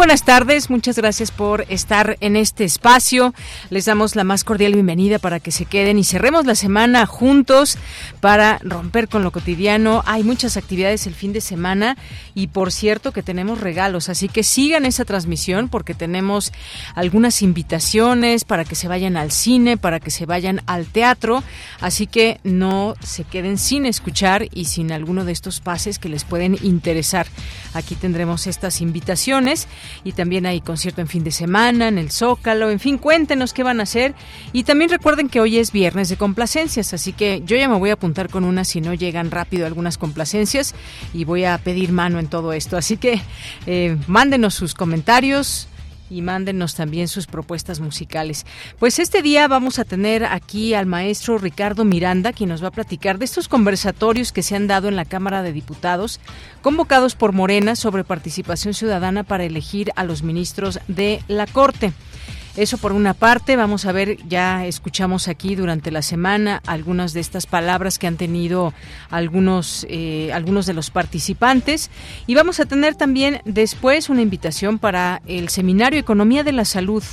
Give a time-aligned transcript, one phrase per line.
[0.00, 3.34] Buenas tardes, muchas gracias por estar en este espacio.
[3.68, 7.76] Les damos la más cordial bienvenida para que se queden y cerremos la semana juntos
[8.20, 10.02] para romper con lo cotidiano.
[10.06, 11.98] Hay muchas actividades el fin de semana
[12.34, 16.50] y por cierto que tenemos regalos, así que sigan esa transmisión porque tenemos
[16.94, 21.44] algunas invitaciones para que se vayan al cine, para que se vayan al teatro,
[21.78, 26.24] así que no se queden sin escuchar y sin alguno de estos pases que les
[26.24, 27.26] pueden interesar.
[27.74, 29.68] Aquí tendremos estas invitaciones
[30.04, 33.62] y también hay concierto en fin de semana, en el Zócalo, en fin, cuéntenos qué
[33.62, 34.14] van a hacer.
[34.52, 37.90] Y también recuerden que hoy es viernes de complacencias, así que yo ya me voy
[37.90, 40.74] a apuntar con una si no llegan rápido algunas complacencias
[41.14, 43.20] y voy a pedir mano en todo esto, así que
[43.66, 45.68] eh, mándenos sus comentarios,
[46.10, 48.44] y mándenos también sus propuestas musicales.
[48.78, 52.72] Pues este día vamos a tener aquí al maestro Ricardo Miranda, quien nos va a
[52.72, 56.20] platicar de estos conversatorios que se han dado en la Cámara de Diputados,
[56.60, 61.92] convocados por Morena sobre participación ciudadana para elegir a los ministros de la Corte.
[62.56, 67.20] Eso por una parte, vamos a ver, ya escuchamos aquí durante la semana algunas de
[67.20, 68.74] estas palabras que han tenido
[69.08, 71.90] algunos, eh, algunos de los participantes
[72.26, 77.04] y vamos a tener también después una invitación para el Seminario Economía de la Salud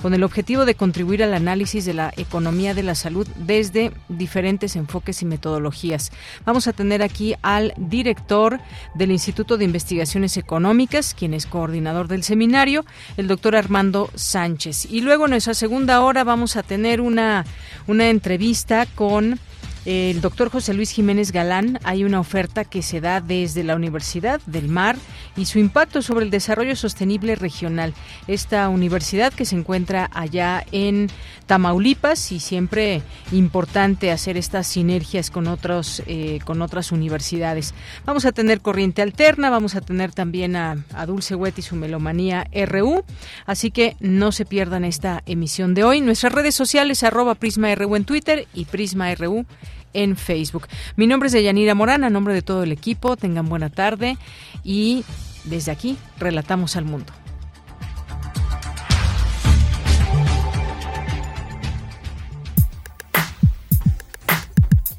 [0.00, 4.76] con el objetivo de contribuir al análisis de la economía de la salud desde diferentes
[4.76, 6.12] enfoques y metodologías.
[6.44, 8.60] Vamos a tener aquí al director
[8.94, 12.84] del Instituto de Investigaciones Económicas, quien es coordinador del seminario,
[13.16, 14.83] el doctor Armando Sánchez.
[14.90, 17.44] Y luego en nuestra segunda hora vamos a tener una,
[17.86, 19.38] una entrevista con
[19.84, 24.40] el doctor José Luis Jiménez Galán, hay una oferta que se da desde la Universidad
[24.46, 24.96] del Mar
[25.36, 27.92] y su impacto sobre el desarrollo sostenible regional.
[28.26, 31.10] Esta universidad que se encuentra allá en
[31.46, 33.02] Tamaulipas y siempre
[33.32, 37.74] importante hacer estas sinergias con otros eh, con otras universidades.
[38.06, 42.48] Vamos a tener corriente alterna, vamos a tener también a, Dulce Wet y su melomanía
[42.66, 43.04] RU,
[43.44, 46.00] así que no se pierdan esta emisión de hoy.
[46.00, 49.44] Nuestras redes sociales arroba Prisma RU en Twitter y Prisma RU
[49.94, 50.68] en Facebook.
[50.96, 54.18] Mi nombre es Deyanira Morán, a nombre de todo el equipo, tengan buena tarde
[54.62, 55.04] y
[55.44, 57.12] desde aquí relatamos al mundo.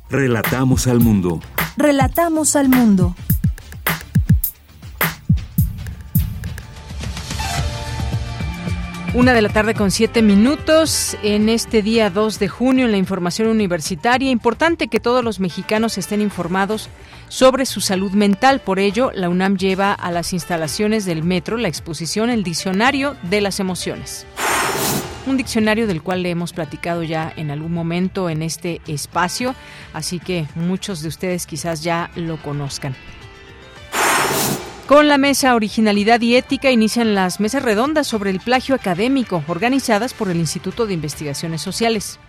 [0.10, 1.42] Relatamos al mundo.
[1.78, 3.16] Relatamos al mundo.
[9.16, 12.98] Una de la tarde con siete minutos en este día 2 de junio en la
[12.98, 14.30] información universitaria.
[14.30, 16.90] Importante que todos los mexicanos estén informados
[17.30, 18.60] sobre su salud mental.
[18.60, 23.40] Por ello, la UNAM lleva a las instalaciones del metro la exposición El Diccionario de
[23.40, 24.28] las Emociones.
[25.28, 29.56] Un diccionario del cual le hemos platicado ya en algún momento en este espacio,
[29.94, 32.94] así que muchos de ustedes quizás ya lo conozcan.
[34.88, 40.14] Con la mesa Originalidad y Ética inician las mesas redondas sobre el plagio académico organizadas
[40.14, 42.20] por el Instituto de Investigaciones Sociales.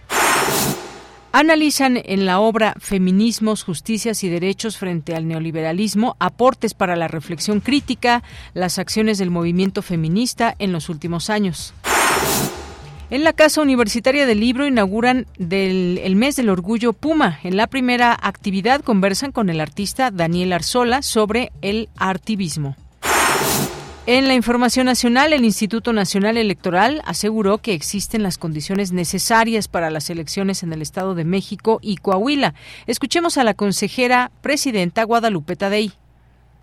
[1.32, 7.60] Analizan en la obra Feminismos, Justicias y Derechos frente al neoliberalismo aportes para la reflexión
[7.60, 8.22] crítica,
[8.54, 11.74] las acciones del movimiento feminista en los últimos años.
[13.08, 17.38] En la Casa Universitaria del Libro inauguran el mes del orgullo Puma.
[17.44, 22.74] En la primera actividad conversan con el artista Daniel Arzola sobre el artivismo.
[24.06, 29.90] En la información nacional, el Instituto Nacional Electoral aseguró que existen las condiciones necesarias para
[29.90, 32.54] las elecciones en el Estado de México y Coahuila.
[32.88, 35.92] Escuchemos a la consejera presidenta Guadalupe Tadei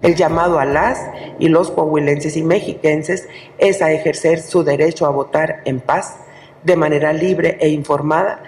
[0.01, 1.00] El llamado a las
[1.39, 6.18] y los coahuilenses y mexiquenses es a ejercer su derecho a votar en paz,
[6.63, 8.44] de manera libre e informada,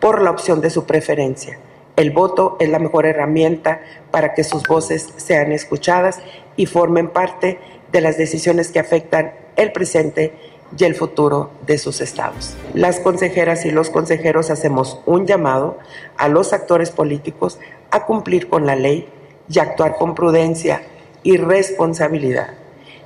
[0.00, 1.58] por la opción de su preferencia.
[1.96, 3.80] El voto es la mejor herramienta
[4.12, 6.20] para que sus voces sean escuchadas
[6.56, 7.58] y formen parte
[7.90, 10.32] de las decisiones que afectan el presente
[10.76, 12.56] y el futuro de sus estados.
[12.74, 15.78] Las consejeras y los consejeros hacemos un llamado
[16.16, 17.58] a los actores políticos
[17.90, 19.08] a cumplir con la ley
[19.48, 20.82] y actuar con prudencia
[21.22, 22.50] y responsabilidad.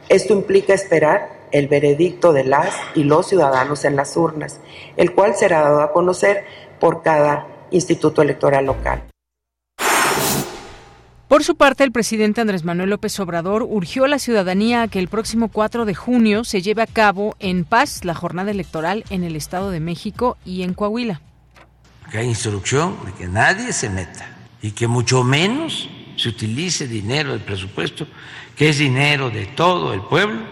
[0.09, 4.61] Esto implica esperar el veredicto de las y los ciudadanos en las urnas,
[4.97, 6.45] el cual será dado a conocer
[6.81, 9.03] por cada instituto electoral local.
[11.33, 14.99] Por su parte, el presidente Andrés Manuel López Obrador urgió a la ciudadanía a que
[14.99, 19.25] el próximo 4 de junio se lleve a cabo en paz la jornada electoral en
[19.25, 21.23] el Estado de México y en Coahuila.
[22.11, 24.27] Que hay instrucción de que nadie se meta
[24.61, 28.07] y que mucho menos se utilice dinero del presupuesto,
[28.55, 30.43] que es dinero de todo el pueblo,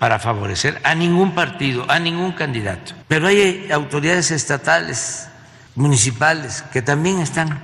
[0.00, 2.94] para favorecer a ningún partido, a ningún candidato.
[3.06, 5.28] Pero hay autoridades estatales,
[5.74, 7.60] municipales, que también están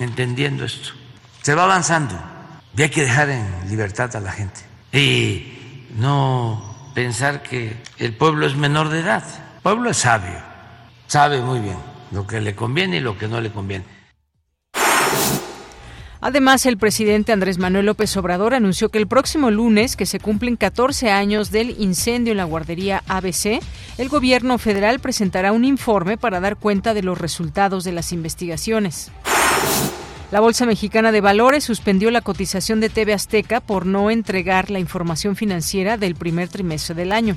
[0.00, 0.88] entendiendo esto.
[1.42, 2.18] Se va avanzando
[2.76, 4.60] y hay que dejar en libertad a la gente.
[4.92, 9.22] Y no pensar que el pueblo es menor de edad.
[9.54, 10.42] El pueblo es sabio,
[11.06, 11.78] sabe muy bien
[12.10, 13.84] lo que le conviene y lo que no le conviene.
[16.26, 20.56] Además, el presidente Andrés Manuel López Obrador anunció que el próximo lunes, que se cumplen
[20.56, 23.60] 14 años del incendio en la guardería ABC,
[23.96, 29.12] el gobierno federal presentará un informe para dar cuenta de los resultados de las investigaciones.
[30.32, 34.80] La Bolsa Mexicana de Valores suspendió la cotización de TV Azteca por no entregar la
[34.80, 37.36] información financiera del primer trimestre del año.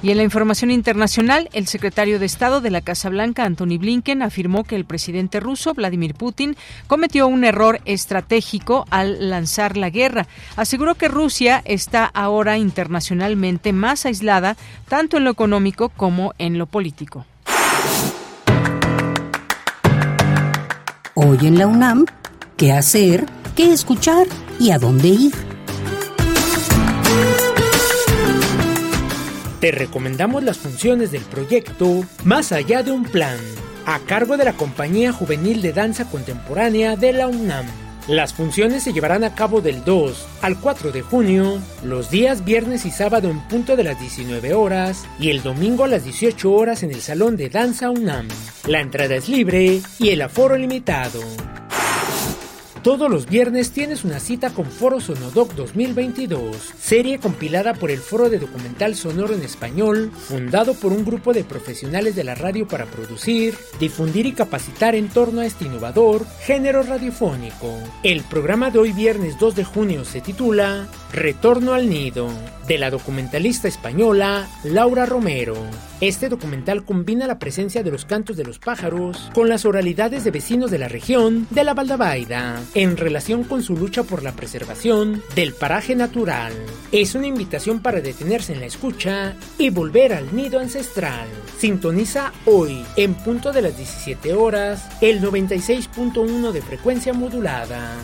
[0.00, 4.22] Y en la información internacional, el secretario de Estado de la Casa Blanca, Anthony Blinken,
[4.22, 6.56] afirmó que el presidente ruso, Vladimir Putin,
[6.86, 10.28] cometió un error estratégico al lanzar la guerra.
[10.56, 14.56] Aseguró que Rusia está ahora internacionalmente más aislada,
[14.88, 17.26] tanto en lo económico como en lo político.
[21.14, 22.06] Hoy en la UNAM,
[22.56, 23.26] ¿qué hacer?
[23.56, 24.28] ¿Qué escuchar?
[24.60, 25.47] ¿Y a dónde ir?
[29.60, 33.38] Te recomendamos las funciones del proyecto Más allá de un plan,
[33.86, 37.66] a cargo de la Compañía Juvenil de Danza Contemporánea de la UNAM.
[38.06, 42.86] Las funciones se llevarán a cabo del 2 al 4 de junio, los días viernes
[42.86, 46.84] y sábado en punto de las 19 horas y el domingo a las 18 horas
[46.84, 48.28] en el Salón de Danza UNAM.
[48.66, 51.20] La entrada es libre y el aforo limitado.
[52.88, 58.30] Todos los viernes tienes una cita con Foro Sonodoc 2022, serie compilada por el Foro
[58.30, 62.86] de Documental Sonoro en Español, fundado por un grupo de profesionales de la radio para
[62.86, 67.78] producir, difundir y capacitar en torno a este innovador género radiofónico.
[68.02, 72.30] El programa de hoy viernes 2 de junio se titula Retorno al Nido,
[72.68, 75.56] de la documentalista española Laura Romero.
[76.00, 80.30] Este documental combina la presencia de los cantos de los pájaros con las oralidades de
[80.30, 85.22] vecinos de la región de la Valdabaida, en relación con su lucha por la preservación
[85.34, 86.52] del paraje natural.
[86.92, 91.26] Es una invitación para detenerse en la escucha y volver al nido ancestral.
[91.58, 97.96] Sintoniza hoy, en punto de las 17 horas, el 96.1 de frecuencia modulada.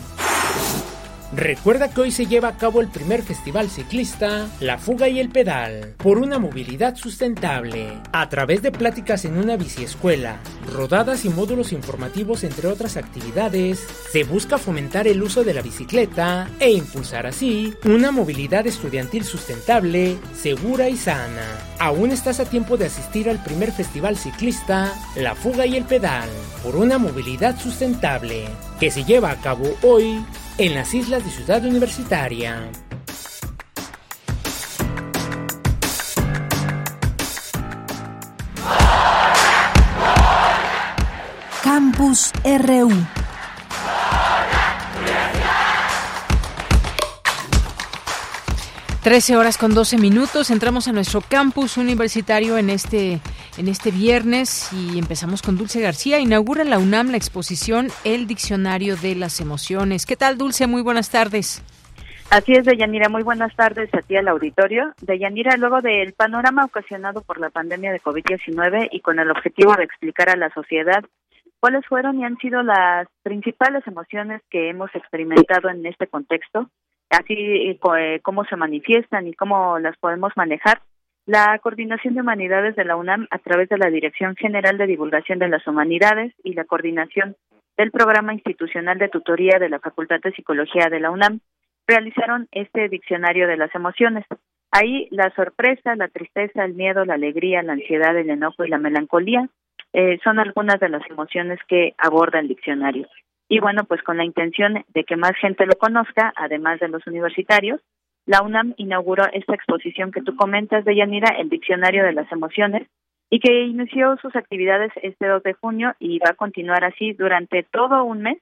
[1.35, 5.27] Recuerda que hoy se lleva a cabo el primer festival ciclista, La Fuga y el
[5.27, 10.39] Pedal, por una movilidad sustentable, a través de pláticas en una biciescuela,
[10.71, 16.49] rodadas y módulos informativos entre otras actividades, se busca fomentar el uso de la bicicleta
[16.57, 21.59] e impulsar así una movilidad estudiantil sustentable, segura y sana.
[21.79, 26.29] Aún estás a tiempo de asistir al primer festival ciclista, La Fuga y el Pedal,
[26.63, 28.45] por una movilidad sustentable,
[28.79, 30.23] que se lleva a cabo hoy
[30.57, 32.69] en las islas de Ciudad Universitaria.
[41.63, 42.91] Campus RU.
[49.05, 50.49] Trece horas con doce minutos.
[50.49, 53.19] Entramos a nuestro campus universitario en este
[53.55, 56.17] en este viernes y empezamos con Dulce García.
[56.19, 60.07] Inaugura la UNAM la exposición El Diccionario de las Emociones.
[60.07, 60.65] ¿Qué tal, Dulce?
[60.65, 61.63] Muy buenas tardes.
[62.31, 63.07] Así es, Deyanira.
[63.07, 64.95] Muy buenas tardes a ti al auditorio.
[65.03, 69.83] Deyanira, luego del panorama ocasionado por la pandemia de COVID-19 y con el objetivo de
[69.83, 71.05] explicar a la sociedad
[71.59, 76.69] cuáles fueron y han sido las principales emociones que hemos experimentado en este contexto,
[77.09, 80.81] así eh, eh, cómo se manifiestan y cómo las podemos manejar,
[81.25, 85.39] la Coordinación de Humanidades de la UNAM, a través de la Dirección General de Divulgación
[85.39, 87.35] de las Humanidades y la Coordinación
[87.77, 91.39] del Programa Institucional de Tutoría de la Facultad de Psicología de la UNAM
[91.87, 94.25] realizaron este diccionario de las emociones.
[94.71, 98.77] Ahí la sorpresa, la tristeza, el miedo, la alegría, la ansiedad, el enojo y la
[98.77, 99.49] melancolía
[99.93, 103.07] eh, son algunas de las emociones que aborda el diccionario.
[103.47, 107.05] Y bueno, pues con la intención de que más gente lo conozca, además de los
[107.07, 107.81] universitarios,
[108.25, 112.87] la UNAM inauguró esta exposición que tú comentas, de Yanira, el Diccionario de las Emociones,
[113.29, 117.63] y que inició sus actividades este 2 de junio y va a continuar así durante
[117.63, 118.37] todo un mes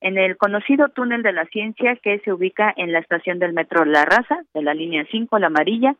[0.00, 3.84] en el conocido túnel de la ciencia que se ubica en la estación del metro
[3.84, 5.96] La Raza, de la línea 5, la amarilla.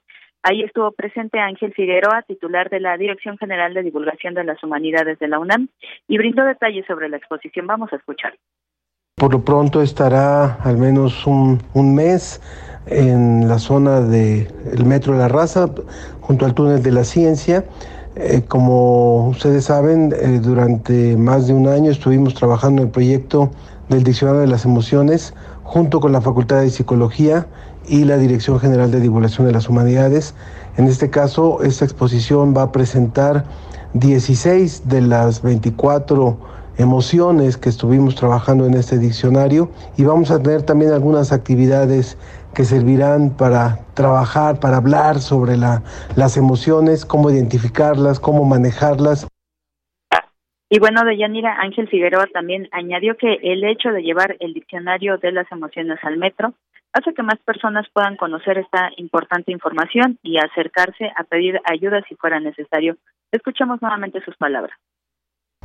[0.49, 5.19] Ahí estuvo presente Ángel Figueroa, titular de la Dirección General de Divulgación de las Humanidades
[5.19, 5.67] de la UNAM,
[6.07, 7.67] y brindó detalles sobre la exposición.
[7.67, 8.33] Vamos a escuchar.
[9.17, 12.41] Por lo pronto estará al menos un, mes
[12.87, 14.47] en la zona del
[14.87, 15.67] Metro de La Raza,
[16.21, 17.65] junto al túnel de la ciencia.
[18.15, 23.51] Eh, como ustedes saben, eh, durante más de un año estuvimos trabajando en el proyecto
[23.89, 27.47] del Diccionario de las Emociones junto con la Facultad de Psicología
[27.89, 30.35] y la Dirección General de Divulgación de las Humanidades.
[30.77, 33.45] En este caso, esta exposición va a presentar
[33.95, 36.39] 16 de las 24
[36.79, 42.19] emociones que estuvimos trabajando en este diccionario y vamos a tener también algunas actividades
[42.53, 45.83] que servirán para trabajar, para hablar sobre la,
[46.17, 49.27] las emociones, cómo identificarlas, cómo manejarlas.
[50.69, 55.17] Y bueno, de Yanira Ángel Figueroa también añadió que el hecho de llevar el diccionario
[55.19, 56.55] de las emociones al metro
[56.93, 62.17] hace que más personas puedan conocer esta importante información y acercarse a pedir ayuda si
[62.17, 62.97] fuera necesario.
[63.31, 64.77] Escuchamos nuevamente sus palabras.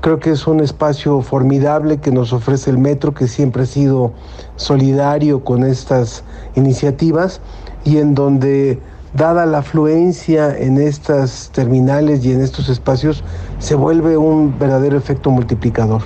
[0.01, 4.13] Creo que es un espacio formidable que nos ofrece el metro, que siempre ha sido
[4.55, 7.41] solidario con estas iniciativas
[7.85, 8.79] y en donde
[9.13, 13.23] dada la afluencia en estas terminales y en estos espacios,
[13.59, 16.01] se vuelve un verdadero efecto multiplicador.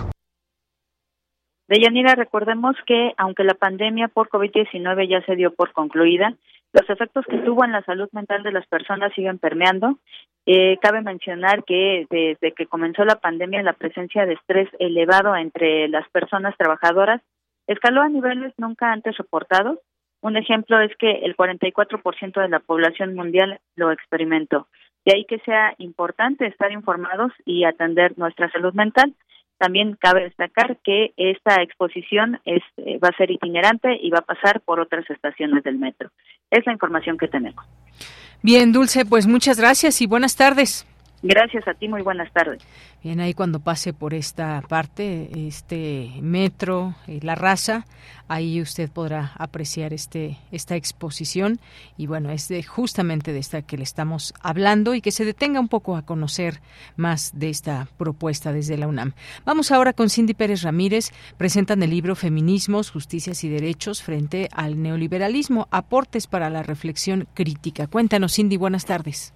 [1.67, 6.35] Deyanira, recordemos que aunque la pandemia por COVID-19 ya se dio por concluida,
[6.73, 9.97] los efectos que tuvo en la salud mental de las personas siguen permeando.
[10.45, 15.87] Eh, cabe mencionar que desde que comenzó la pandemia la presencia de estrés elevado entre
[15.87, 17.21] las personas trabajadoras
[17.65, 19.79] escaló a niveles nunca antes reportados
[20.25, 24.67] un ejemplo es que el 44% de la población mundial lo experimentó.
[25.05, 29.13] De ahí que sea importante estar informados y atender nuestra salud mental.
[29.59, 34.33] También cabe destacar que esta exposición es, eh, va a ser itinerante y va a
[34.33, 36.09] pasar por otras estaciones del metro.
[36.49, 37.63] Es la información que tenemos.
[38.41, 40.87] Bien, Dulce, pues muchas gracias y buenas tardes.
[41.27, 42.61] Gracias a ti, muy buenas tardes.
[43.03, 47.87] Bien, ahí cuando pase por esta parte, este metro, eh, la raza,
[48.27, 51.59] ahí usted podrá apreciar este esta exposición
[51.97, 55.59] y bueno, es de, justamente de esta que le estamos hablando y que se detenga
[55.59, 56.61] un poco a conocer
[56.95, 59.13] más de esta propuesta desde la UNAM.
[59.45, 64.79] Vamos ahora con Cindy Pérez Ramírez, presentan el libro Feminismos, Justicias y Derechos frente al
[64.79, 67.87] neoliberalismo, aportes para la reflexión crítica.
[67.87, 69.34] Cuéntanos, Cindy, buenas tardes.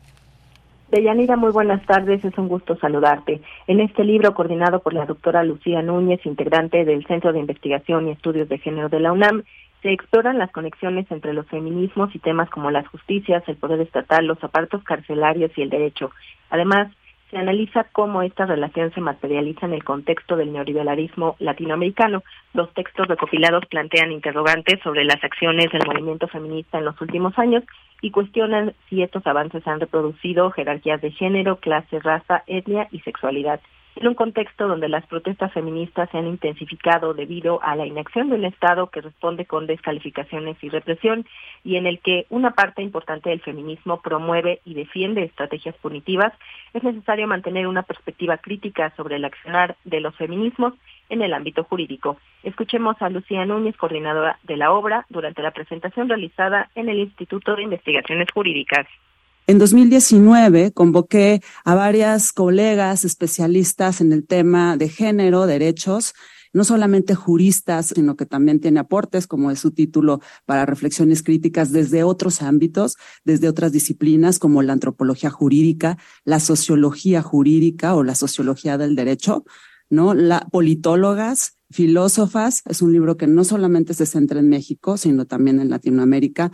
[0.92, 3.42] Deyanira, muy buenas tardes, es un gusto saludarte.
[3.68, 8.12] En este libro, coordinado por la doctora Lucía Núñez, integrante del Centro de Investigación y
[8.12, 9.44] Estudios de Género de la UNAM,
[9.84, 14.26] se exploran las conexiones entre los feminismos y temas como las justicias, el poder estatal,
[14.26, 16.10] los apartos carcelarios y el derecho.
[16.50, 16.92] Además,
[17.30, 22.24] se analiza cómo esta relación se materializa en el contexto del neoliberalismo latinoamericano.
[22.54, 27.64] Los textos recopilados plantean interrogantes sobre las acciones del movimiento feminista en los últimos años
[28.02, 33.60] y cuestionan si estos avances han reproducido jerarquías de género, clase, raza, etnia y sexualidad
[34.00, 38.46] en un contexto donde las protestas feministas se han intensificado debido a la inacción del
[38.46, 41.26] Estado que responde con descalificaciones y represión
[41.66, 46.32] y en el que una parte importante del feminismo promueve y defiende estrategias punitivas,
[46.74, 50.76] es necesario mantener una perspectiva crítica sobre el accionar de los feminismos
[51.10, 52.18] en el ámbito jurídico.
[52.44, 57.54] Escuchemos a Lucía Núñez, coordinadora de la obra, durante la presentación realizada en el Instituto
[57.54, 58.88] de Investigaciones Jurídicas.
[59.50, 66.14] En 2019 convoqué a varias colegas especialistas en el tema de género, derechos,
[66.54, 71.72] no solamente juristas, sino que también tiene aportes, como es su título, para reflexiones críticas
[71.72, 78.14] desde otros ámbitos, desde otras disciplinas como la antropología jurídica, la sociología jurídica o la
[78.14, 79.46] sociología del derecho,
[79.90, 80.14] ¿no?
[80.14, 85.60] La politólogas, filósofas, es un libro que no solamente se centra en México, sino también
[85.60, 86.52] en Latinoamérica,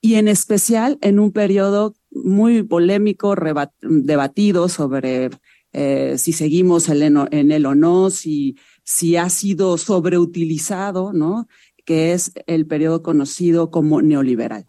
[0.00, 3.34] y en especial en un periodo muy polémico,
[3.80, 5.30] debatido sobre
[5.72, 11.48] eh, si seguimos en él o no, si, si ha sido sobreutilizado, ¿no?
[11.84, 14.66] Que es el periodo conocido como neoliberal.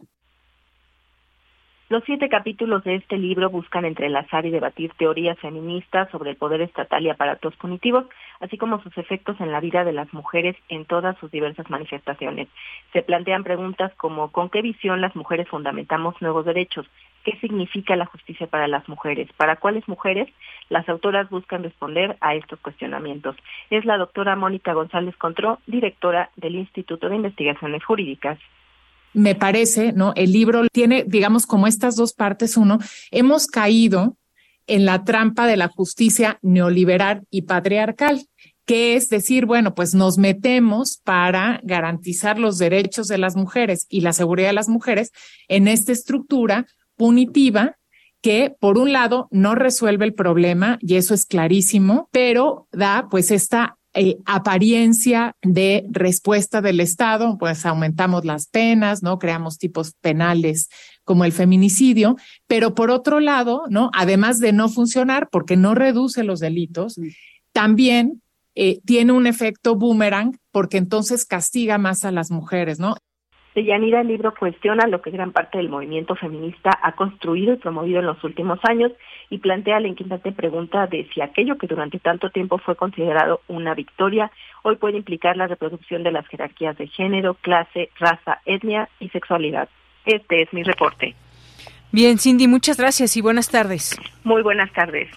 [1.92, 6.62] Los siete capítulos de este libro buscan entrelazar y debatir teorías feministas sobre el poder
[6.62, 8.06] estatal y aparatos punitivos,
[8.40, 12.48] así como sus efectos en la vida de las mujeres en todas sus diversas manifestaciones.
[12.94, 16.88] Se plantean preguntas como ¿con qué visión las mujeres fundamentamos nuevos derechos?
[17.26, 19.28] ¿Qué significa la justicia para las mujeres?
[19.36, 20.30] ¿Para cuáles mujeres?
[20.70, 23.36] Las autoras buscan responder a estos cuestionamientos.
[23.70, 28.40] Es la doctora Mónica González Contró, directora del Instituto de Investigaciones Jurídicas
[29.14, 30.14] me parece, ¿no?
[30.16, 32.58] El libro tiene, digamos, como estas dos partes.
[32.58, 32.80] Uno,
[33.12, 34.18] hemos caído
[34.68, 38.26] en la trampa de la justicia neoliberal y patriarcal,
[38.66, 44.02] que es decir, bueno, pues nos metemos para garantizar los derechos de las mujeres y
[44.02, 45.12] la seguridad de las mujeres
[45.48, 47.78] en esta estructura punitiva
[48.22, 53.32] que por un lado no resuelve el problema y eso es clarísimo, pero da pues
[53.32, 59.20] esta eh, apariencia de respuesta del Estado, pues aumentamos las penas, ¿no?
[59.20, 60.70] Creamos tipos penales
[61.04, 62.16] como el feminicidio,
[62.48, 63.90] pero por otro lado, ¿no?
[63.94, 67.00] Además de no funcionar porque no reduce los delitos,
[67.52, 68.22] también
[68.56, 72.96] eh, tiene un efecto boomerang porque entonces castiga más a las mujeres, ¿no?
[73.54, 78.00] Deyanira, el libro cuestiona lo que gran parte del movimiento feminista ha construido y promovido
[78.00, 78.94] en los últimos años
[79.30, 83.74] y plantea la inquietante pregunta de si aquello que durante tanto tiempo fue considerado una
[83.74, 84.32] victoria
[84.64, 89.68] hoy puede implicar la reproducción de las jerarquías de género, clase, raza, etnia y sexualidad.
[90.06, 91.16] Este es mi reporte.
[91.92, 94.00] Bien, Cindy, muchas gracias y buenas tardes.
[94.24, 95.10] Muy buenas tardes.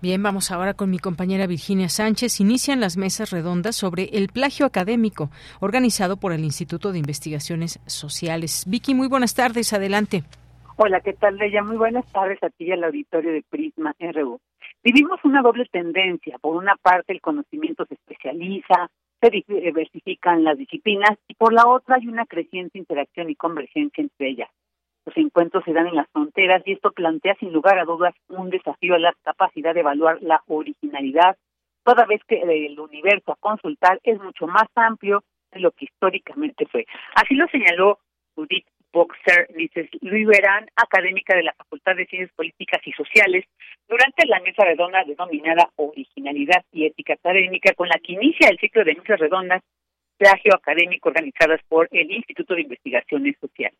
[0.00, 2.38] Bien, vamos ahora con mi compañera Virginia Sánchez.
[2.38, 5.28] Inician las mesas redondas sobre el plagio académico
[5.58, 8.64] organizado por el Instituto de Investigaciones Sociales.
[8.68, 9.72] Vicky, muy buenas tardes.
[9.72, 10.22] Adelante.
[10.76, 11.64] Hola, ¿qué tal, Leia?
[11.64, 14.38] Muy buenas tardes a ti y al auditorio de Prisma RU.
[14.84, 16.38] Vivimos una doble tendencia.
[16.38, 18.88] Por una parte, el conocimiento se especializa,
[19.20, 24.28] se diversifican las disciplinas y por la otra hay una creciente interacción y convergencia entre
[24.28, 24.50] ellas.
[25.08, 28.50] Los encuentros se dan en las fronteras y esto plantea sin lugar a dudas un
[28.50, 31.38] desafío a la capacidad de evaluar la originalidad,
[31.82, 36.66] toda vez que el universo a consultar es mucho más amplio de lo que históricamente
[36.66, 36.84] fue.
[37.14, 38.00] Así lo señaló
[38.34, 40.28] Judith Boxer Luis
[40.76, 43.46] académica de la Facultad de Ciencias Políticas y Sociales,
[43.88, 48.84] durante la mesa redonda denominada Originalidad y Ética Académica, con la que inicia el ciclo
[48.84, 49.62] de mesas redondas
[50.18, 53.78] plagio académico organizadas por el Instituto de Investigaciones Sociales.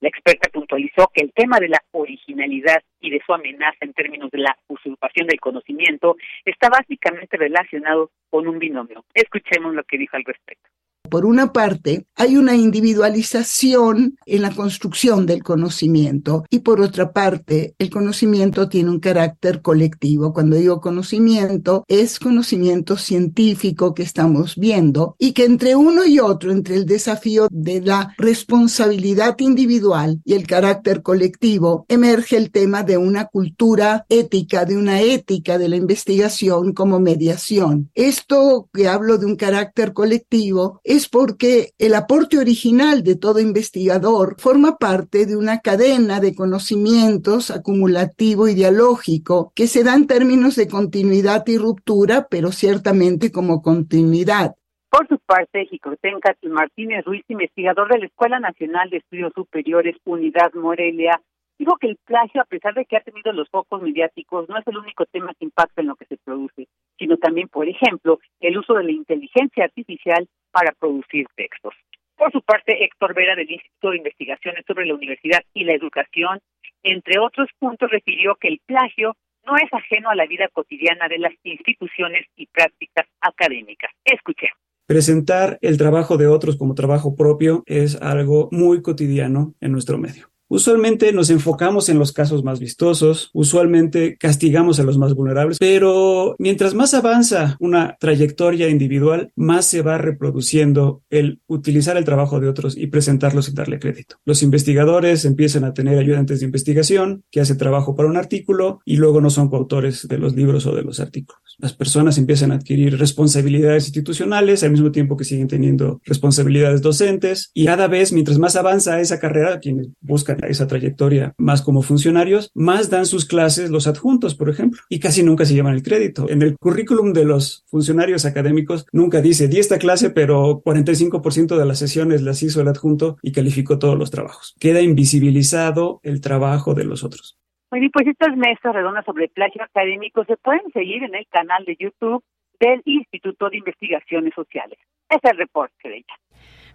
[0.00, 4.30] La experta puntualizó que el tema de la originalidad y de su amenaza en términos
[4.30, 9.04] de la usurpación del conocimiento está básicamente relacionado con un binomio.
[9.12, 10.70] Escuchemos lo que dijo al respecto.
[11.10, 17.74] Por una parte, hay una individualización en la construcción del conocimiento y por otra parte,
[17.78, 20.32] el conocimiento tiene un carácter colectivo.
[20.32, 26.52] Cuando digo conocimiento, es conocimiento científico que estamos viendo y que entre uno y otro,
[26.52, 32.98] entre el desafío de la responsabilidad individual y el carácter colectivo, emerge el tema de
[32.98, 37.90] una cultura ética, de una ética de la investigación como mediación.
[37.96, 44.36] Esto que hablo de un carácter colectivo es porque el aporte original de todo investigador
[44.38, 50.56] forma parte de una cadena de conocimientos acumulativo y dialógico que se da en términos
[50.56, 54.54] de continuidad y ruptura, pero ciertamente como continuidad.
[54.90, 60.52] Por su parte, Jicotenca Martínez Ruiz, investigador de la Escuela Nacional de Estudios Superiores Unidad
[60.54, 61.20] Morelia,
[61.60, 64.66] dijo que el plagio, a pesar de que ha tenido los focos mediáticos, no es
[64.66, 66.68] el único tema que impacta en lo que se produce,
[66.98, 71.74] sino también, por ejemplo, el uso de la inteligencia artificial para producir textos.
[72.16, 76.40] Por su parte, Héctor Vera del Instituto de Investigaciones sobre la Universidad y la Educación,
[76.82, 79.14] entre otros puntos, refirió que el plagio
[79.46, 83.90] no es ajeno a la vida cotidiana de las instituciones y prácticas académicas.
[84.04, 84.48] Escuche.
[84.86, 90.29] Presentar el trabajo de otros como trabajo propio es algo muy cotidiano en nuestro medio.
[90.52, 96.34] Usualmente nos enfocamos en los casos más vistosos, usualmente castigamos a los más vulnerables, pero
[96.40, 102.48] mientras más avanza una trayectoria individual, más se va reproduciendo el utilizar el trabajo de
[102.48, 104.16] otros y presentarlos y darle crédito.
[104.24, 108.96] Los investigadores empiezan a tener ayudantes de investigación que hacen trabajo para un artículo y
[108.96, 111.40] luego no son coautores de los libros o de los artículos.
[111.58, 117.52] Las personas empiezan a adquirir responsabilidades institucionales al mismo tiempo que siguen teniendo responsabilidades docentes
[117.54, 122.50] y cada vez mientras más avanza esa carrera, quienes buscan esa trayectoria más como funcionarios,
[122.54, 126.28] más dan sus clases los adjuntos, por ejemplo, y casi nunca se llevan el crédito.
[126.28, 131.66] En el currículum de los funcionarios académicos nunca dice, di esta clase, pero 45% de
[131.66, 134.54] las sesiones las hizo el adjunto y calificó todos los trabajos.
[134.58, 137.38] Queda invisibilizado el trabajo de los otros.
[137.70, 141.64] Bueno, y pues estas mesas redondas sobre plagio académico se pueden seguir en el canal
[141.64, 142.22] de YouTube
[142.58, 144.78] del Instituto de Investigaciones Sociales.
[145.08, 146.14] Es el reporte de ella.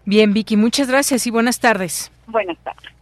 [0.05, 2.11] Bien, Vicky, muchas gracias y buenas tardes.
[2.27, 2.94] Buenas tardes.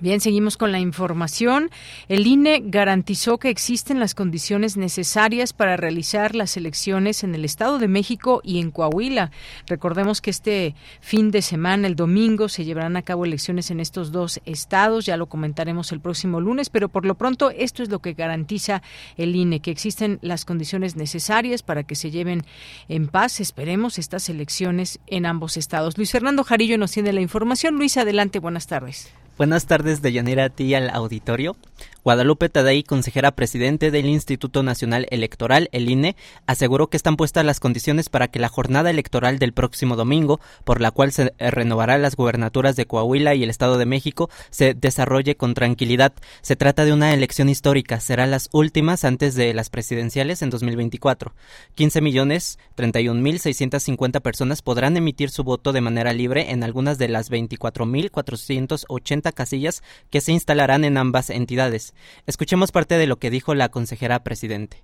[0.00, 1.68] Bien, seguimos con la información.
[2.08, 7.78] El INE garantizó que existen las condiciones necesarias para realizar las elecciones en el Estado
[7.78, 9.30] de México y en Coahuila.
[9.66, 14.10] Recordemos que este fin de semana, el domingo, se llevarán a cabo elecciones en estos
[14.10, 15.04] dos estados.
[15.04, 18.82] Ya lo comentaremos el próximo lunes, pero por lo pronto esto es lo que garantiza
[19.18, 22.46] el INE, que existen las condiciones necesarias para que se lleven
[22.88, 25.98] en paz, esperemos, estas elecciones en ambos estados.
[25.98, 27.76] Luis Fernando Jarillo nos tiene la información.
[27.76, 29.12] Luis, adelante, buenas tardes.
[29.40, 31.56] Buenas tardes, de Yanira, a ti al auditorio.
[32.02, 37.60] Guadalupe Tadei, consejera presidente del Instituto Nacional Electoral, el INE, aseguró que están puestas las
[37.60, 42.16] condiciones para que la jornada electoral del próximo domingo, por la cual se renovará las
[42.16, 46.14] gubernaturas de Coahuila y el Estado de México, se desarrolle con tranquilidad.
[46.40, 51.34] Se trata de una elección histórica, serán las últimas antes de las presidenciales en 2024.
[51.74, 56.98] 15 millones 31 mil 650 personas podrán emitir su voto de manera libre en algunas
[56.98, 61.89] de las 24 mil 480 casillas que se instalarán en ambas entidades.
[62.26, 64.82] Escuchemos parte de lo que dijo la consejera presidente.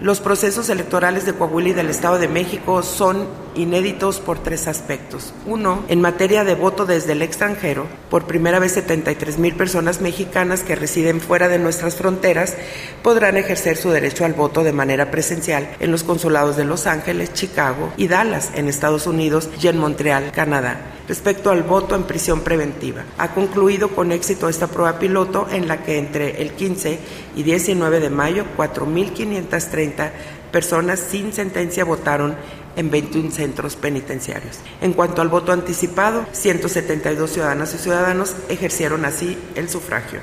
[0.00, 5.32] Los procesos electorales de Coahuila y del Estado de México son inéditos por tres aspectos.
[5.46, 10.64] Uno, en materia de voto desde el extranjero, por primera vez 73 mil personas mexicanas
[10.64, 12.56] que residen fuera de nuestras fronteras
[13.04, 17.32] podrán ejercer su derecho al voto de manera presencial en los consulados de Los Ángeles,
[17.32, 22.40] Chicago y Dallas, en Estados Unidos y en Montreal, Canadá respecto al voto en prisión
[22.40, 23.04] preventiva.
[23.18, 26.98] Ha concluido con éxito esta prueba piloto en la que entre el 15
[27.36, 30.10] y 19 de mayo 4.530
[30.50, 32.36] personas sin sentencia votaron
[32.76, 34.58] en 21 centros penitenciarios.
[34.80, 40.20] En cuanto al voto anticipado, 172 ciudadanas y ciudadanos ejercieron así el sufragio.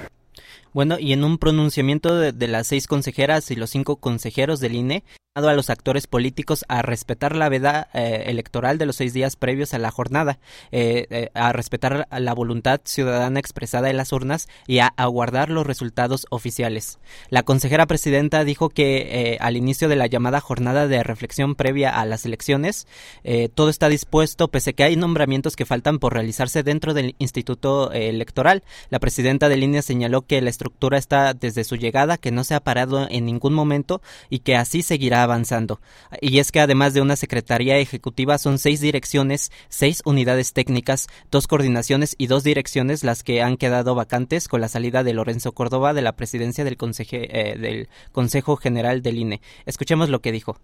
[0.73, 5.03] Bueno, y en un pronunciamiento de, las seis consejeras y los cinco consejeros del INE,
[5.33, 9.73] a los actores políticos a respetar la veda eh, electoral de los seis días previos
[9.73, 10.39] a la jornada,
[10.73, 15.65] eh, eh, a respetar la voluntad ciudadana expresada en las urnas y a aguardar los
[15.65, 16.99] resultados oficiales.
[17.29, 22.05] La consejera presidenta dijo que al inicio de la llamada jornada de reflexión previa a
[22.05, 22.85] las elecciones,
[23.55, 28.63] todo está dispuesto, pese que hay nombramientos que faltan por realizarse dentro del Instituto Electoral.
[28.89, 32.53] La presidenta de línea señaló que la estructura está desde su llegada, que no se
[32.53, 35.79] ha parado en ningún momento y que así seguirá avanzando.
[36.21, 41.47] Y es que además de una Secretaría Ejecutiva son seis direcciones, seis unidades técnicas, dos
[41.47, 45.93] coordinaciones y dos direcciones las que han quedado vacantes con la salida de Lorenzo Córdoba
[45.93, 49.41] de la presidencia del, eh, Consejo General del INE.
[49.65, 50.57] Escuchemos lo que dijo.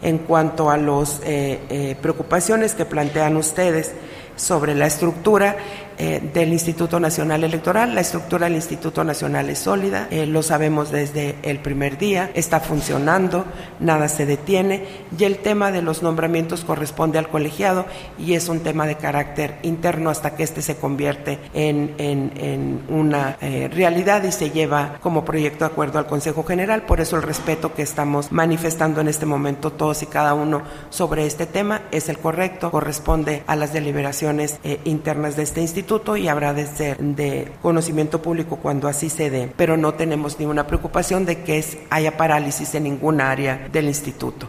[0.00, 3.92] En cuanto a las eh, eh, preocupaciones que plantean ustedes
[4.36, 5.56] sobre la estructura,
[6.00, 7.92] eh, del Instituto Nacional Electoral.
[7.92, 12.60] La estructura del Instituto Nacional es sólida, eh, lo sabemos desde el primer día, está
[12.60, 13.44] funcionando,
[13.80, 14.84] nada se detiene
[15.18, 17.84] y el tema de los nombramientos corresponde al colegiado
[18.16, 23.36] y es un tema de carácter interno hasta que éste se convierte en, en, una
[23.40, 26.82] eh, realidad y se lleva como proyecto de acuerdo al Consejo General.
[26.82, 31.26] Por eso el respeto que estamos manifestando en este momento todos y cada uno sobre
[31.26, 36.52] este tema es el correcto, corresponde a las deliberaciones internas de este instituto y habrá
[36.52, 41.42] de ser de conocimiento público cuando así se dé, pero no tenemos ninguna preocupación de
[41.42, 44.48] que haya parálisis en ninguna área del instituto.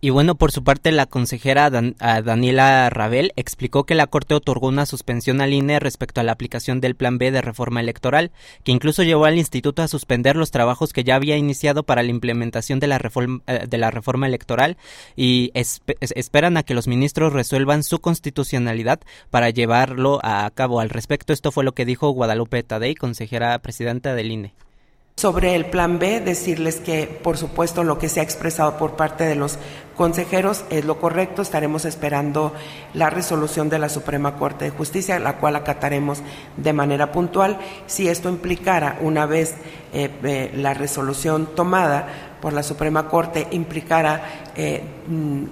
[0.00, 4.84] Y bueno, por su parte, la consejera Daniela Rabel explicó que la Corte otorgó una
[4.84, 8.30] suspensión al INE respecto a la aplicación del Plan B de reforma electoral,
[8.62, 12.10] que incluso llevó al instituto a suspender los trabajos que ya había iniciado para la
[12.10, 14.76] implementación de la reforma, eh, de la reforma electoral
[15.16, 20.80] y esperan a que los ministros resuelvan su constitucionalidad para llevarlo a cabo.
[20.80, 24.65] Al respecto, esto fue lo que dijo Guadalupe Tadei, consejera presidenta del INE.
[25.18, 29.24] Sobre el plan B, decirles que, por supuesto, lo que se ha expresado por parte
[29.24, 29.58] de los
[29.96, 31.40] consejeros es lo correcto.
[31.40, 32.52] Estaremos esperando
[32.92, 36.20] la resolución de la Suprema Corte de Justicia, la cual acataremos
[36.58, 37.58] de manera puntual.
[37.86, 39.54] Si esto implicara, una vez
[39.94, 45.44] eh, eh, la resolución tomada por la Suprema Corte, implicara eh, mm,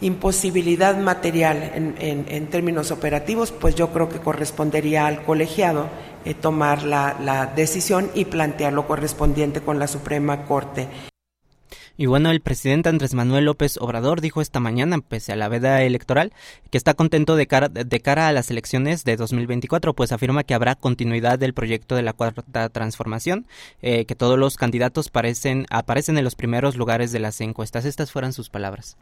[0.00, 5.88] imposibilidad material en términos operativos, pues yo creo que correspondería al colegiado
[6.26, 10.88] eh, tomar la, la decisión y plantear lo correspondiente con la Suprema Corte.
[11.96, 15.84] Y bueno, el presidente Andrés Manuel López Obrador dijo esta mañana, pese a la veda
[15.84, 16.32] electoral,
[16.70, 20.54] que está contento de cara, de cara a las elecciones de 2024, pues afirma que
[20.54, 23.46] habrá continuidad del proyecto de la cuarta transformación,
[23.80, 27.84] eh, que todos los candidatos parecen, aparecen en los primeros lugares de las encuestas.
[27.84, 28.96] Estas fueron sus palabras.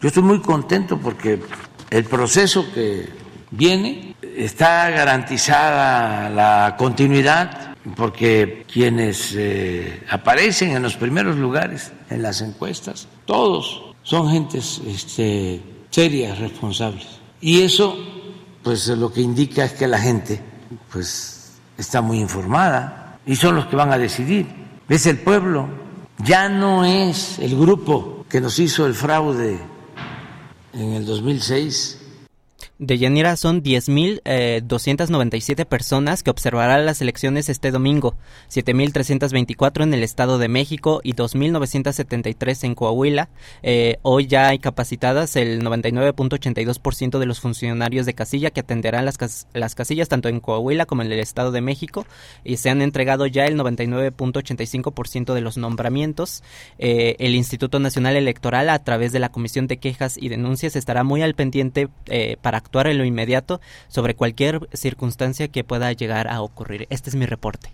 [0.00, 1.40] Yo estoy muy contento porque
[1.90, 3.08] el proceso que
[3.50, 12.40] viene, está garantizada la continuidad porque quienes eh, aparecen en los primeros lugares en las
[12.40, 17.06] encuestas, todos son gentes este, serias, responsables.
[17.40, 17.96] Y eso,
[18.62, 20.40] pues lo que indica es que la gente,
[20.90, 24.46] pues está muy informada y son los que van a decidir.
[24.88, 25.68] Es el pueblo,
[26.18, 29.73] ya no es el grupo que nos hizo el fraude
[30.74, 31.98] en el 2006
[32.78, 38.16] de Yanira son 10.297 eh, personas que observarán las elecciones este domingo,
[38.50, 43.28] 7.324 en el Estado de México y 2.973 en Coahuila.
[43.62, 49.46] Eh, hoy ya hay capacitadas el 99.82% de los funcionarios de casilla que atenderán las,
[49.52, 52.06] las casillas tanto en Coahuila como en el Estado de México
[52.42, 56.42] y se han entregado ya el 99.85% de los nombramientos.
[56.78, 61.04] Eh, el Instituto Nacional Electoral a través de la Comisión de Quejas y Denuncias estará
[61.04, 61.88] muy al pendiente
[62.42, 66.86] para actuar en lo inmediato sobre cualquier circunstancia que pueda llegar a ocurrir.
[66.90, 67.70] Este es mi reporte.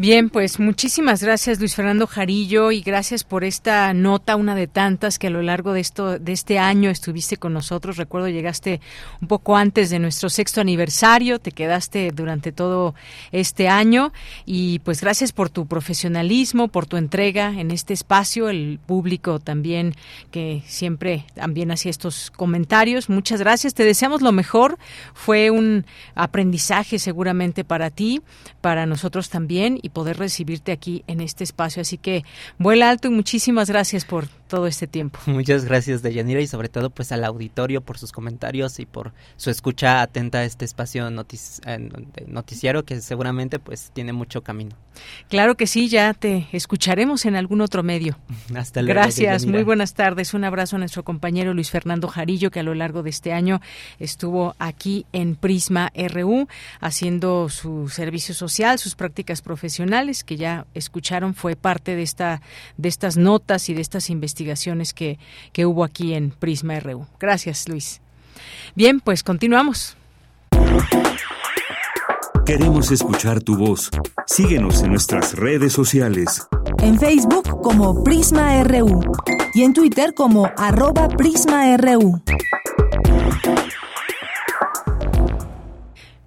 [0.00, 5.18] Bien, pues muchísimas gracias Luis Fernando Jarillo y gracias por esta nota, una de tantas
[5.18, 7.98] que a lo largo de esto de este año estuviste con nosotros.
[7.98, 8.80] Recuerdo llegaste
[9.20, 12.94] un poco antes de nuestro sexto aniversario, te quedaste durante todo
[13.30, 14.14] este año
[14.46, 19.94] y pues gracias por tu profesionalismo, por tu entrega en este espacio, el público también
[20.30, 23.10] que siempre también hacía estos comentarios.
[23.10, 24.78] Muchas gracias, te deseamos lo mejor.
[25.12, 25.84] Fue un
[26.14, 28.22] aprendizaje seguramente para ti,
[28.62, 31.82] para nosotros también y poder recibirte aquí en este espacio.
[31.82, 32.24] Así que
[32.58, 35.18] vuela alto y muchísimas gracias por todo este tiempo.
[35.26, 39.48] Muchas gracias, Deyanira, y sobre todo pues al auditorio por sus comentarios y por su
[39.48, 44.76] escucha atenta a este espacio noticiario que seguramente pues tiene mucho camino.
[45.28, 48.18] Claro que sí, ya te escucharemos en algún otro medio.
[48.54, 49.00] Hasta luego.
[49.00, 50.34] Gracias, muy buenas tardes.
[50.34, 53.60] Un abrazo a nuestro compañero Luis Fernando Jarillo, que a lo largo de este año
[53.98, 56.48] estuvo aquí en Prisma RU
[56.80, 59.69] haciendo su servicio social, sus prácticas profesionales,
[60.24, 62.40] que ya escucharon, fue parte de, esta,
[62.76, 65.18] de estas notas y de estas investigaciones que,
[65.52, 67.06] que hubo aquí en Prisma RU.
[67.18, 68.00] Gracias, Luis.
[68.74, 69.96] Bien, pues continuamos.
[72.44, 73.90] Queremos escuchar tu voz.
[74.26, 76.48] Síguenos en nuestras redes sociales.
[76.78, 79.02] En Facebook como Prisma RU
[79.54, 82.22] y en Twitter como arroba PrismaRU.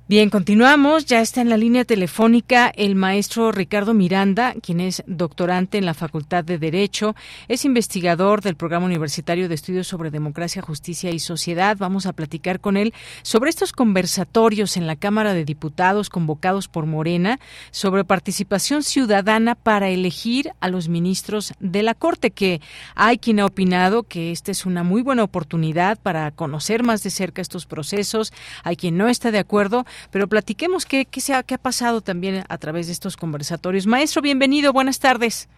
[0.06, 1.06] Bien, continuamos.
[1.06, 5.94] Ya está en la línea telefónica el maestro Ricardo Miranda, quien es doctorante en la
[5.94, 7.16] Facultad de Derecho,
[7.48, 11.78] es investigador del Programa Universitario de Estudios sobre Democracia, Justicia y Sociedad.
[11.80, 16.86] Vamos a platicar con él sobre estos conversatorios en la Cámara de Diputados convocados por
[16.86, 17.40] Morena
[17.72, 22.60] sobre participación ciudadana para elegir a los ministros de la Corte, que
[22.96, 27.10] hay quien ha opinado que esta es una muy buena oportunidad para conocer más de
[27.10, 28.34] cerca estos procesos.
[28.66, 32.02] Hay quien no está de acuerdo pero platiquemos qué, qué, se ha, qué ha pasado
[32.02, 33.88] también a través de estos conversatorios.
[33.88, 35.50] Maestro, bienvenido, buenas tardes.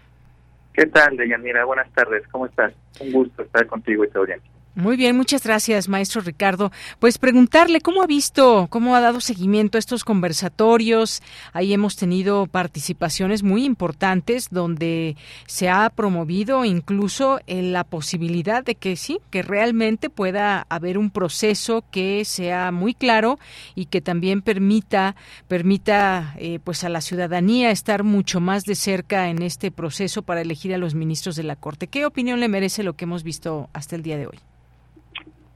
[0.74, 1.64] ¿Qué tal, Deyanira?
[1.64, 2.74] Buenas tardes, ¿cómo estás?
[3.00, 4.42] Un gusto estar contigo y todo bien.
[4.78, 6.70] Muy bien, muchas gracias, maestro Ricardo.
[7.00, 11.22] Pues preguntarle cómo ha visto, cómo ha dado seguimiento a estos conversatorios.
[11.54, 15.16] Ahí hemos tenido participaciones muy importantes donde
[15.48, 21.86] se ha promovido incluso la posibilidad de que sí, que realmente pueda haber un proceso
[21.90, 23.40] que sea muy claro
[23.76, 25.16] y que también permita,
[25.48, 30.42] permita, eh, pues a la ciudadanía estar mucho más de cerca en este proceso para
[30.42, 31.88] elegir a los ministros de la Corte.
[31.88, 34.38] ¿Qué opinión le merece lo que hemos visto hasta el día de hoy?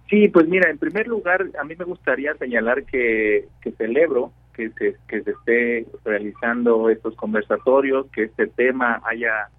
[0.10, 4.96] Sí, pues mira, en primer lugar, a mí me gustaría señalar que, celebro que se,
[5.08, 9.50] que se esté realizando estos conversatorios, que este tema haya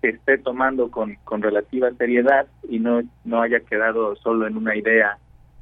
[0.00, 4.74] se esté tomando con, con relativa seriedad y no, no haya quedado solo en una
[4.74, 5.18] idea,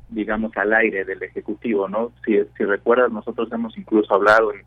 [0.09, 2.13] digamos, al aire del Ejecutivo, ¿no?
[2.25, 4.63] Si, si recuerdas, nosotros hemos incluso hablado en,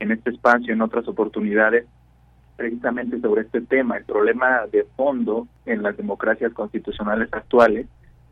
[0.00, 1.86] en este espacio, en otras oportunidades,
[2.56, 7.86] precisamente sobre este tema, el problema de fondo en las democracias constitucionales actuales,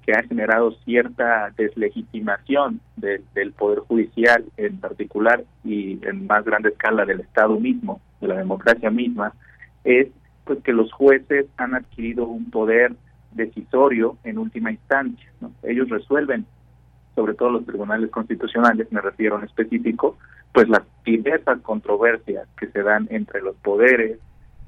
[0.04, 7.06] que ha generado cierta deslegitimación del Poder Judicial en particular y en más grande escala
[7.06, 9.32] del Estado mismo, de la democracia misma,
[9.82, 10.08] es
[10.44, 12.92] pues que los jueces han adquirido un poder
[13.32, 15.30] decisorio en última instancia.
[15.62, 16.44] Ellos resuelven,
[17.14, 20.18] sobre todo los tribunales constitucionales, me refiero en específico,
[20.52, 24.18] pues las diversas controversias que se dan entre los poderes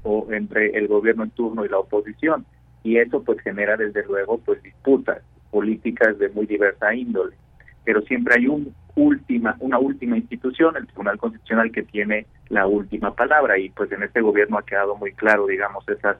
[0.01, 2.45] o entre el gobierno en turno y la oposición
[2.87, 5.21] y eso pues genera desde luego pues disputas
[5.51, 7.35] políticas de muy diversa índole.
[7.83, 13.13] Pero siempre hay un última una última institución el Tribunal Constitucional que tiene la última
[13.13, 13.59] palabra.
[13.59, 16.15] Y pues en este gobierno ha quedado muy claro digamos esas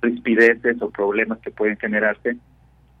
[0.00, 2.38] rispideces o problemas que pueden generarse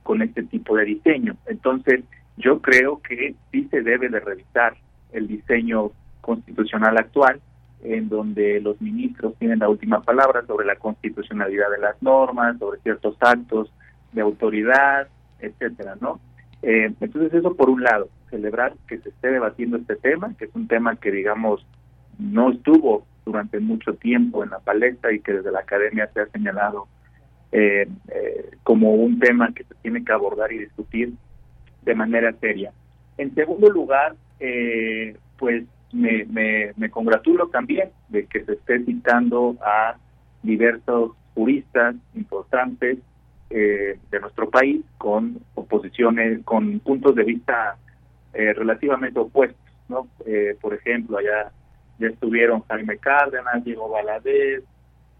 [0.02, 1.36] con este tipo de diseño.
[1.46, 2.04] Entonces
[2.36, 4.76] yo creo que sí se debe de revisar
[5.12, 7.40] el diseño constitucional actual
[7.94, 12.80] en donde los ministros tienen la última palabra sobre la constitucionalidad de las normas, sobre
[12.80, 13.72] ciertos actos
[14.12, 15.08] de autoridad,
[15.40, 16.20] etcétera, ¿no?
[16.62, 20.54] Eh, entonces eso por un lado, celebrar que se esté debatiendo este tema, que es
[20.54, 21.64] un tema que digamos
[22.18, 26.26] no estuvo durante mucho tiempo en la palestra y que desde la academia se ha
[26.26, 26.86] señalado
[27.52, 31.12] eh, eh, como un tema que se tiene que abordar y discutir
[31.82, 32.72] de manera seria.
[33.18, 35.64] En segundo lugar, eh, pues
[35.96, 39.96] me, me, me, congratulo también de que se esté citando a
[40.42, 42.98] diversos juristas importantes
[43.50, 47.76] eh, de nuestro país con oposiciones, con puntos de vista
[48.34, 50.08] eh, relativamente opuestos, ¿no?
[50.26, 51.52] Eh, por ejemplo, allá
[51.98, 54.64] ya estuvieron Jaime Cárdenas, Diego Valadez,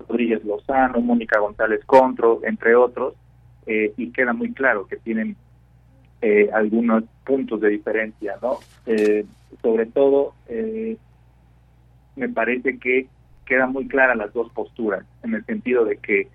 [0.08, 3.14] Rodríguez Lozano, Mónica González Contro, entre otros,
[3.68, 5.36] y queda muy claro que tienen
[6.52, 8.58] algunos puntos de diferencia, ¿no?
[9.62, 10.34] sobre todo,
[12.16, 13.06] me parece que
[13.44, 16.28] quedan muy claras las dos posturas, en el sentido de que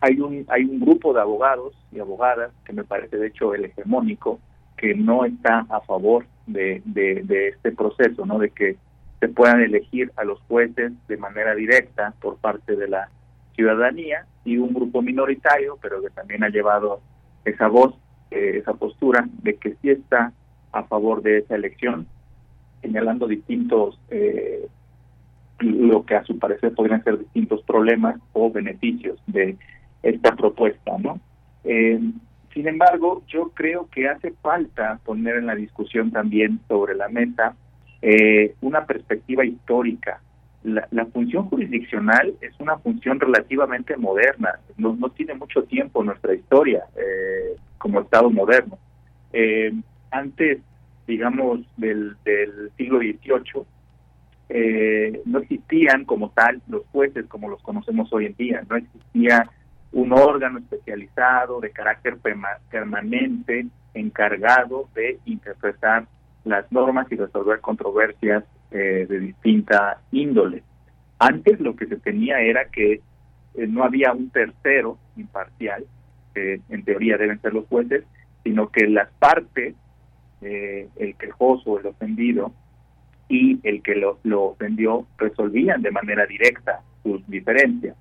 [0.00, 3.64] hay un, hay un grupo de abogados y abogadas, que me parece de hecho el
[3.64, 4.38] hegemónico,
[4.76, 8.38] que no está a favor de, de, este proceso, ¿no?
[8.38, 8.76] De que
[9.20, 13.08] se puedan elegir a los jueces de manera directa por parte de la
[13.54, 17.00] ciudadanía y un grupo minoritario, pero que también ha llevado
[17.46, 17.94] esa voz,
[18.30, 20.32] eh, esa postura de que sí está
[20.72, 22.06] a favor de esa elección,
[22.82, 24.66] señalando distintos eh,
[25.60, 29.56] lo que a su parecer podrían ser distintos problemas o beneficios de
[30.02, 31.20] esta propuesta, ¿no?
[31.64, 32.00] Eh,
[32.52, 37.56] sin embargo, yo creo que hace falta poner en la discusión también sobre la mesa
[38.00, 40.20] eh, una perspectiva histórica.
[40.64, 46.84] La, función jurisdiccional es una función relativamente moderna, no, no tiene mucho tiempo nuestra historia
[46.96, 48.78] eh, como Estado moderno.
[50.10, 50.58] antes,
[51.06, 53.66] digamos, del, del siglo XVIII,
[54.48, 59.50] eh, no existían como tal los jueces como los conocemos hoy en día, no existía
[59.92, 62.18] un órgano especializado de carácter
[62.70, 66.06] permanente encargado de interpretar
[66.44, 68.44] las normas y resolver controversias
[68.74, 70.62] eh, de distinta índole.
[71.18, 73.00] Antes lo que se tenía era que
[73.54, 75.86] eh, no había un tercero imparcial,
[76.34, 78.04] que en teoría deben ser los jueces,
[78.42, 79.74] sino que las partes,
[80.42, 82.52] el quejoso, el ofendido,
[83.28, 87.96] y el que lo, lo ofendió resolvían de manera directa sus diferencias.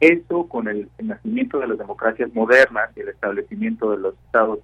[0.00, 4.60] Eso con el, nacimiento de las democracias modernas y el establecimiento de los estados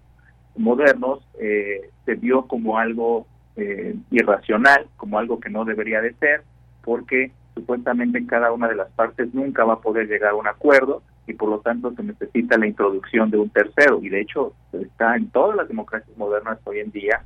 [0.56, 6.42] modernos eh, se vio como algo eh, irracional, como algo que no debería de ser,
[6.82, 11.02] porque supuestamente cada una de las partes nunca va a poder llegar a un acuerdo
[11.26, 14.00] y por lo tanto se necesita la introducción de un tercero.
[14.02, 17.22] Y de hecho está en todas las democracias modernas hoy en día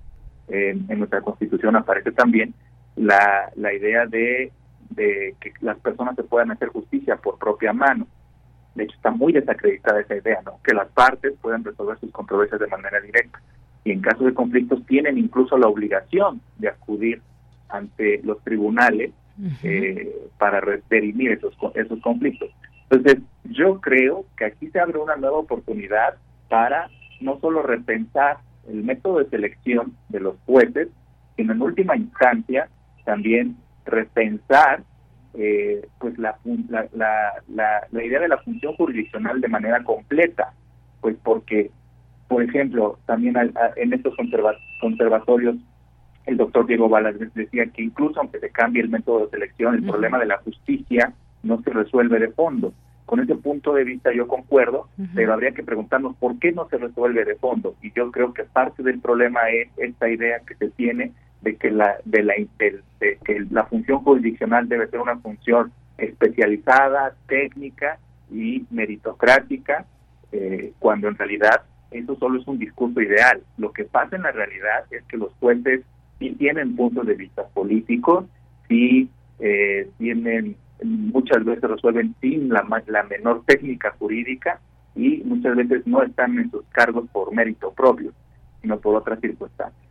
[0.49, 2.55] en nuestra constitución aparece también
[2.95, 4.53] la, la idea de,
[4.91, 8.07] de, que las personas se puedan hacer justicia por propia mano.
[8.75, 10.61] De hecho, está muy desacreditada esa idea, ¿no?
[10.63, 13.41] Que las partes puedan resolver sus controversias de manera directa.
[13.87, 17.23] Y en caso de conflictos tienen incluso la obligación de acudir
[17.69, 19.13] ante los tribunales
[19.63, 22.51] eh, para dirimir esos, esos conflictos.
[22.91, 26.17] Entonces, yo creo que aquí se abre una nueva oportunidad
[26.49, 30.89] para no solo repensar el método de selección de los jueces,
[31.37, 32.69] sino en última instancia
[33.05, 34.83] también repensar
[35.35, 40.55] eh, pues la, la, la, idea de la función jurisdiccional de manera completa,
[41.01, 41.71] pues porque,
[42.29, 43.37] por ejemplo, también
[43.77, 44.15] en estos
[44.81, 45.57] conservatorios
[46.27, 49.85] el doctor Diego Balas decía que incluso aunque se cambie el método de selección, el
[49.85, 51.13] problema de la justicia
[51.43, 52.73] no se resuelve de fondo.
[53.07, 56.79] Con ese punto de vista yo concuerdo, pero habría que preguntarnos por qué no se
[56.79, 57.77] resuelve de fondo.
[57.81, 61.13] Y yo creo que parte del problema es esta idea que se tiene
[61.43, 67.15] de que la de la de, que la función jurisdiccional debe ser una función especializada,
[67.29, 69.87] técnica y meritocrática,
[70.33, 73.43] eh, cuando en realidad eso solo es un discurso ideal.
[73.59, 75.83] Lo que pasa en la realidad es que los jueces
[76.19, 78.25] sí tienen puntos de vista políticos,
[78.69, 84.61] sí eh, tienen muchas veces resuelven sin la, la menor técnica jurídica
[84.95, 88.13] y muchas veces no están en sus cargos por mérito propio,
[88.63, 89.86] sino por otras circunstancias.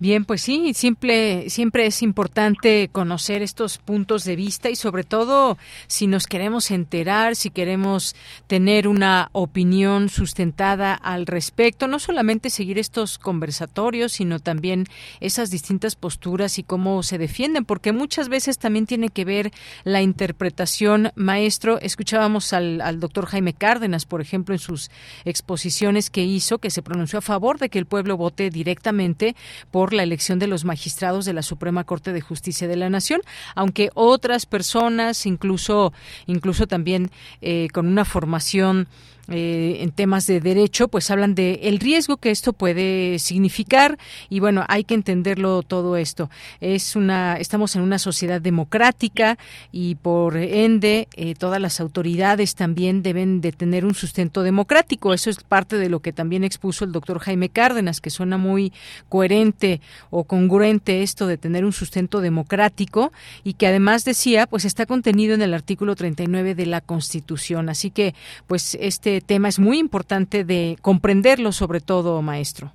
[0.00, 5.58] Bien, pues sí, siempre, siempre es importante conocer estos puntos de vista y sobre todo
[5.88, 8.14] si nos queremos enterar, si queremos
[8.46, 14.84] tener una opinión sustentada al respecto, no solamente seguir estos conversatorios, sino también
[15.18, 19.50] esas distintas posturas y cómo se defienden, porque muchas veces también tiene que ver
[19.82, 21.80] la interpretación, maestro.
[21.80, 24.92] Escuchábamos al, al doctor Jaime Cárdenas, por ejemplo, en sus
[25.24, 29.34] exposiciones que hizo, que se pronunció a favor de que el pueblo vote directamente
[29.72, 33.20] por la elección de los magistrados de la Suprema Corte de Justicia de la Nación,
[33.54, 35.92] aunque otras personas, incluso,
[36.26, 37.10] incluso también
[37.40, 38.88] eh, con una formación
[39.30, 43.98] eh, en temas de derecho, pues hablan de el riesgo que esto puede significar
[44.30, 46.30] y bueno, hay que entenderlo todo esto.
[46.60, 49.38] Es una, estamos en una sociedad democrática
[49.70, 55.12] y por ende eh, todas las autoridades también deben de tener un sustento democrático.
[55.12, 58.72] Eso es parte de lo que también expuso el doctor Jaime Cárdenas, que suena muy
[59.08, 63.12] coherente o congruente esto de tener un sustento democrático
[63.44, 67.68] y que además decía, pues está contenido en el artículo 39 de la Constitución.
[67.68, 68.14] Así que,
[68.46, 72.72] pues este tema es muy importante de comprenderlo, sobre todo, maestro.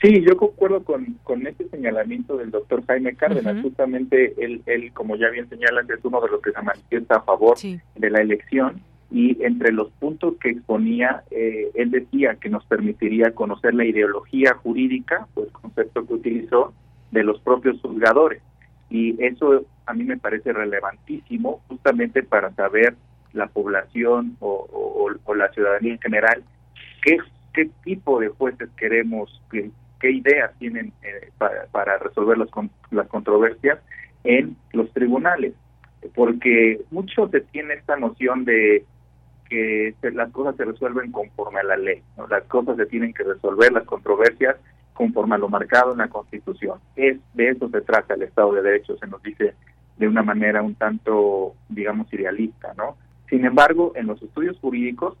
[0.00, 3.62] Sí, yo concuerdo con, con este señalamiento del doctor Jaime Cárdenas.
[3.62, 7.22] Justamente él, él, como ya bien señalan, es uno de los que se manifiesta a
[7.22, 12.64] favor de la elección y entre los puntos que exponía, eh, él decía que nos
[12.66, 16.72] permitiría conocer la ideología jurídica, pues concepto que utilizó,
[17.12, 18.42] de los propios juzgadores.
[18.90, 22.96] Y eso a mí me parece relevantísimo justamente para saber
[23.36, 24.66] la población o,
[25.34, 26.42] la ciudadanía en general
[27.02, 27.18] qué,
[27.52, 29.70] qué tipo de jueces queremos, qué,
[30.08, 32.48] ideas tienen eh, para, resolver las,
[32.90, 33.80] las controversias
[34.24, 35.52] en los tribunales.
[36.14, 38.84] Porque mucho se tiene esta noción de
[39.48, 43.72] que las cosas se resuelven conforme a la ley, las cosas se tienen que resolver,
[43.72, 44.56] las controversias
[44.92, 46.78] conforme a lo marcado en la Constitución.
[46.96, 49.54] Es de eso se trata el Estado de Derecho, se nos dice
[49.96, 52.96] de una manera un tanto, digamos, idealista, ¿no?
[53.28, 55.16] Sin embargo, en los estudios jurídicos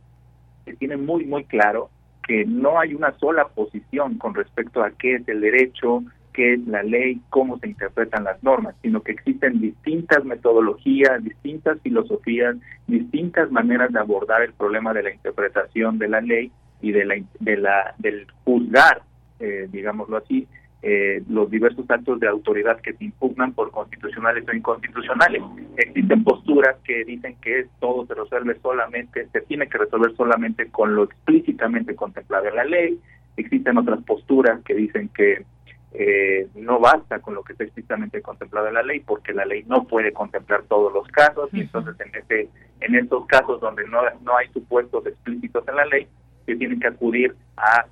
[0.64, 1.90] se tiene muy, muy claro
[2.26, 6.02] que no hay una sola posición con respecto a qué es el derecho,
[6.32, 11.80] qué es la ley, cómo se interpretan las normas, sino que existen distintas metodologías, distintas
[11.80, 16.50] filosofías, distintas maneras de abordar el problema de la interpretación de la ley
[16.82, 19.02] y de la, de la del juzgar,
[19.38, 20.46] eh, digámoslo así,
[20.82, 25.42] eh, los diversos actos de autoridad que se impugnan por constitucionales o inconstitucionales.
[25.76, 30.94] Existen posturas que dicen que todo se resuelve solamente, se tiene que resolver solamente con
[30.94, 33.00] lo explícitamente contemplado en la ley.
[33.36, 35.44] Existen otras posturas que dicen que
[35.92, 39.64] eh, no basta con lo que está explícitamente contemplado en la ley porque la ley
[39.66, 42.48] no puede contemplar todos los casos y entonces en ese
[42.80, 46.06] en estos casos donde no, no hay supuestos explícitos en la ley
[46.44, 47.86] se tienen que acudir a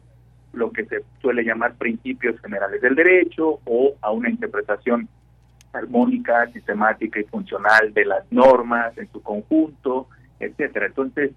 [0.52, 5.08] lo que se suele llamar principios generales del derecho o a una interpretación
[5.74, 10.08] armónica, sistemática y funcional de las normas en su conjunto,
[10.40, 10.86] etcétera.
[10.86, 11.32] Entonces,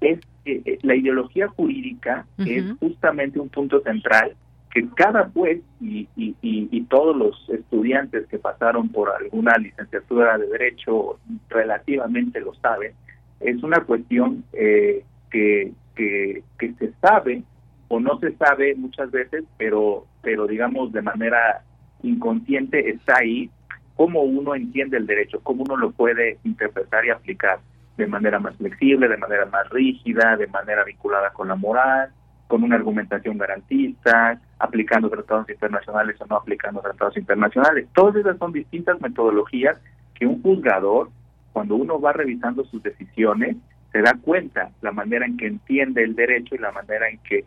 [0.00, 4.34] es eh, eh, la ideología jurídica es justamente un punto central
[4.70, 11.18] que cada juez y, y, todos los estudiantes que pasaron por alguna licenciatura de derecho
[11.50, 12.92] relativamente lo saben,
[13.40, 17.42] es una cuestión eh, que, que, que se sabe
[17.88, 21.62] o no se sabe muchas veces, pero, pero digamos de manera
[22.02, 23.50] inconsciente está ahí,
[23.98, 27.58] cómo uno entiende el derecho, cómo uno lo puede interpretar y aplicar
[27.96, 32.10] de manera más flexible, de manera más rígida, de manera vinculada con la moral,
[32.46, 37.88] con una argumentación garantista, aplicando tratados internacionales o no aplicando tratados internacionales.
[37.92, 39.80] Todas esas son distintas metodologías
[40.14, 41.10] que un juzgador,
[41.52, 43.56] cuando uno va revisando sus decisiones,
[43.90, 47.44] se da cuenta la manera en que entiende el derecho y la manera en que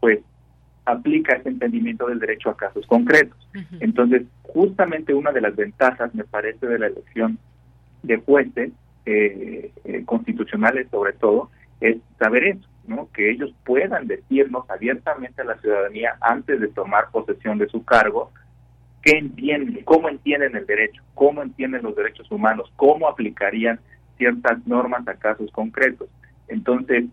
[0.00, 0.20] pues
[0.86, 3.36] aplica ese entendimiento del derecho a casos concretos.
[3.80, 7.38] Entonces, justamente una de las ventajas, me parece, de la elección
[8.02, 8.70] de jueces
[9.04, 13.08] eh, eh, constitucionales, sobre todo, es saber eso, ¿no?
[13.12, 18.30] Que ellos puedan decirnos abiertamente a la ciudadanía antes de tomar posesión de su cargo
[19.02, 23.78] qué entienden, cómo entienden el derecho, cómo entienden los derechos humanos, cómo aplicarían
[24.18, 26.08] ciertas normas a casos concretos.
[26.48, 27.04] Entonces,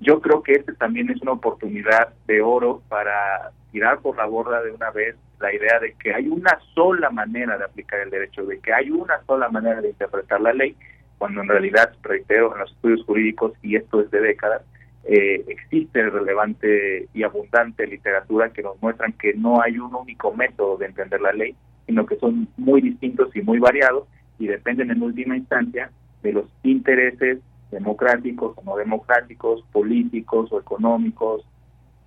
[0.00, 4.62] yo creo que este también es una oportunidad de oro para tirar por la borda
[4.62, 8.44] de una vez la idea de que hay una sola manera de aplicar el derecho,
[8.44, 10.76] de que hay una sola manera de interpretar la ley,
[11.18, 14.62] cuando en realidad, reitero, en los estudios jurídicos, y esto es de décadas,
[15.04, 20.78] eh, existe relevante y abundante literatura que nos muestran que no hay un único método
[20.78, 21.54] de entender la ley,
[21.86, 25.90] sino que son muy distintos y muy variados y dependen en última instancia
[26.22, 27.38] de los intereses
[27.70, 31.44] democráticos o no democráticos, políticos o económicos,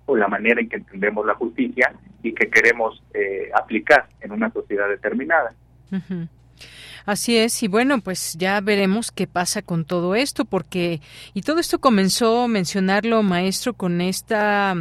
[0.06, 4.50] o la manera en que entendemos la justicia y que queremos eh, aplicar en una
[4.50, 5.54] sociedad determinada.
[7.06, 11.00] Así es, y bueno, pues ya veremos qué pasa con todo esto, porque,
[11.34, 14.74] y todo esto comenzó, mencionarlo, maestro, con esta,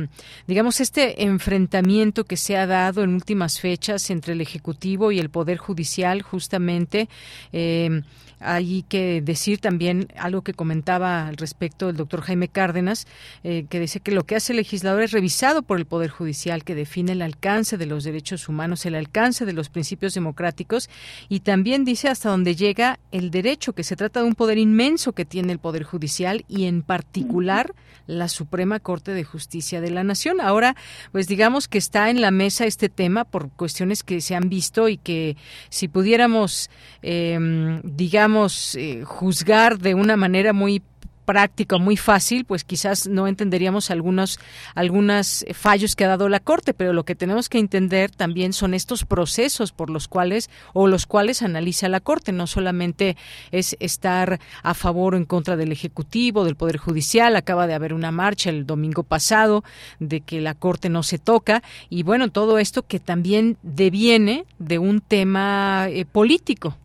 [0.48, 5.30] digamos, este enfrentamiento que se ha dado en últimas fechas entre el Ejecutivo y el
[5.30, 7.10] Poder Judicial, justamente.
[7.52, 8.02] Eh,
[8.40, 13.06] hay que decir también algo que comentaba al respecto el doctor Jaime Cárdenas,
[13.44, 16.64] eh, que dice que lo que hace el legislador es revisado por el Poder Judicial,
[16.64, 20.90] que define el alcance de los derechos humanos, el alcance de los principios democráticos
[21.28, 25.14] y también dice hasta dónde llega el derecho, que se trata de un poder inmenso
[25.14, 27.74] que tiene el Poder Judicial y en particular
[28.08, 30.42] la Suprema Corte de Justicia de la Nación.
[30.42, 30.76] Ahora,
[31.14, 34.90] pues digamos que está en la mesa este tema por cuestiones que se han visto
[34.90, 35.38] y que
[35.70, 36.70] si pudiéramos,
[37.04, 40.82] eh, digamos, eh, juzgar de una manera muy
[41.30, 44.40] práctica, muy fácil, pues quizás no entenderíamos algunos
[44.74, 48.74] algunos fallos que ha dado la Corte, pero lo que tenemos que entender también son
[48.74, 53.16] estos procesos por los cuales o los cuales analiza la Corte, no solamente
[53.52, 57.94] es estar a favor o en contra del Ejecutivo, del Poder Judicial, acaba de haber
[57.94, 59.64] una marcha el domingo pasado
[60.00, 61.62] de que la Corte no se toca.
[61.92, 66.76] Y bueno, todo esto que también deviene de un tema eh, político,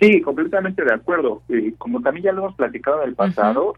[0.00, 1.42] Sí, completamente de acuerdo.
[1.78, 3.74] como también ya lo hemos platicado en el pasado,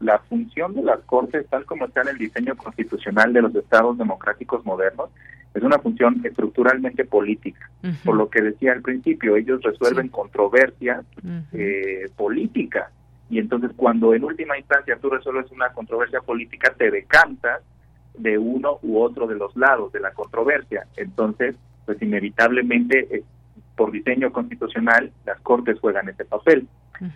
[0.00, 3.96] la función de las Cortes, tal como está en el diseño constitucional de los estados
[3.98, 5.10] democráticos modernos,
[5.54, 7.70] es una función estructuralmente política.
[8.04, 11.04] Por lo que decía al principio, ellos resuelven controversias
[11.52, 12.90] eh, políticas.
[13.30, 17.62] Y entonces cuando en última instancia tú resuelves una controversia política, te decantas
[18.14, 20.86] de uno u otro de los lados de la controversia.
[20.96, 21.56] Entonces,
[21.86, 23.22] pues inevitablemente eh,
[23.76, 26.66] por diseño constitucional, las Cortes juegan ese papel.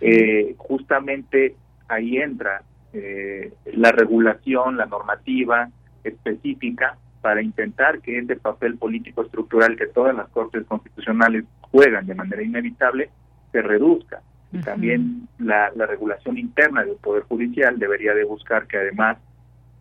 [0.01, 1.55] Eh, justamente
[1.87, 2.61] ahí entra
[2.93, 5.69] eh, la regulación, la normativa
[6.03, 12.15] específica para intentar que ese papel político estructural que todas las Cortes constitucionales juegan de
[12.15, 13.09] manera inevitable
[13.51, 14.21] se reduzca.
[14.51, 19.17] Y también la, regulación interna del Poder Judicial debería de buscar que además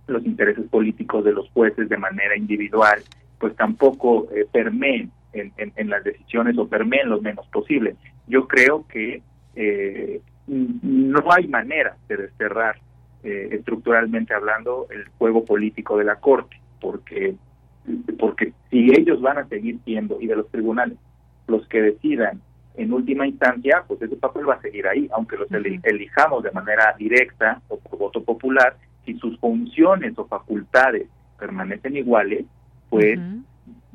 [0.09, 3.01] los intereses políticos de los jueces de manera individual
[3.39, 7.97] pues tampoco eh, permeen en, las decisiones o permeen lo menos posible.
[8.27, 9.23] Yo creo que
[9.55, 12.77] eh, no hay manera de desterrar
[13.25, 17.35] eh, estructuralmente hablando el juego político de la Corte, porque,
[18.19, 20.99] porque si ellos van a seguir siendo, y de los tribunales,
[21.47, 22.41] los que decidan
[22.77, 26.95] en última instancia, pues ese papel va a seguir ahí, aunque los elijamos de manera
[26.99, 31.09] directa o por voto popular, si sus funciones o facultades
[31.39, 32.45] permanecen iguales,
[32.91, 33.19] pues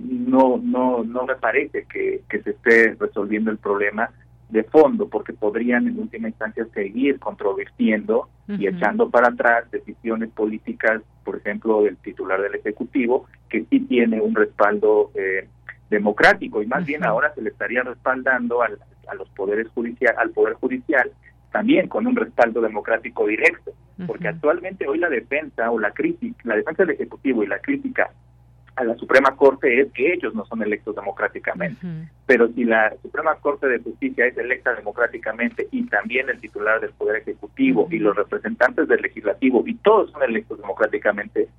[0.10, 4.10] no, no, no me parece que, se esté resolviendo el problema
[4.50, 11.02] de fondo, porque podrían en última instancia seguir controvirtiendo y echando para atrás decisiones políticas,
[11.24, 15.48] por ejemplo, del titular del Ejecutivo, que sí tiene un respaldo eh,
[15.90, 18.78] democrático y más bien ahora se le estaría respaldando al,
[19.08, 21.12] a los poderes judicial, al poder judicial
[21.52, 23.72] también con un respaldo democrático directo,
[24.08, 28.10] porque actualmente hoy la defensa o la crítica, la defensa del Ejecutivo y la crítica
[28.76, 31.86] a la Suprema Corte es que ellos no son electos democráticamente.
[32.26, 36.92] Pero si la Suprema Corte de Justicia es electa democráticamente y también el titular del
[36.92, 41.50] Poder Ejecutivo y los representantes del Legislativo y todos son electos democráticamente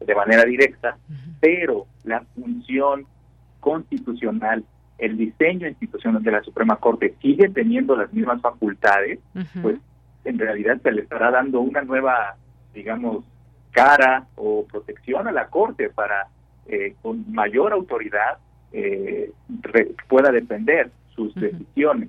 [0.00, 0.96] de manera directa,
[1.40, 3.06] pero la función
[3.60, 4.64] constitucional,
[4.98, 9.20] el diseño institucional de la Suprema Corte sigue teniendo las mismas facultades,
[9.62, 9.78] pues
[10.24, 12.36] en realidad se le estará dando una nueva,
[12.74, 13.24] digamos,
[13.70, 16.28] cara o protección a la Corte para
[16.66, 18.38] eh, con mayor autoridad
[18.72, 19.30] eh,
[20.08, 22.08] pueda defender sus decisiones.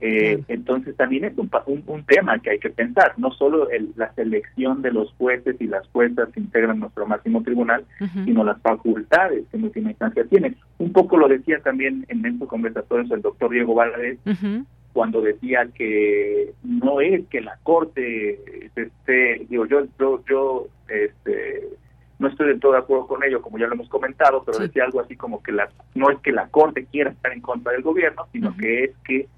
[0.00, 4.12] Eh, entonces también es un, un, tema que hay que pensar, no solo el, la
[4.14, 7.84] selección de los jueces y las juezas que integran nuestro máximo tribunal,
[8.24, 10.56] sino las facultades que en última instancia tienen.
[10.78, 14.20] Un poco lo decía también en estos conversatorios el doctor Diego Valadez,
[14.92, 21.70] cuando decía que no es que la Corte esté, digo, yo, yo, yo este,
[22.18, 24.84] no estoy del todo de acuerdo con ello, como ya lo hemos comentado, pero decía
[24.84, 27.82] algo así como que la, no es que la Corte quiera estar en contra del
[27.82, 29.28] gobierno, sino que es que,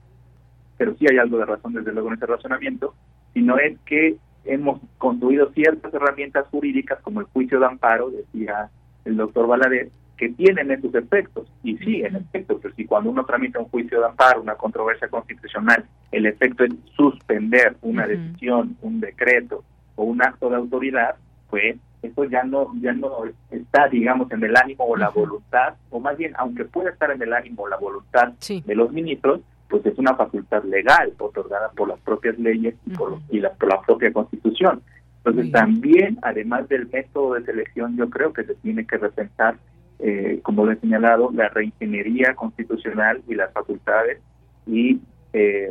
[0.79, 2.95] pero sí hay algo de razón desde luego en ese razonamiento,
[3.35, 8.71] sino es que hemos construido ciertas herramientas jurídicas como el juicio de amparo, decía
[9.05, 11.51] el doctor Valadez, que tienen esos efectos.
[11.63, 15.09] Y sí, en efecto, pero si cuando uno tramita un juicio de amparo, una controversia
[15.09, 19.65] constitucional, el efecto es suspender una decisión, un decreto
[19.97, 21.17] o un acto de autoridad,
[21.49, 26.01] pues eso ya no ya no está digamos en el ánimo o la voluntad o
[26.01, 29.85] más bien aunque pueda estar en el ánimo o la voluntad de los ministros pues
[29.87, 33.81] es una facultad legal otorgada por las propias leyes y por, y la, por la
[33.83, 34.83] propia constitución.
[35.19, 39.57] Entonces también además del método de selección yo creo que se tiene que repensar
[40.03, 44.19] eh, como lo he señalado, la reingeniería constitucional y las facultades
[44.67, 44.99] y
[45.35, 45.71] eh,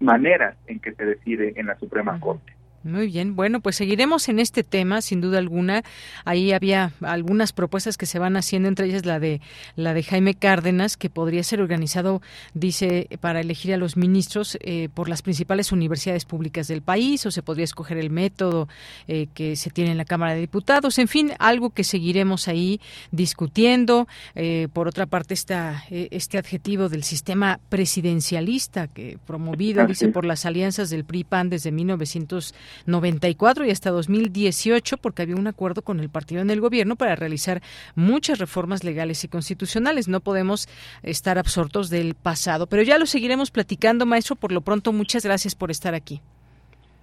[0.00, 2.52] maneras en que se decide en la Suprema Corte.
[2.84, 5.82] Muy bien, bueno, pues seguiremos en este tema, sin duda alguna.
[6.24, 9.40] Ahí había algunas propuestas que se van haciendo, entre ellas la de
[9.74, 12.22] la de Jaime Cárdenas, que podría ser organizado,
[12.54, 17.32] dice, para elegir a los ministros eh, por las principales universidades públicas del país, o
[17.32, 18.68] se podría escoger el método
[19.08, 21.00] eh, que se tiene en la Cámara de Diputados.
[21.00, 24.06] En fin, algo que seguiremos ahí discutiendo.
[24.36, 30.46] Eh, por otra parte, está este adjetivo del sistema presidencialista que promovido, dice, por las
[30.46, 32.54] alianzas del PRI-PAN desde 1900
[32.86, 37.16] 94 y hasta 2018 porque había un acuerdo con el partido en el gobierno para
[37.16, 37.62] realizar
[37.94, 40.08] muchas reformas legales y constitucionales.
[40.08, 40.68] No podemos
[41.02, 44.36] estar absortos del pasado, pero ya lo seguiremos platicando, maestro.
[44.36, 46.20] Por lo pronto, muchas gracias por estar aquí.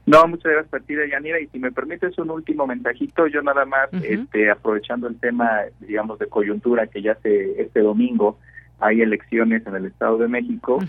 [0.05, 1.39] No, muchas gracias a ti, Yanira.
[1.39, 6.19] Y si me permites un último mensajito, yo nada más, este, aprovechando el tema, digamos,
[6.19, 8.37] de coyuntura que ya se este domingo
[8.79, 10.79] hay elecciones en el Estado de México,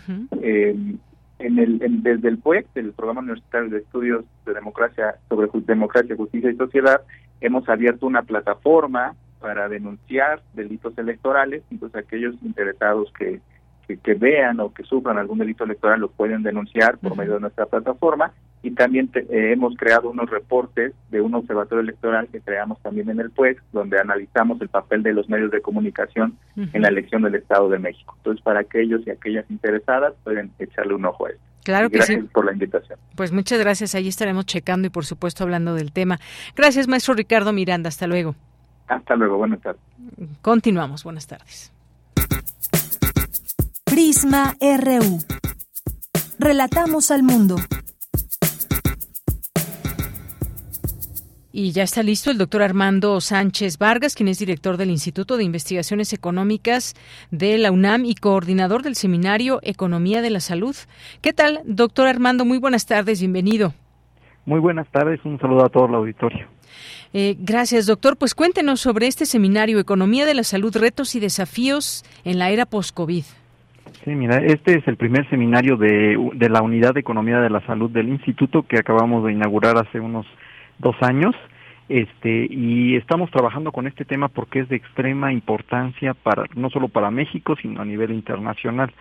[1.39, 6.51] en el, desde el PUEC, el Programa Universitario de Estudios de Democracia sobre Democracia, Justicia
[6.51, 7.03] y Sociedad,
[7.41, 13.41] hemos abierto una plataforma para denunciar delitos electorales, entonces aquellos interesados que,
[13.87, 17.67] que, vean o que sufran algún delito electoral lo pueden denunciar por medio de nuestra
[17.67, 18.33] plataforma
[18.63, 23.21] y también eh, hemos creado unos reportes de un observatorio electoral que creamos también en
[23.21, 27.37] el PUEC, donde analizamos el papel de los medios de comunicación en la elección del
[27.37, 28.15] Estado de México.
[28.17, 31.43] Entonces, para aquellos y aquellas interesadas, pueden echarle un ojo a esto.
[31.65, 32.99] Claro que gracias por la invitación.
[33.15, 33.95] Pues muchas gracias.
[33.95, 36.19] Ahí estaremos checando y, por supuesto, hablando del tema.
[36.57, 37.89] Gracias, maestro Ricardo Miranda.
[37.89, 38.35] Hasta luego.
[38.89, 39.37] Hasta luego.
[39.37, 39.81] Buenas tardes.
[40.43, 41.05] Continuamos.
[41.05, 41.76] Buenas tardes.
[44.17, 45.19] Prisma RU.
[46.39, 47.57] Relatamos al mundo.
[51.53, 55.45] Y ya está listo el doctor Armando Sánchez Vargas, quien es director del Instituto de
[55.45, 56.95] Investigaciones Económicas
[57.31, 60.75] de la UNAM y coordinador del seminario Economía de la Salud.
[61.21, 62.47] ¿Qué tal, doctor Armando?
[62.47, 63.75] Muy buenas tardes, bienvenido.
[64.47, 66.49] Muy buenas tardes, un saludo a todo el auditorio.
[67.13, 68.17] Eh, gracias, doctor.
[68.17, 72.65] Pues cuéntenos sobre este seminario Economía de la Salud, retos y desafíos en la era
[72.65, 73.25] post-COVID.
[74.05, 77.61] Sí, mira, este es el primer seminario de, de la Unidad de Economía de la
[77.67, 80.27] Salud del Instituto que acabamos de inaugurar hace unos
[80.79, 81.35] dos años.
[81.89, 86.89] Este y estamos trabajando con este tema porque es de extrema importancia para no solo
[86.89, 88.93] para México sino a nivel internacional.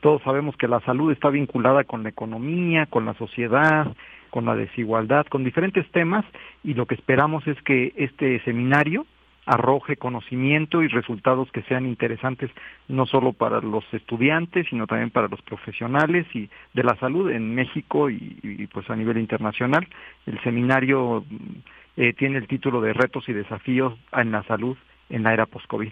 [0.00, 3.88] Todos sabemos que la salud está vinculada con la economía con la sociedad
[4.30, 6.24] con la desigualdad con diferentes temas
[6.64, 9.04] y lo que esperamos es que este seminario
[9.50, 12.50] arroje conocimiento y resultados que sean interesantes
[12.86, 17.52] no solo para los estudiantes, sino también para los profesionales y de la salud en
[17.56, 19.88] México y, pues a nivel internacional.
[20.26, 21.24] El seminario
[21.96, 24.76] eh, tiene el título de Retos y Desafíos en la Salud
[25.08, 25.90] en la era post-COVID.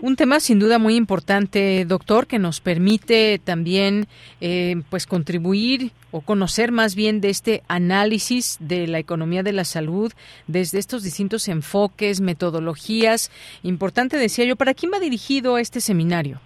[0.00, 4.06] Un tema sin duda muy importante, doctor, que nos permite también
[4.40, 9.64] eh, pues contribuir o conocer más bien de este análisis de la economía de la
[9.64, 10.12] salud
[10.46, 13.30] desde estos distintos enfoques, metodologías.
[13.62, 16.40] Importante, decía yo, ¿para quién va dirigido este seminario?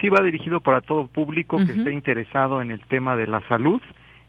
[0.00, 3.80] Sí, va dirigido para todo público que esté interesado en el tema de la salud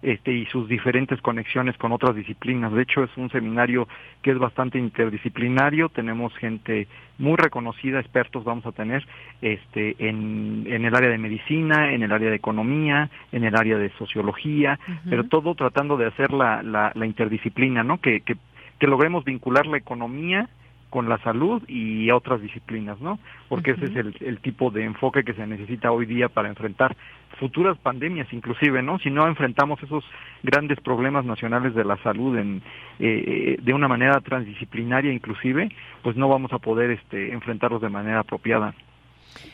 [0.02, 2.72] este, y sus diferentes conexiones con otras disciplinas.
[2.74, 3.88] De hecho, es un seminario
[4.22, 5.90] que es bastante interdisciplinario.
[5.90, 6.88] Tenemos gente
[7.18, 9.06] muy reconocida, expertos vamos a tener
[9.42, 13.78] este, en, en el área de medicina, en el área de economía, en el área
[13.78, 14.80] de sociología,
[15.10, 18.00] pero todo tratando de hacer la, la, la interdisciplina, ¿no?
[18.00, 18.36] Que, que,
[18.80, 20.50] que logremos vincular la economía
[20.92, 23.18] con la salud y otras disciplinas, ¿no?
[23.50, 26.96] Porque ese es el, el, tipo de enfoque que se necesita hoy día para enfrentar
[27.40, 29.00] futuras pandemias, inclusive, ¿no?
[29.00, 30.04] Si no enfrentamos esos
[30.44, 32.62] grandes problemas nacionales de la salud en,
[33.00, 35.70] eh, de una manera transdisciplinaria, inclusive,
[36.04, 38.76] pues no vamos a poder este, enfrentarlos de manera apropiada.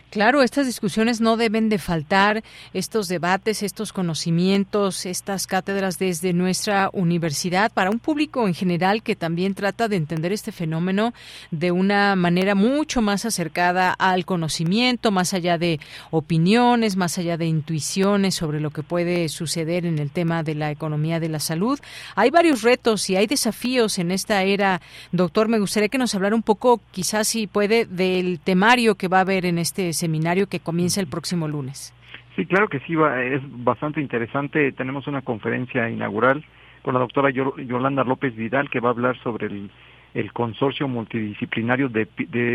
[0.09, 2.41] Claro, estas discusiones no deben de faltar,
[2.73, 9.17] estos debates, estos conocimientos, estas cátedras desde nuestra universidad para un público en general que
[9.17, 11.13] también trata de entender este fenómeno
[11.51, 15.77] de una manera mucho más acercada al conocimiento, más allá de
[16.09, 20.71] opiniones, más allá de intuiciones sobre lo que puede suceder en el tema de la
[20.71, 21.79] economía de la salud.
[22.15, 24.81] Hay varios retos y hay desafíos en esta era.
[25.11, 29.17] Doctor, me gustaría que nos hablara un poco, quizás si puede, del temario que va
[29.17, 31.93] a haber en este seminario que comienza el próximo lunes.
[32.35, 34.71] Sí, claro que sí, es bastante interesante.
[34.71, 36.45] Tenemos una conferencia inaugural
[36.83, 42.07] con la doctora Yolanda López Vidal que va a hablar sobre el, consorcio multidisciplinario de,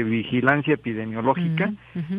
[0.05, 1.73] vigilancia epidemiológica,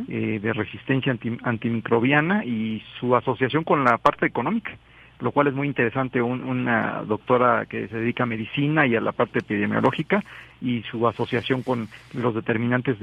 [0.09, 4.77] eh, de resistencia antimicrobiana y su asociación con la parte económica.
[5.19, 9.11] Lo cual es muy interesante, una doctora que se dedica a medicina y a la
[9.11, 10.23] parte epidemiológica
[10.61, 12.97] y su asociación con los determinantes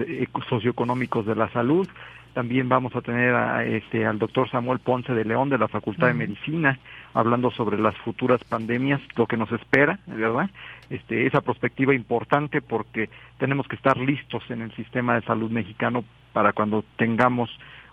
[0.48, 1.88] socioeconómicos de la salud.
[2.34, 6.08] También vamos a tener a, este, al doctor Samuel Ponce de León de la Facultad
[6.08, 6.78] de Medicina
[7.12, 10.48] hablando sobre las futuras pandemias, lo que nos espera, ¿verdad?
[10.90, 16.04] Este, esa perspectiva importante porque tenemos que estar listos en el sistema de salud mexicano
[16.32, 17.50] para cuando tengamos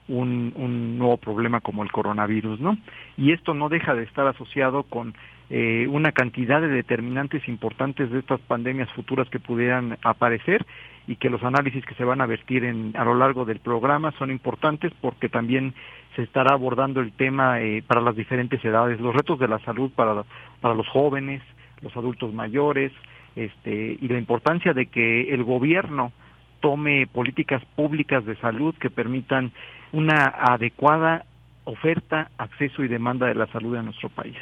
[0.07, 2.77] un, un nuevo problema como el coronavirus, ¿no?
[3.17, 5.13] Y esto no deja de estar asociado con
[5.49, 10.65] eh, una cantidad de determinantes importantes de estas pandemias futuras que pudieran aparecer
[11.07, 14.11] y que los análisis que se van a vertir en, a lo largo del programa
[14.19, 15.73] son importantes porque también
[16.17, 19.89] se estará abordando el tema eh, para las diferentes edades, los retos de la salud
[19.95, 20.23] para,
[20.59, 21.41] para los jóvenes,
[21.81, 22.91] los adultos mayores,
[23.37, 26.11] este, y la importancia de que el gobierno
[26.59, 29.51] tome políticas públicas de salud que permitan
[29.91, 31.25] una adecuada
[31.65, 34.37] oferta, acceso y demanda de la salud en nuestro país.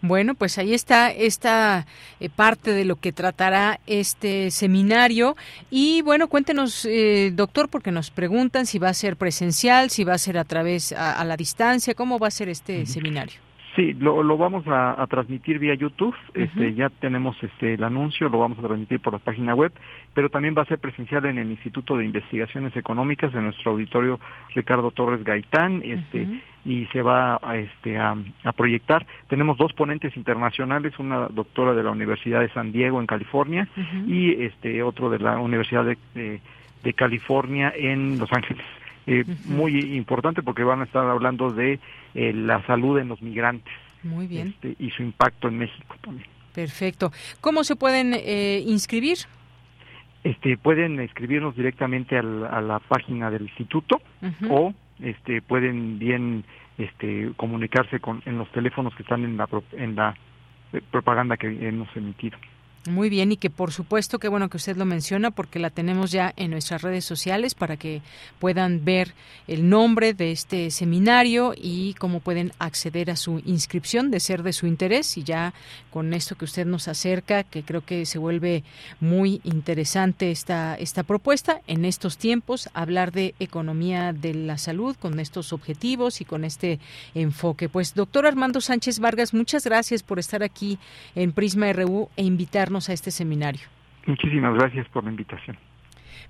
[0.00, 1.86] Bueno, pues ahí está esta
[2.20, 5.36] eh, parte de lo que tratará este seminario.
[5.68, 10.14] Y bueno, cuéntenos, eh, doctor, porque nos preguntan si va a ser presencial, si va
[10.14, 13.40] a ser a través a, la distancia, cómo va a ser este seminario.
[13.76, 16.14] Sí, lo, lo vamos a, transmitir vía YouTube.
[16.34, 19.72] Este, ya tenemos este el anuncio, lo vamos a transmitir por la página web,
[20.12, 24.18] pero también va a ser presencial en el Instituto de Investigaciones Económicas de nuestro auditorio
[24.54, 26.26] Ricardo Torres Gaitán, este
[26.64, 28.16] y se va a, este a,
[28.56, 29.06] proyectar.
[29.28, 33.68] Tenemos dos ponentes internacionales, una doctora de la Universidad de San Diego en California
[34.06, 36.40] y este otro de la Universidad de,
[36.82, 38.64] de California en Los Ángeles.
[39.06, 41.80] Eh, muy importante porque van a estar hablando de
[42.14, 43.72] eh, la salud en los migrantes.
[44.02, 44.48] Muy bien.
[44.48, 46.26] Este, y su impacto en México también.
[46.54, 47.12] Perfecto.
[47.40, 49.18] ¿Cómo se pueden eh, inscribir?
[50.24, 54.02] Este, pueden escribirnos directamente a la página del instituto
[54.50, 56.44] o este, pueden bien
[56.76, 60.14] este, comunicarse con, en los teléfonos que están en la, en la
[60.90, 62.36] propaganda que hemos emitido.
[62.86, 66.12] Muy bien, y que por supuesto que bueno que usted lo menciona porque la tenemos
[66.12, 68.00] ya en nuestras redes sociales para que
[68.38, 69.12] puedan ver
[69.46, 74.54] el nombre de este seminario y cómo pueden acceder a su inscripción de ser de
[74.54, 75.52] su interés y ya
[75.90, 78.64] con esto que usted nos acerca, que creo que se vuelve
[78.98, 85.20] muy interesante esta, esta propuesta en estos tiempos, hablar de economía de la salud con
[85.20, 86.80] estos objetivos y con este
[87.14, 87.68] enfoque.
[87.68, 90.78] Pues doctor Armando Sánchez Vargas, muchas gracias por estar aquí
[91.14, 93.62] en Prisma RU e invitar a este seminario.
[94.06, 95.58] Muchísimas gracias por la invitación.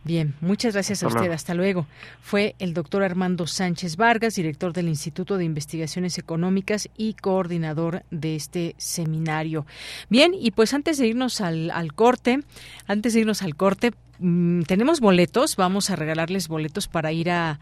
[0.03, 1.31] Bien, muchas gracias a usted.
[1.31, 1.87] Hasta luego.
[2.23, 8.35] Fue el doctor Armando Sánchez Vargas, director del Instituto de Investigaciones Económicas y coordinador de
[8.35, 9.67] este seminario.
[10.09, 12.41] Bien, y pues antes de irnos al, al corte,
[12.87, 13.93] antes de irnos al corte,
[14.23, 17.59] Mm, tenemos boletos, vamos a regalarles boletos para ir a,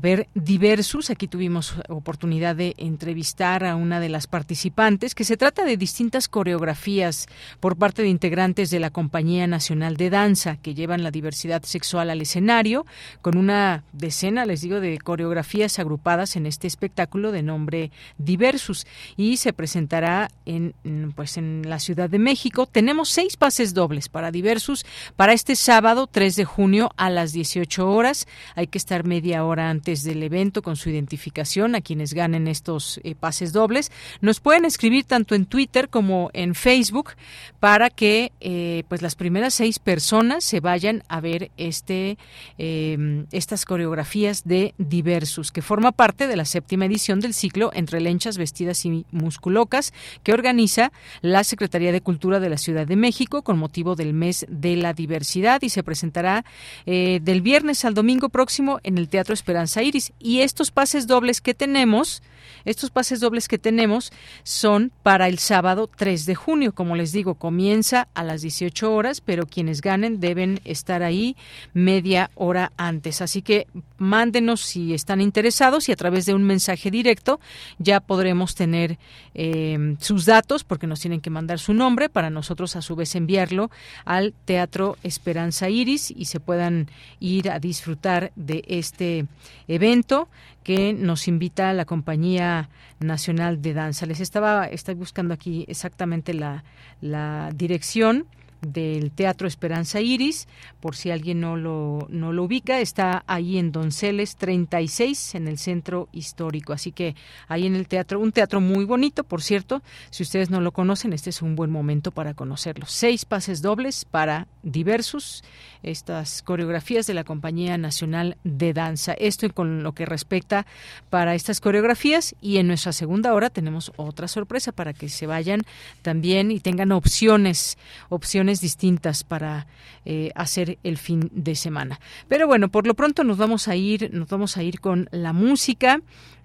[0.00, 1.10] ver Diversus.
[1.10, 6.28] Aquí tuvimos oportunidad de entrevistar a una de las participantes, que se trata de distintas
[6.28, 7.26] coreografías
[7.58, 12.08] por parte de integrantes de la Compañía Nacional de Danza, que llevan la diversidad sexual
[12.08, 12.86] al escenario,
[13.20, 18.86] con una decena, les digo, de coreografías agrupadas en este espectáculo de nombre Diversus.
[19.16, 20.72] Y se presentará en,
[21.16, 22.66] pues, en la Ciudad de México.
[22.66, 24.86] Tenemos seis pases dobles para Diversus
[25.16, 28.26] para este sábado 3 de junio a las 18 horas.
[28.54, 33.00] Hay que estar media hora antes del evento con su identificación a quienes ganen estos
[33.02, 33.90] eh, pases dobles.
[34.20, 37.12] Nos pueden escribir tanto en Twitter como en Facebook
[37.60, 42.16] para que eh, pues las primeras seis personas se vayan a ver este
[42.56, 48.00] em, estas coreografías de Diversus, que forma parte de la séptima edición del ciclo Entre
[48.00, 49.92] lenchas vestidas y musculocas
[50.22, 50.90] que organiza
[51.20, 54.94] la Secretaría de Cultura de la Ciudad de México con motivo del mes de la
[54.94, 56.44] diversidad y se presentará
[56.86, 60.12] eh, del viernes al domingo próximo en el Teatro Esperanza Iris.
[60.18, 62.22] Y estos pases dobles que tenemos,
[62.64, 66.74] estos pases dobles que tenemos son para el sábado 3 de junio.
[66.74, 71.36] Como les digo, comienza a las 18 horas, pero quienes ganen deben estar ahí
[71.72, 73.22] media hora antes.
[73.22, 73.66] Así que
[73.98, 77.40] mándenos si están interesados y a través de un mensaje directo
[77.78, 78.98] ya podremos tener
[79.34, 83.14] eh, sus datos porque nos tienen que mandar su nombre para nosotros a su vez
[83.14, 83.70] enviarlo
[84.04, 86.88] al Teatro Esperanza Iris y se puedan
[87.20, 89.26] ir a disfrutar de este
[89.68, 90.28] evento
[90.62, 94.06] que nos invita a la Compañía Nacional de Danza.
[94.06, 96.64] Les estaba, estoy buscando aquí exactamente la,
[97.00, 98.26] la dirección
[98.62, 100.48] del Teatro Esperanza Iris,
[100.80, 105.58] por si alguien no lo, no lo ubica, está ahí en Donceles 36, en el
[105.58, 106.72] centro histórico.
[106.72, 107.14] Así que
[107.48, 111.12] ahí en el teatro, un teatro muy bonito, por cierto, si ustedes no lo conocen,
[111.12, 112.86] este es un buen momento para conocerlo.
[112.86, 115.42] Seis pases dobles para diversos
[115.82, 119.12] estas coreografías de la Compañía Nacional de Danza.
[119.12, 120.66] Esto con lo que respecta
[121.08, 125.62] para estas coreografías y en nuestra segunda hora tenemos otra sorpresa para que se vayan
[126.02, 127.78] también y tengan opciones,
[128.08, 129.66] opciones distintas para
[130.04, 132.00] eh, hacer el fin de semana.
[132.28, 135.32] Pero bueno, por lo pronto nos vamos a ir, nos vamos a ir con la
[135.32, 136.00] música.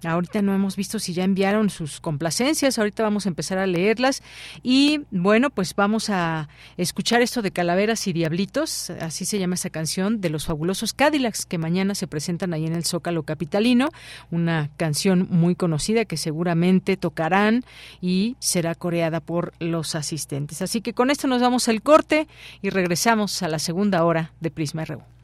[0.05, 4.23] Ahorita no hemos visto si ya enviaron sus complacencias, ahorita vamos a empezar a leerlas
[4.63, 6.47] y bueno, pues vamos a
[6.77, 11.45] escuchar esto de Calaveras y Diablitos, así se llama esa canción de los fabulosos Cadillacs
[11.45, 13.89] que mañana se presentan ahí en el Zócalo Capitalino,
[14.31, 17.63] una canción muy conocida que seguramente tocarán
[18.01, 20.61] y será coreada por los asistentes.
[20.61, 22.27] Así que con esto nos vamos al corte
[22.61, 25.14] y regresamos a la segunda hora de Prisma RU.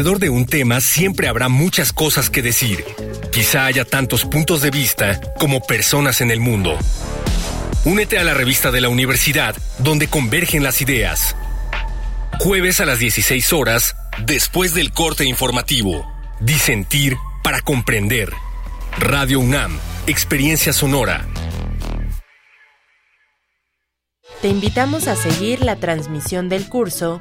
[0.00, 2.86] Alrededor de un tema siempre habrá muchas cosas que decir.
[3.30, 6.78] Quizá haya tantos puntos de vista como personas en el mundo.
[7.84, 11.36] Únete a la revista de la universidad donde convergen las ideas.
[12.38, 13.94] Jueves a las 16 horas,
[14.24, 16.10] después del corte informativo.
[16.40, 18.32] Disentir para comprender.
[18.98, 21.26] Radio UNAM Experiencia Sonora.
[24.40, 27.20] Te invitamos a seguir la transmisión del curso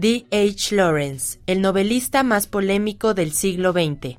[0.00, 0.26] D.
[0.30, 0.74] H.
[0.74, 4.16] Lawrence, el novelista más polémico del siglo XX,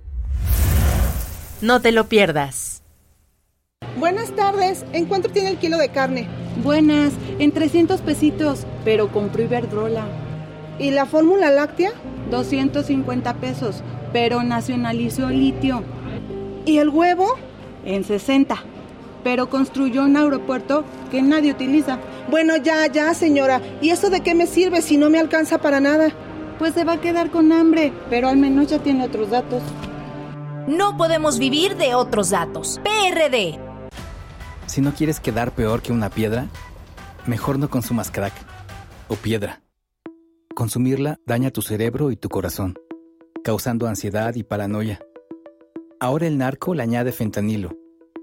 [1.66, 2.84] No te lo pierdas.
[3.98, 6.28] Buenas tardes, ¿en cuánto tiene el kilo de carne?
[6.64, 10.06] Buenas, en 300 pesitos, pero compró Iberdrola.
[10.78, 11.90] ¿Y la fórmula láctea?
[12.30, 13.82] 250 pesos,
[14.14, 15.82] pero nacionalizó litio.
[16.68, 17.34] ¿Y el huevo?
[17.84, 18.64] En 60
[19.24, 21.98] pero construyó un aeropuerto que nadie utiliza.
[22.30, 23.60] Bueno, ya, ya, señora.
[23.82, 26.10] ¿Y eso de qué me sirve si no me alcanza para nada?
[26.60, 29.64] Pues se va a quedar con hambre, pero al menos ya tiene otros datos.
[30.68, 32.82] No podemos vivir de otros datos.
[32.84, 33.60] PRD.
[34.66, 36.48] Si no quieres quedar peor que una piedra,
[37.28, 38.34] mejor no consumas crack
[39.08, 39.62] o piedra.
[40.56, 42.74] Consumirla daña tu cerebro y tu corazón,
[43.44, 45.00] causando ansiedad y paranoia.
[46.00, 47.78] Ahora el narco le añade fentanilo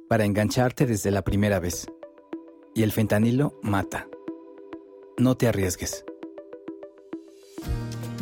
[0.09, 1.87] para engancharte desde la primera vez.
[2.75, 4.09] Y el fentanilo mata.
[5.17, 6.05] No te arriesgues.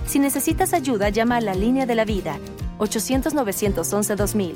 [0.04, 2.38] Si necesitas ayuda, llama a la línea de la vida
[2.80, 4.54] 800-911-2000.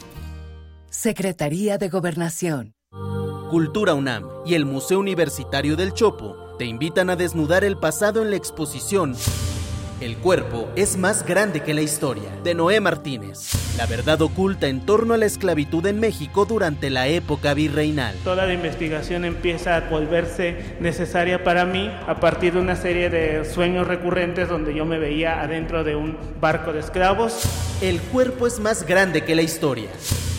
[0.90, 2.74] Secretaría de Gobernación.
[3.50, 8.30] Cultura UNAM y el Museo Universitario del Chopo te invitan a desnudar el pasado en
[8.30, 9.14] la exposición
[10.00, 13.76] El cuerpo es más grande que la historia, de Noé Martínez.
[13.78, 18.16] La verdad oculta en torno a la esclavitud en México durante la época virreinal.
[18.24, 23.44] Toda la investigación empieza a volverse necesaria para mí a partir de una serie de
[23.44, 27.42] sueños recurrentes donde yo me veía adentro de un barco de esclavos.
[27.80, 29.90] El cuerpo es más grande que la historia.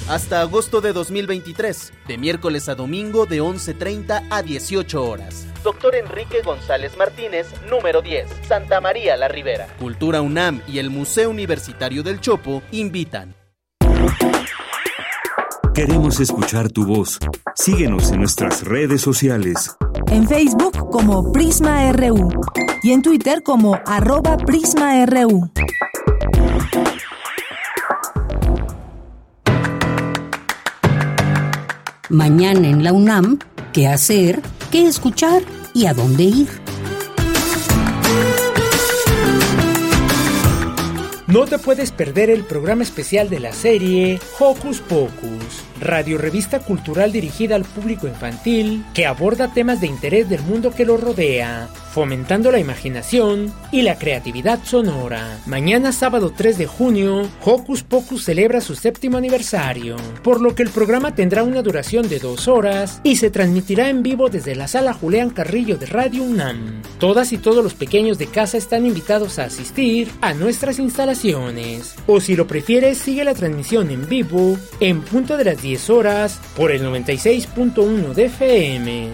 [0.07, 5.47] Hasta agosto de 2023, de miércoles a domingo de 11.30 a 18 horas.
[5.63, 9.67] Doctor Enrique González Martínez, número 10, Santa María la Ribera.
[9.79, 13.33] Cultura UNAM y el Museo Universitario del Chopo invitan.
[15.73, 17.17] Queremos escuchar tu voz.
[17.55, 19.75] Síguenos en nuestras redes sociales.
[20.11, 22.29] En Facebook como Prisma RU
[22.83, 25.51] y en Twitter como arroba PrismaRU.
[32.09, 33.39] Mañana en la UNAM,
[33.73, 34.39] ¿qué hacer?
[34.71, 35.41] ¿Qué escuchar?
[35.73, 36.47] ¿Y a dónde ir?
[41.25, 47.11] No te puedes perder el programa especial de la serie Hocus Pocus, radio revista cultural
[47.11, 52.51] dirigida al público infantil que aborda temas de interés del mundo que lo rodea, fomentando
[52.51, 55.39] la imaginación y la creatividad sonora.
[55.45, 60.69] Mañana sábado 3 de junio, Hocus Pocus celebra su séptimo aniversario, por lo que el
[60.69, 64.93] programa tendrá una duración de dos horas y se transmitirá en vivo desde la sala
[64.93, 66.81] Julián Carrillo de Radio UNAM.
[66.99, 72.19] Todas y todos los pequeños de casa están invitados a asistir a nuestras instalaciones, o
[72.19, 76.71] si lo prefieres sigue la transmisión en vivo en punto de las 10 horas por
[76.71, 79.09] el 96.1 de FM.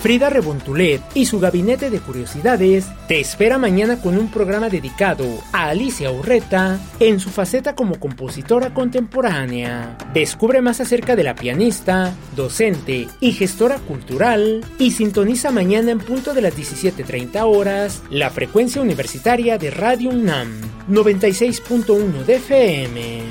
[0.00, 5.68] Frida Rebontulet y su gabinete de curiosidades te espera mañana con un programa dedicado a
[5.68, 9.98] Alicia Urreta en su faceta como compositora contemporánea.
[10.14, 16.32] Descubre más acerca de la pianista, docente y gestora cultural y sintoniza mañana en punto
[16.32, 20.48] de las 17.30 horas la frecuencia universitaria de Radio UNAM
[20.88, 23.22] 96.1 de.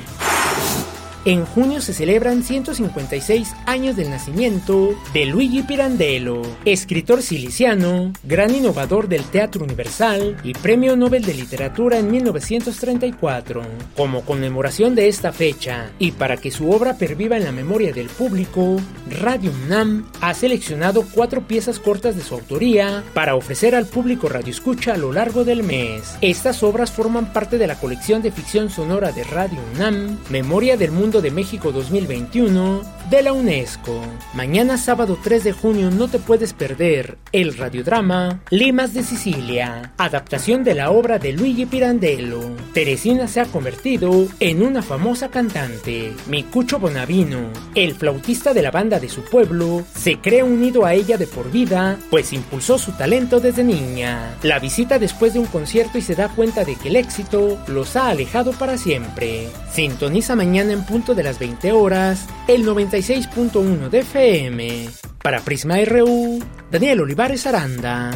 [1.24, 9.06] En junio se celebran 156 años del nacimiento de Luigi Pirandello, escritor siliciano, gran innovador
[9.06, 13.62] del teatro universal y premio Nobel de Literatura en 1934.
[13.96, 18.08] Como conmemoración de esta fecha y para que su obra perviva en la memoria del
[18.08, 18.80] público,
[19.20, 24.94] Radio UNAM ha seleccionado cuatro piezas cortas de su autoría para ofrecer al público radioescucha
[24.94, 26.16] a lo largo del mes.
[26.20, 30.90] Estas obras forman parte de la colección de ficción sonora de Radio UNAM, Memoria del
[30.90, 34.00] Mundo de México 2021 de la UNESCO.
[34.32, 40.64] Mañana sábado 3 de junio no te puedes perder el radiodrama Limas de Sicilia, adaptación
[40.64, 42.40] de la obra de Luigi Pirandello.
[42.72, 46.14] Teresina se ha convertido en una famosa cantante.
[46.28, 51.18] Micucho Bonavino, el flautista de la banda de su pueblo, se cree unido a ella
[51.18, 54.36] de por vida, pues impulsó su talento desde niña.
[54.42, 57.96] La visita después de un concierto y se da cuenta de que el éxito los
[57.96, 59.48] ha alejado para siempre.
[59.72, 64.88] Sintoniza mañana en punto de las 20 horas el 96.1 de FM.
[65.20, 66.38] Para Prisma RU,
[66.70, 68.12] Daniel Olivares Aranda.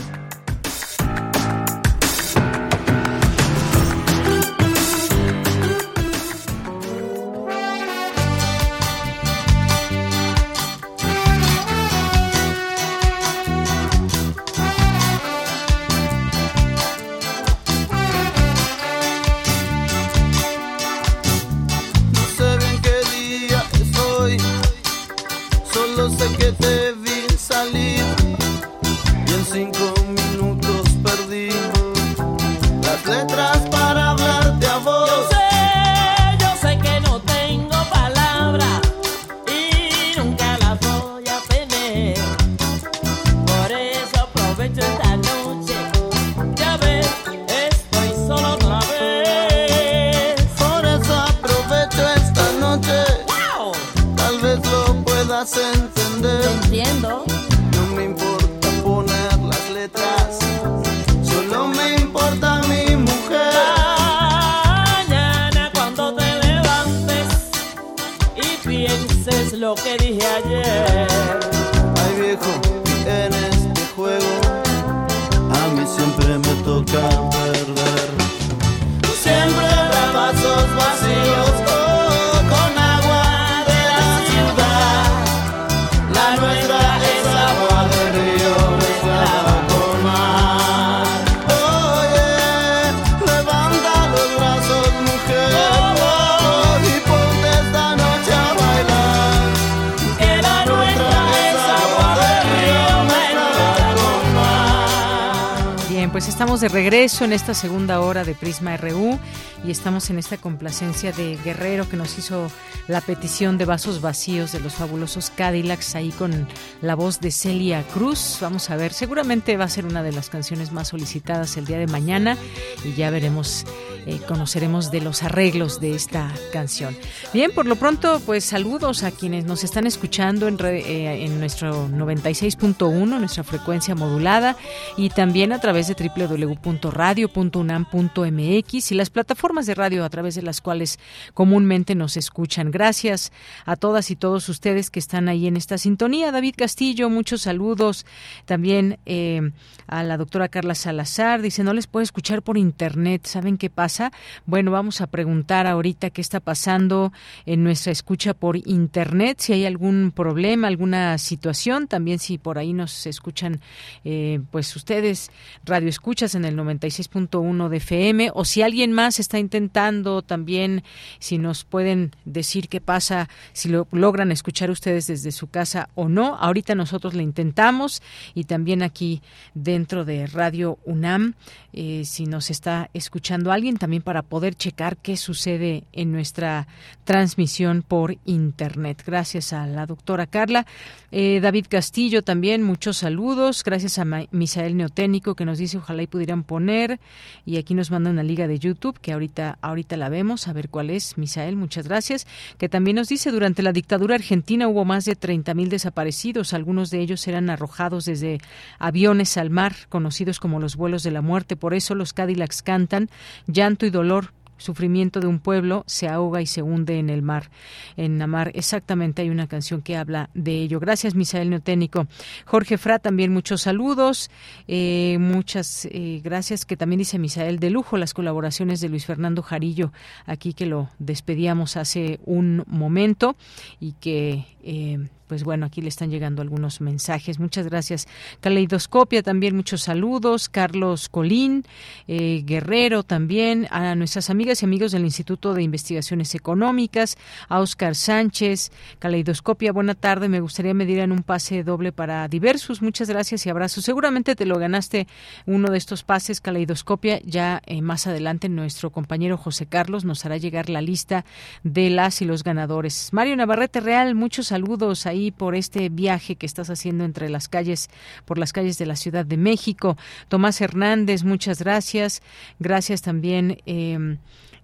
[106.87, 109.19] En esta segunda hora de Prisma RU
[109.65, 112.49] y estamos en esta complacencia de Guerrero que nos hizo
[112.87, 116.47] la petición de vasos vacíos de los fabulosos Cadillacs ahí con
[116.83, 118.39] la voz de Celia Cruz.
[118.41, 121.79] Vamos a ver, seguramente va a ser una de las canciones más solicitadas el día
[121.79, 122.37] de mañana
[122.85, 123.65] y ya veremos
[124.07, 126.97] eh, conoceremos de los arreglos de esta canción.
[127.33, 131.89] Bien, por lo pronto, pues saludos a quienes nos están escuchando en, eh, en nuestro
[131.89, 134.57] 96.1, nuestra frecuencia modulada,
[134.97, 140.61] y también a través de www.radio.unam.mx y las plataformas de radio a través de las
[140.61, 141.01] cuales
[141.35, 142.71] comúnmente nos escuchan.
[142.71, 143.33] Gracias
[143.65, 146.31] a todas y todos ustedes que están ahí en esta sintonía.
[146.31, 148.07] David Castillo, muchos saludos.
[148.45, 149.51] También eh,
[149.89, 153.27] a la doctora Carla Salazar, dice, no les puedo escuchar por internet.
[153.27, 153.96] ¿Saben qué pasa?
[154.45, 157.13] Bueno, vamos a preguntar ahorita qué está pasando
[157.47, 162.73] en nuestra escucha por Internet, si hay algún problema, alguna situación, también si por ahí
[162.73, 163.61] nos escuchan,
[164.05, 165.31] eh, pues ustedes,
[165.65, 170.83] radio escuchas en el 96.1 de FM, o si alguien más está intentando también,
[171.19, 176.09] si nos pueden decir qué pasa, si lo logran escuchar ustedes desde su casa o
[176.09, 176.37] no.
[176.37, 178.03] Ahorita nosotros lo intentamos
[178.35, 179.23] y también aquí
[179.55, 181.35] dentro de Radio UNAM,
[181.73, 186.67] eh, si nos está escuchando alguien, también para poder checar qué sucede en nuestra
[187.05, 189.05] transmisión por Internet.
[189.07, 190.67] Gracias a la doctora Carla.
[191.13, 193.63] Eh, David Castillo también, muchos saludos.
[193.65, 196.99] Gracias a Misael Neoténico que nos dice ojalá y pudieran poner.
[197.45, 200.69] Y aquí nos manda una liga de YouTube que ahorita, ahorita la vemos, a ver
[200.69, 201.17] cuál es.
[201.17, 202.27] Misael, muchas gracias.
[202.59, 206.55] Que también nos dice durante la dictadura argentina hubo más de 30 mil desaparecidos.
[206.55, 208.41] Algunos de ellos eran arrojados desde
[208.81, 211.55] aviones al mar, conocidos como los vuelos de la muerte.
[211.55, 213.11] Por eso los Cadillacs cantan
[213.47, 217.51] ya y dolor sufrimiento de un pueblo se ahoga y se hunde en el mar.
[217.97, 220.81] En la mar, exactamente, hay una canción que habla de ello.
[220.81, 222.07] Gracias, Misael Neoténico.
[222.45, 224.31] Jorge Fra, también muchos saludos.
[224.69, 229.43] Eh, muchas eh, gracias, que también dice Misael de lujo, las colaboraciones de Luis Fernando
[229.43, 229.93] Jarillo,
[230.27, 233.37] aquí que lo despedíamos hace un momento
[233.81, 237.39] y que eh, pues bueno, aquí le están llegando algunos mensajes.
[237.39, 238.07] Muchas gracias.
[238.41, 240.49] Caleidoscopia también, muchos saludos.
[240.49, 241.65] Carlos Colín,
[242.09, 247.17] eh, Guerrero también, a nuestras amigas y amigos del Instituto de Investigaciones Económicas,
[247.49, 250.29] a Oscar Sánchez, Caleidoscopia, buena tarde.
[250.29, 252.83] Me gustaría medir en un pase doble para diversos.
[252.83, 253.85] Muchas gracias y abrazos.
[253.85, 255.07] Seguramente te lo ganaste
[255.47, 257.21] uno de estos pases, Caleidoscopia.
[257.25, 261.25] Ya eh, más adelante nuestro compañero José Carlos nos hará llegar la lista
[261.63, 263.13] de las y los ganadores.
[263.13, 265.07] Mario Navarrete Real, muchos saludos
[265.37, 267.89] por este viaje que estás haciendo entre las calles,
[268.25, 269.97] por las calles de la Ciudad de México.
[270.29, 272.23] Tomás Hernández, muchas gracias.
[272.59, 273.59] Gracias también.
[273.67, 274.17] Eh,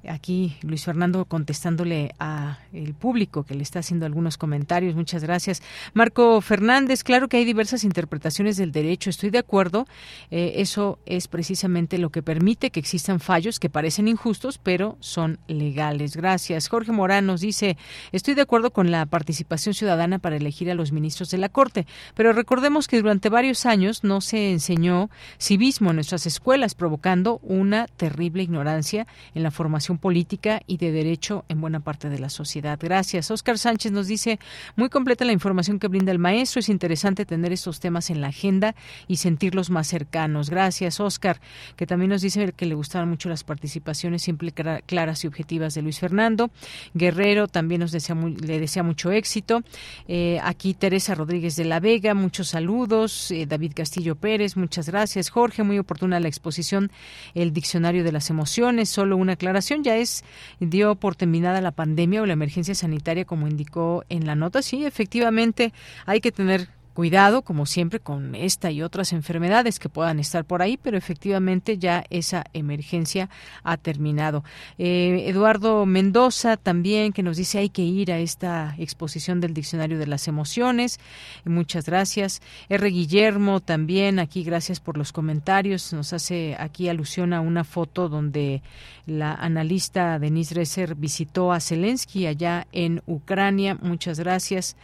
[0.08, 4.94] aquí Luis Fernando contestándole a el público que le está haciendo algunos comentarios.
[4.94, 5.62] Muchas gracias.
[5.94, 9.86] Marco Fernández, claro que hay diversas interpretaciones del derecho, estoy de acuerdo.
[10.30, 15.38] Eh, eso es precisamente lo que permite que existan fallos que parecen injustos, pero son
[15.46, 16.16] legales.
[16.16, 16.68] Gracias.
[16.68, 17.76] Jorge Morán nos dice,
[18.12, 21.86] estoy de acuerdo con la participación ciudadana para elegir a los ministros de la Corte,
[22.14, 27.86] pero recordemos que durante varios años no se enseñó civismo en nuestras escuelas, provocando una
[27.86, 32.78] terrible ignorancia en la formación política y de derecho en buena parte de la sociedad.
[32.80, 33.30] Gracias.
[33.30, 34.38] Oscar Sánchez nos dice,
[34.76, 36.60] muy completa la información que brinda el maestro.
[36.60, 38.74] Es interesante tener estos temas en la agenda
[39.08, 40.50] y sentirlos más cercanos.
[40.50, 41.40] Gracias, Oscar,
[41.76, 45.82] que también nos dice que le gustaron mucho las participaciones siempre claras y objetivas de
[45.82, 46.50] Luis Fernando.
[46.94, 49.62] Guerrero también nos desea le desea mucho éxito.
[50.08, 53.30] Eh, aquí Teresa Rodríguez de la Vega, muchos saludos.
[53.30, 55.30] Eh, David Castillo Pérez, muchas gracias.
[55.30, 56.90] Jorge, muy oportuna la exposición,
[57.34, 58.88] el diccionario de las emociones.
[58.88, 60.24] Solo una aclaración ya es
[60.60, 64.62] dio por terminada la pandemia o la emergencia sanitaria como indicó en la nota.
[64.62, 65.72] Sí, efectivamente
[66.06, 70.62] hay que tener cuidado, como siempre, con esta y otras enfermedades que puedan estar por
[70.62, 73.28] ahí, pero efectivamente ya esa emergencia
[73.62, 74.44] ha terminado.
[74.78, 79.98] Eh, Eduardo Mendoza también, que nos dice hay que ir a esta exposición del Diccionario
[79.98, 81.00] de las Emociones.
[81.44, 82.42] Muchas gracias.
[82.68, 82.88] R.
[82.88, 85.92] Guillermo también, aquí gracias por los comentarios.
[85.92, 88.62] Nos hace aquí alusión a una foto donde
[89.06, 93.76] la analista Denise Resser visitó a Zelensky allá en Ucrania.
[93.80, 94.76] Muchas gracias.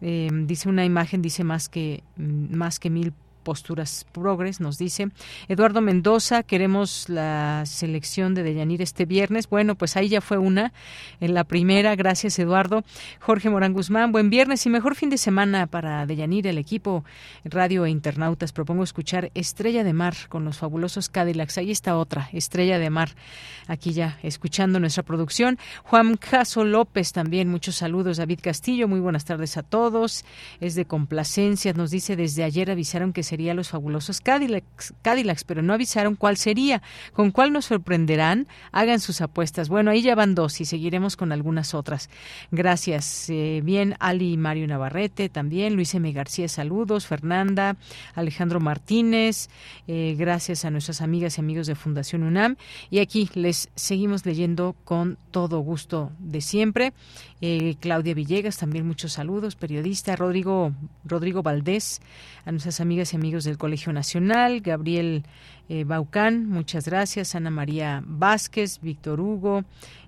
[0.00, 3.12] Eh, dice una imagen, dice más que, mm, más que mil
[3.46, 5.10] posturas progres, nos dice.
[5.46, 9.48] Eduardo Mendoza, queremos la selección de Deyanir este viernes.
[9.48, 10.72] Bueno, pues ahí ya fue una,
[11.20, 11.94] en la primera.
[11.94, 12.82] Gracias, Eduardo.
[13.20, 17.04] Jorge Morán Guzmán, buen viernes y mejor fin de semana para Deyanir, el equipo
[17.44, 18.50] Radio e Internautas.
[18.50, 21.58] Propongo escuchar Estrella de Mar con los fabulosos Cadillacs.
[21.58, 23.10] Ahí está otra, Estrella de Mar,
[23.68, 25.56] aquí ya escuchando nuestra producción.
[25.84, 28.16] Juan Caso López también, muchos saludos.
[28.16, 30.24] David Castillo, muy buenas tardes a todos.
[30.60, 35.60] Es de complacencia, nos dice desde ayer avisaron que se sería Los Fabulosos Cadillacs, pero
[35.60, 36.80] no avisaron cuál sería.
[37.12, 38.48] ¿Con cuál nos sorprenderán?
[38.72, 39.68] Hagan sus apuestas.
[39.68, 42.08] Bueno, ahí ya van dos y seguiremos con algunas otras.
[42.50, 43.28] Gracias.
[43.28, 46.10] Eh, bien, Ali y Mario Navarrete también, Luis M.
[46.12, 47.76] García, saludos, Fernanda,
[48.14, 49.50] Alejandro Martínez,
[49.86, 52.56] eh, gracias a nuestras amigas y amigos de Fundación UNAM.
[52.88, 56.94] Y aquí les seguimos leyendo con todo gusto de siempre.
[57.42, 60.72] Eh, Claudia Villegas, también muchos saludos, periodista, Rodrigo,
[61.04, 62.00] Rodrigo Valdés,
[62.46, 65.24] a nuestras amigas y amigos del Colegio Nacional, Gabriel
[65.68, 69.64] eh, Baucán, muchas gracias, Ana María Vázquez, Víctor Hugo,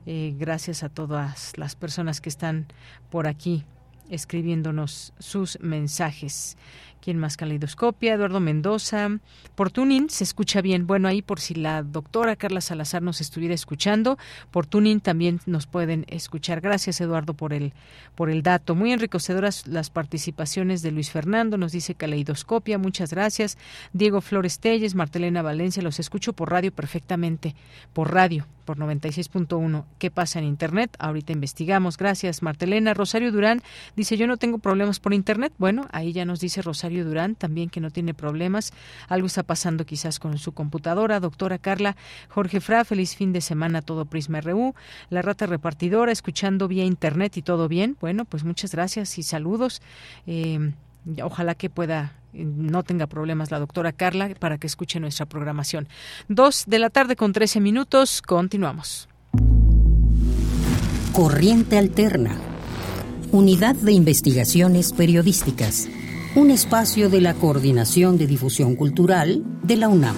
[0.07, 2.67] eh, gracias a todas las personas que están
[3.11, 3.65] por aquí
[4.09, 6.57] escribiéndonos sus mensajes.
[7.01, 8.15] ¿Quién más caleidoscopia?
[8.15, 9.09] Eduardo Mendoza.
[9.55, 10.87] Por Tuning se escucha bien.
[10.87, 14.19] Bueno, ahí por si la doctora Carla Salazar nos estuviera escuchando,
[14.51, 16.61] por Tuning también nos pueden escuchar.
[16.61, 17.73] Gracias, Eduardo, por el,
[18.15, 18.75] por el dato.
[18.75, 22.79] Muy enriquecedoras las participaciones de Luis Fernando, nos dice caleidoscopia.
[22.79, 23.59] Muchas gracias.
[23.93, 27.55] Diego Flores Telles, Martelena Valencia, los escucho por radio perfectamente.
[27.93, 29.87] Por radio, por 96.1.
[29.99, 30.95] ¿Qué pasa en Internet?
[30.99, 31.97] Ahorita investigamos.
[31.97, 32.93] Gracias, Martelena.
[32.93, 33.63] Rosario Durán
[33.97, 35.55] dice, yo no tengo problemas por Internet.
[35.57, 38.75] Bueno, ahí ya nos dice Rosario Durán, también que no tiene problemas.
[39.09, 41.19] Algo está pasando quizás con su computadora.
[41.19, 41.97] Doctora Carla,
[42.29, 44.75] Jorge Fra, feliz fin de semana todo Prisma RU.
[45.09, 47.97] La rata repartidora, escuchando vía internet y todo bien.
[48.03, 49.81] Bueno, pues muchas gracias y saludos.
[50.27, 50.75] Eh,
[51.23, 52.13] ojalá que pueda
[52.45, 55.89] no tenga problemas la doctora Carla para que escuche nuestra programación.
[56.29, 58.23] Dos de la tarde con trece minutos.
[58.23, 59.09] Continuamos.
[61.13, 62.37] Corriente Alterna.
[63.33, 65.89] Unidad de Investigaciones Periodísticas
[66.35, 70.15] un espacio de la Coordinación de Difusión Cultural de la UNAM.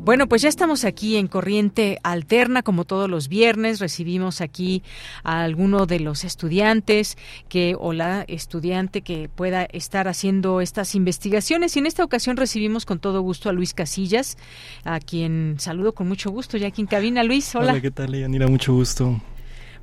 [0.00, 3.78] Bueno, pues ya estamos aquí en Corriente Alterna, como todos los viernes.
[3.80, 4.82] Recibimos aquí
[5.22, 7.18] a alguno de los estudiantes
[7.48, 11.76] que o la estudiante que pueda estar haciendo estas investigaciones.
[11.76, 14.38] Y en esta ocasión recibimos con todo gusto a Luis Casillas,
[14.84, 17.22] a quien saludo con mucho gusto ya aquí en cabina.
[17.22, 17.72] Luis, hola.
[17.72, 18.46] Hola, ¿qué tal, Yanira?
[18.46, 19.20] Mucho gusto.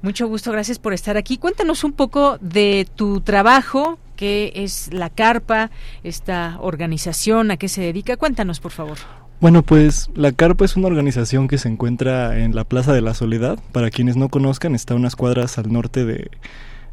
[0.02, 1.38] Mucho gusto, gracias por estar aquí.
[1.38, 5.72] Cuéntanos un poco de tu trabajo, qué es la Carpa,
[6.04, 8.18] esta organización, a qué se dedica.
[8.18, 9.25] Cuéntanos, por favor.
[9.42, 13.14] Bueno, pues la Carpa es una organización que se encuentra en la Plaza de la
[13.14, 13.60] Soledad.
[13.74, 16.32] Para quienes no conozcan, está unas cuadras al norte de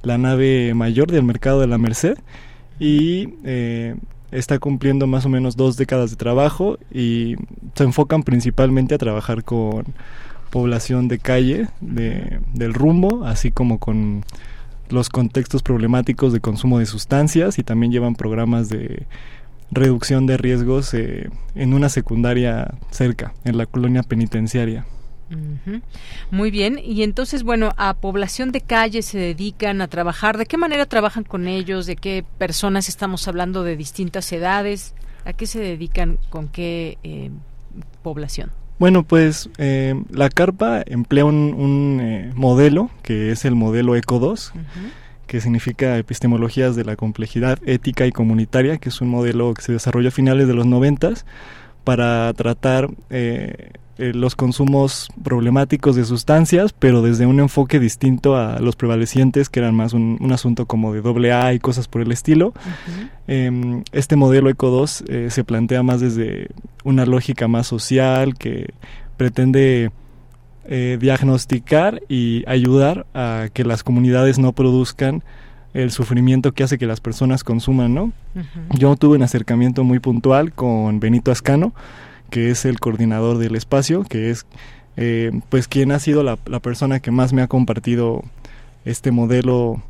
[0.03, 2.19] la nave mayor del Mercado de la Merced
[2.81, 3.95] y eh,
[4.33, 7.37] está cumpliendo más o menos dos décadas de trabajo y
[7.75, 9.85] se enfocan principalmente a trabajar con
[10.51, 14.25] población de calle de, del rumbo, así como con
[14.91, 19.07] los contextos problemáticos de consumo de sustancias y también llevan programas de
[19.73, 24.85] reducción de riesgos eh, en una secundaria cerca, en la colonia penitenciaria.
[26.31, 30.37] Muy bien, y entonces, bueno, a población de calle se dedican a trabajar.
[30.37, 31.87] ¿De qué manera trabajan con ellos?
[31.87, 34.95] ¿De qué personas estamos hablando de distintas edades?
[35.25, 36.19] ¿A qué se dedican?
[36.29, 37.31] ¿Con qué eh,
[38.03, 38.51] población?
[38.79, 44.53] Bueno, pues eh, la carpa emplea un, eh, modelo que es el modelo ECO 2,
[45.33, 49.73] que significa epistemologías de la complejidad ética y comunitaria, que es un modelo que se
[49.73, 51.25] desarrolló a finales de los noventas
[51.85, 58.61] para tratar eh, eh, los consumos problemáticos de sustancias, pero desde un enfoque distinto a
[58.61, 62.13] los prevalecientes, que eran más un, asunto como de doble A y cosas por el
[62.13, 62.53] estilo.
[63.27, 66.49] Em, este modelo ECO 2 eh, se plantea más desde
[66.85, 68.75] una lógica más social que
[69.17, 69.93] pretende
[70.65, 75.23] eh, diagnosticar y ayudar a que las comunidades no produzcan
[75.75, 78.13] el sufrimiento que hace que las personas consuman, ¿no?
[78.79, 81.73] Yo tuve un acercamiento muy puntual con Benito Ascano,
[82.31, 84.47] que es el coordinador del espacio, que es
[84.97, 88.23] eh, pues quien ha sido la, persona que más me ha compartido
[88.85, 89.83] este modelo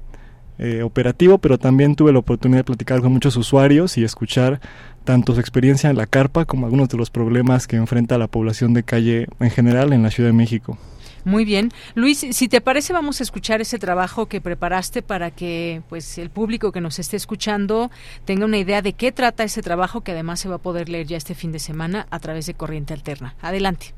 [0.59, 4.61] eh, operativo, pero también tuve la oportunidad de platicar con muchos usuarios y escuchar
[5.04, 8.74] tanto su experiencia en la carpa como algunos de los problemas que enfrenta la población
[8.74, 10.78] de calle en general en la Ciudad de México.
[11.24, 11.70] Muy bien.
[11.94, 16.30] Luis, si te parece, vamos a escuchar ese trabajo que preparaste para que pues el
[16.30, 17.90] público que nos esté escuchando
[18.24, 21.06] tenga una idea de qué trata ese trabajo que además se va a poder leer
[21.06, 23.36] ya este fin de semana a través de Corriente Alterna.
[23.40, 23.94] Adelante.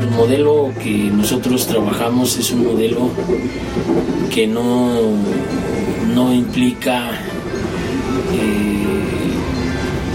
[0.00, 3.10] El modelo que nosotros trabajamos es un modelo
[4.32, 5.10] que no,
[6.14, 7.10] no implica
[8.32, 8.86] eh,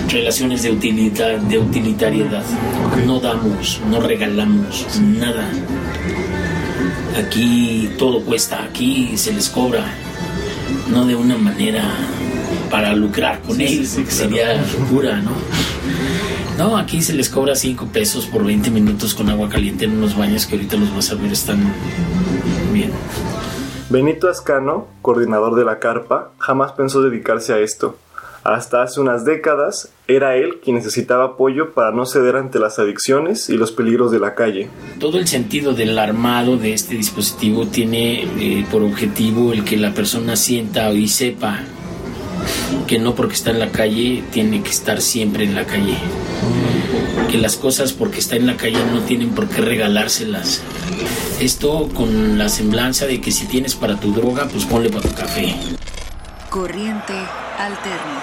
[0.09, 2.43] relaciones de, utilidad, de utilitariedad.
[3.05, 5.49] No damos, no regalamos nada.
[7.17, 9.85] Aquí todo cuesta, aquí se les cobra,
[10.89, 11.83] no de una manera
[12.69, 15.31] para lucrar con ellos, que sería locura, ¿no?
[16.57, 20.15] No, aquí se les cobra 5 pesos por 20 minutos con agua caliente en unos
[20.15, 21.59] baños que ahorita los vas a ver están
[22.71, 22.91] bien.
[23.91, 27.97] Benito Ascano, coordinador de la carpa, jamás pensó dedicarse a esto.
[28.45, 33.49] Hasta hace unas décadas era él quien necesitaba apoyo para no ceder ante las adicciones
[33.49, 34.69] y los peligros de la calle.
[34.97, 39.93] Todo el sentido del armado de este dispositivo tiene eh, por objetivo el que la
[39.93, 41.59] persona sienta y sepa
[42.87, 45.97] que no porque está en la calle tiene que estar siempre en la calle.
[47.31, 50.61] Que las cosas porque está en la calle no tienen por qué regalárselas.
[51.39, 55.15] Esto con la semblanza de que si tienes para tu droga, pues ponle para tu
[55.15, 55.55] café.
[56.49, 57.13] Corriente
[57.57, 58.21] alterna.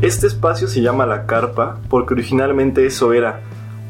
[0.00, 3.40] Este espacio se llama la carpa porque originalmente eso era,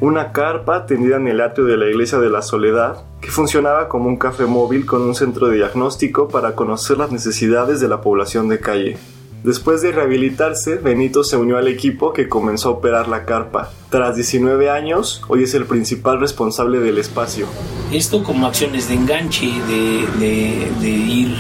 [0.01, 4.09] una carpa tendida en el atrio de la iglesia de la Soledad, que funcionaba como
[4.09, 8.49] un café móvil con un centro de diagnóstico para conocer las necesidades de la población
[8.49, 8.99] de calle.
[9.47, 13.71] Después de rehabilitarse, Benito se unió al equipo que comenzó a operar la carpa.
[13.91, 17.47] Tras 19 años, hoy es el principal responsable del espacio.
[17.93, 21.33] Esto como acciones de enganche, de, de ir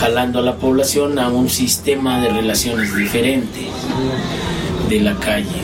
[0.00, 3.66] jalando a la población a un sistema de relaciones diferente
[4.88, 5.60] de la calle.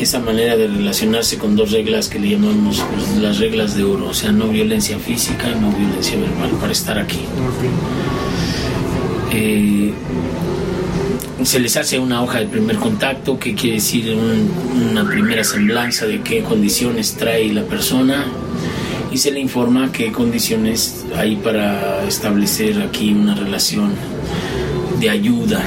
[0.00, 4.08] Esa manera de relacionarse con dos reglas que le llamamos pues, las reglas de oro,
[4.08, 7.20] o sea, no violencia física y no violencia verbal, para estar aquí.
[9.32, 9.92] Eh,
[11.44, 16.20] se les hace una hoja de primer contacto, que quiere decir una primera semblanza de
[16.20, 18.26] qué condiciones trae la persona,
[19.10, 23.92] y se le informa qué condiciones hay para establecer aquí una relación
[25.00, 25.62] de ayuda.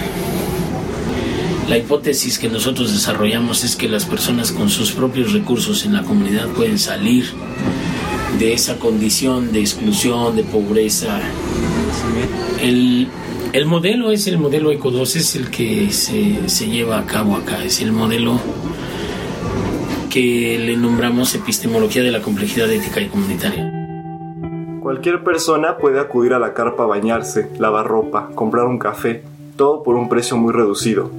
[1.68, 6.04] La hipótesis que nosotros desarrollamos es que las personas con sus propios recursos en la
[6.04, 7.26] comunidad pueden salir
[8.38, 11.20] de esa condición de exclusión, de pobreza.
[12.62, 13.08] El,
[13.54, 17.36] el modelo es el modelo ECO 2, es el que se, se lleva a cabo
[17.36, 18.40] acá, es el modelo
[20.10, 23.72] que le nombramos epistemología de la complejidad ética y comunitaria.
[24.82, 29.24] Cualquier persona puede acudir a la carpa a bañarse, lavar ropa, comprar un café,
[29.56, 31.10] todo por un precio muy reducido.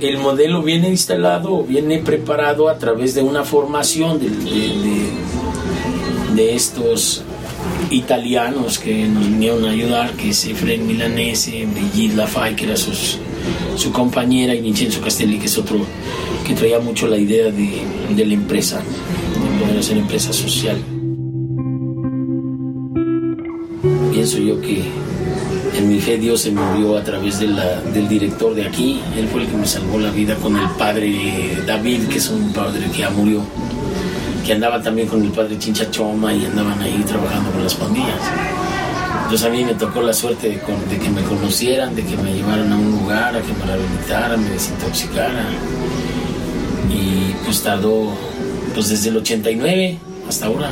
[0.00, 4.28] El modelo viene instalado, viene preparado a través de una formación de,
[6.34, 7.22] de, estos
[7.90, 13.92] italianos que nos vinieron a ayudar, que es Efraín Milanese, Brigitte Lafay, que era su
[13.92, 15.78] compañera, y Vincenzo Castelli, que es otro
[16.46, 17.82] que traía mucho la idea de,
[18.14, 20.76] de la empresa, de poder hacer empresa social.
[24.12, 24.82] Pienso yo que
[25.76, 29.00] en mi fe Dios se movió a través de la, del director de aquí.
[29.16, 32.52] Él fue el que me salvó la vida con el padre David, que es un
[32.52, 33.40] padre que ya murió,
[34.44, 38.20] que andaba también con el padre Chinchachoma y andaban ahí trabajando con las pandillas.
[39.24, 42.34] Entonces a mí me tocó la suerte de, de, que me conocieran, de que me
[42.34, 45.46] llevaran a un lugar, a que me rehabilitaran, me desintoxicaran
[46.90, 48.12] y pues tardó
[48.74, 49.98] pues desde el 89
[50.28, 50.70] hasta ahora.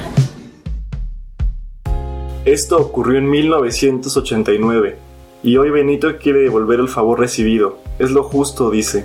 [2.44, 4.98] Esto ocurrió en 1989
[5.42, 7.78] y hoy Benito quiere devolver el favor recibido.
[7.98, 9.04] Es lo justo, dice.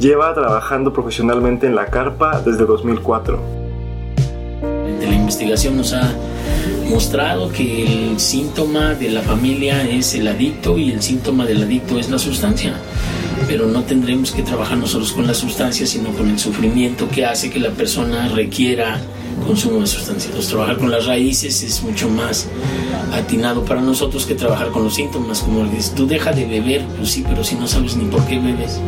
[0.00, 3.61] Lleva trabajando profesionalmente en la carpa desde 2004.
[5.06, 6.14] La investigación nos ha
[6.88, 11.98] mostrado que el síntoma de la familia es el adicto y el síntoma del adicto
[11.98, 12.74] es la sustancia
[13.46, 17.50] pero no tendremos que trabajar nosotros con la sustancia, sino con el sufrimiento que hace
[17.50, 19.00] que la persona requiera
[19.46, 20.46] consumo de sustancias.
[20.46, 22.46] Trabajar con las raíces es mucho más
[23.12, 27.10] atinado para nosotros que trabajar con los síntomas, como dices, tú deja de beber, pues
[27.10, 28.80] sí, pero si no sabes ni por qué bebes.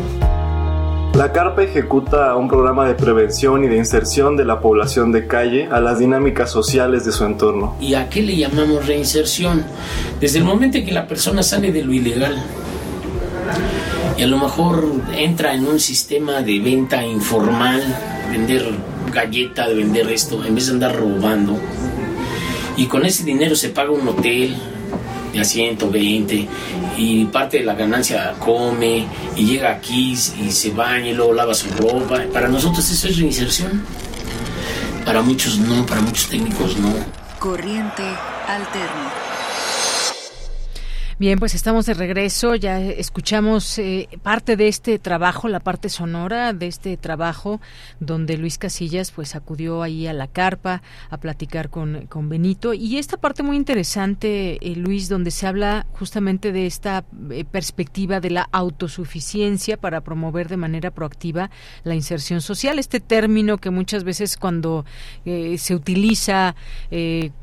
[1.14, 5.68] La CARPA ejecuta un programa de prevención y de inserción de la población de calle
[5.70, 7.76] a las dinámicas sociales de su entorno.
[7.80, 9.64] ¿Y a qué le llamamos reinserción?
[10.20, 12.42] Desde el momento en que la persona sale de lo ilegal,
[14.18, 17.80] y a lo mejor entra en un sistema de venta informal,
[18.32, 18.64] vender
[19.12, 21.56] galleta, de vender esto, en vez de andar robando.
[22.76, 24.56] Y con ese dinero se paga un hotel
[25.34, 26.48] de a 120
[26.96, 29.06] y parte de la ganancia come
[29.36, 32.22] y llega aquí y se baña y luego lava su ropa.
[32.32, 33.84] Para nosotros eso es reinserción.
[35.04, 36.94] Para muchos no, para muchos técnicos no.
[37.38, 38.02] Corriente
[38.46, 39.23] alterna.
[41.16, 46.52] Bien, pues estamos de regreso, ya escuchamos eh, parte de este trabajo, la parte sonora
[46.52, 47.60] de este trabajo,
[48.00, 52.74] donde Luis Casillas pues acudió ahí a la carpa a platicar con, con Benito.
[52.74, 58.18] Y esta parte muy interesante, eh, Luis, donde se habla justamente de esta eh, perspectiva
[58.18, 61.48] de la autosuficiencia para promover de manera proactiva
[61.84, 62.80] la inserción social.
[62.80, 64.84] Este término que muchas veces cuando
[65.24, 66.56] se utiliza,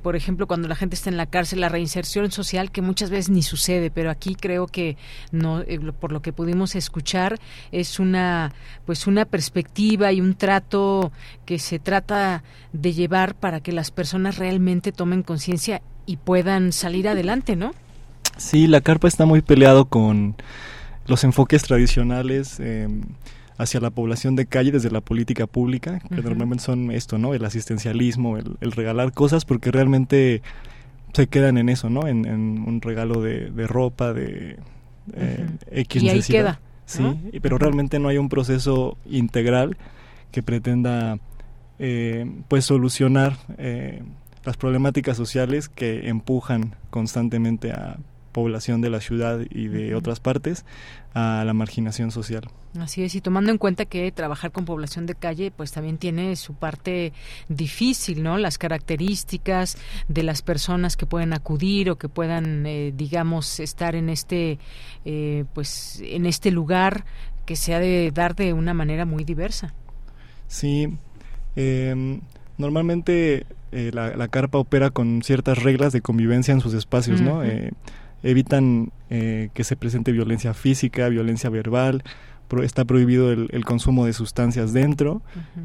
[0.02, 3.30] por ejemplo, cuando la gente está en la cárcel, la reinserción social, que muchas veces
[3.30, 4.98] ni sus sucede, pero aquí creo que
[5.32, 7.40] no, eh, por lo que pudimos escuchar
[7.72, 8.54] es una,
[8.86, 11.12] pues una perspectiva y un trato
[11.46, 12.44] que se trata
[12.74, 17.74] de llevar para que las personas realmente tomen conciencia y puedan salir adelante, ¿no?
[18.38, 20.36] Sí, la carpa está muy peleado con
[21.06, 22.60] los enfoques tradicionales.
[22.60, 22.88] Eh,
[23.58, 27.36] hacia la población de calle desde la política pública, que normalmente son esto, ¿no?
[27.36, 30.42] El asistencialismo, el, regalar cosas, porque realmente
[31.14, 32.08] se quedan en eso, ¿no?
[32.08, 34.58] En, un regalo de, ropa, de
[35.14, 36.60] eh, X Y ahí queda.
[36.86, 37.04] Sí,
[37.42, 39.78] pero realmente no hay un proceso integral
[40.32, 41.20] que pretenda,
[41.80, 44.04] eh, pues, solucionar eh,
[44.44, 47.98] las problemáticas sociales que empujan constantemente a
[48.32, 50.66] población de la ciudad y de otras partes
[51.14, 52.44] a la marginación social.
[52.80, 56.38] Así es, y tomando en cuenta que trabajar con población de calle pues también tiene
[56.38, 57.12] su parte
[57.50, 58.38] difícil, ¿no?
[58.38, 59.78] Las características
[60.08, 64.58] de las personas que pueden acudir o que puedan, eh, digamos, estar en este,
[65.04, 67.04] eh, pues, en este lugar
[67.46, 69.74] que se ha de dar de una manera muy diversa.
[70.48, 70.88] Sí,
[71.58, 72.22] em,
[72.58, 77.42] normalmente eh, la, carpa opera con ciertas reglas de convivencia en sus espacios, ¿no?
[78.24, 82.04] evitan eh, que se presente violencia física, violencia verbal,
[82.62, 85.22] está prohibido el, consumo de sustancias dentro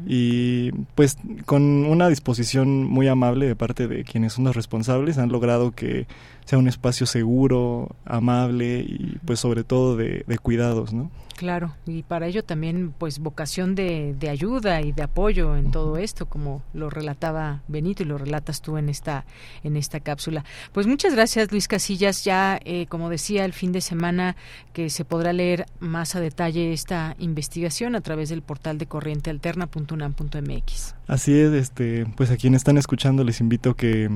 [0.07, 5.29] y pues con una disposición muy amable de parte de quienes son los responsables han
[5.29, 6.07] logrado que
[6.47, 11.11] sea un espacio seguro, amable y pues sobre todo de, de cuidados, ¿no?
[11.35, 15.97] Claro, y para ello también pues vocación de, de, ayuda y de apoyo en todo
[15.97, 19.25] esto, como lo relataba Benito y lo relatas tú en esta
[19.63, 20.45] en esta cápsula.
[20.71, 24.37] Pues muchas gracias Luis Casillas, ya eh, como decía el fin de semana
[24.71, 30.95] que se podrá leer más a detalle esta investigación a través del portal de corrientealterna.unam.mx.
[31.07, 34.09] Así es, este pues a quienes están escuchando les invito que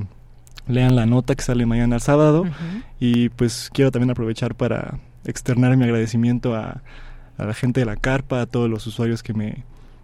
[0.71, 2.45] lean la nota que sale mañana al sábado.
[2.99, 6.81] Y pues quiero también aprovechar para externar mi agradecimiento a
[7.41, 9.63] a la gente de la carpa, a todos los usuarios que me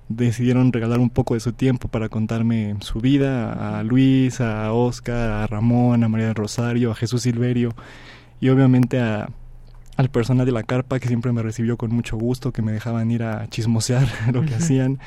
[0.09, 5.29] decidieron regalar un poco de su tiempo para contarme su vida, a Luis, a Oscar,
[5.29, 7.75] a Ramón, a María del Rosario, a Jesús Silverio
[8.39, 9.29] y obviamente a,
[9.97, 13.11] al personal de la carpa que siempre me recibió con mucho gusto, que me dejaban
[13.11, 14.99] ir a chismosear lo que hacían,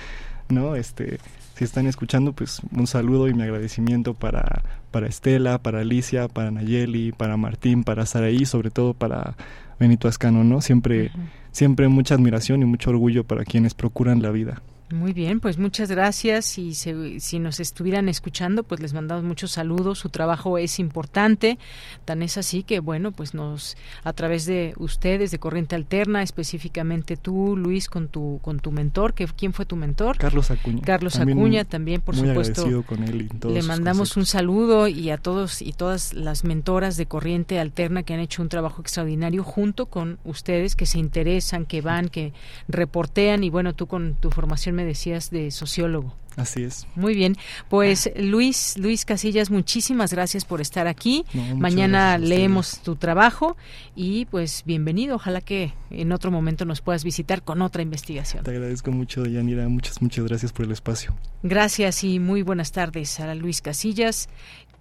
[0.48, 0.76] ¿no?
[0.76, 1.18] Este,
[1.60, 6.50] si están escuchando, pues un saludo y mi agradecimiento para, para Estela, para Alicia, para
[6.50, 9.36] Nayeli, para Martín, para Saraí, sobre todo para
[9.78, 10.62] Benito Ascano, ¿no?
[10.62, 11.10] Siempre,
[11.52, 14.62] siempre mucha admiración y mucho orgullo para quienes procuran la vida.
[14.92, 19.98] Muy bien, pues muchas gracias y si nos estuvieran escuchando, pues les mandamos muchos saludos.
[20.00, 21.58] Su trabajo es importante,
[22.04, 27.16] tan es así que bueno, pues nos a través de ustedes de Corriente Alterna, específicamente
[27.16, 30.18] tú, Luis, con tu con tu mentor, que quién fue tu mentor?
[30.18, 30.82] Carlos Acuña.
[30.82, 32.64] Carlos Acuña también, por supuesto.
[32.84, 37.06] Con él y le mandamos un saludo y a todos y todas las mentoras de
[37.06, 41.80] Corriente Alterna que han hecho un trabajo extraordinario junto con ustedes que se interesan, que
[41.80, 42.32] van, que
[42.68, 46.15] reportean y bueno, tú con tu formación decías de sociólogo.
[46.36, 46.86] Así es.
[46.94, 47.36] Muy bien.
[47.69, 51.24] Pues Luis, Luis Casillas, muchísimas gracias por estar aquí.
[51.57, 53.57] Mañana leemos tu trabajo
[53.97, 55.16] y pues bienvenido.
[55.16, 58.44] Ojalá que en otro momento nos puedas visitar con otra investigación.
[58.44, 59.69] Te agradezco mucho, Yanira.
[59.69, 61.15] Muchas, muchas gracias por el espacio.
[61.43, 64.28] Gracias y muy buenas tardes a Luis Casillas.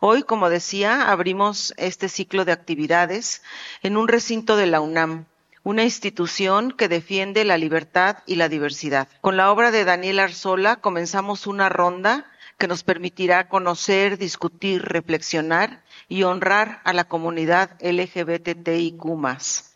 [0.00, 3.44] Hoy, como decía, abrimos este ciclo de actividades
[3.84, 5.26] en un recinto de la UNAM,
[5.62, 9.06] una institución que defiende la libertad y la diversidad.
[9.20, 12.26] Con la obra de Daniel Arzola comenzamos una ronda
[12.58, 19.04] que nos permitirá conocer, discutir, reflexionar y honrar a la comunidad LGBTIQ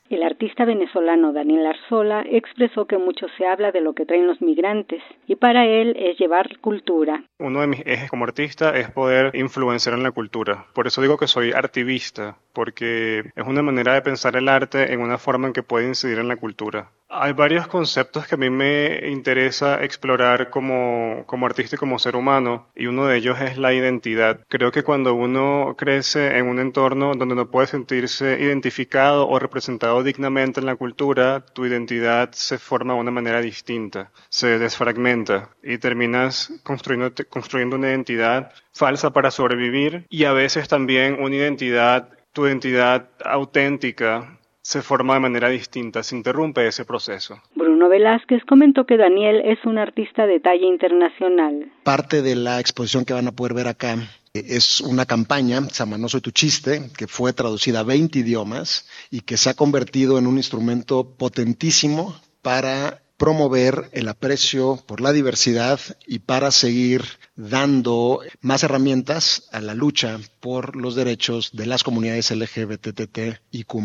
[0.08, 4.40] El artista venezolano Daniel Arzola expresó que mucho se habla de lo que traen los
[4.40, 7.24] migrantes y para él es llevar cultura.
[7.40, 10.66] Uno de mis ejes como artista es poder influenciar en la cultura.
[10.74, 15.00] Por eso digo que soy artivista, porque es una manera de pensar el arte en
[15.00, 16.90] una forma en que puede incidir en la cultura.
[17.08, 22.16] Hay varios conceptos que a mí me interesa explorar como, como artista y como ser
[22.16, 24.40] humano, y uno de ellos es la identidad.
[24.48, 30.02] Creo que cuando uno crece en un entorno donde no puede sentirse identificado o representado
[30.02, 35.78] dignamente en la cultura, tu identidad se forma de una manera distinta, se desfragmenta y
[35.78, 42.46] terminas construyendo, construyendo una identidad falsa para sobrevivir y a veces también una identidad, tu
[42.46, 47.40] identidad auténtica se forma de manera distinta, se interrumpe ese proceso.
[47.54, 51.70] Bruno Velázquez comentó que Daniel es un artista de talla internacional.
[51.84, 53.94] Parte de la exposición que van a poder ver acá
[54.34, 58.18] eh, es una campaña, se llama No Soy Tu Chiste, que fue traducida a 20
[58.18, 65.00] idiomas y que se ha convertido en un instrumento potentísimo para promover el aprecio por
[65.00, 65.78] la diversidad
[66.08, 67.02] y para seguir
[67.36, 73.82] dando más herramientas a la lucha por los derechos de las comunidades LGBTT y Q+,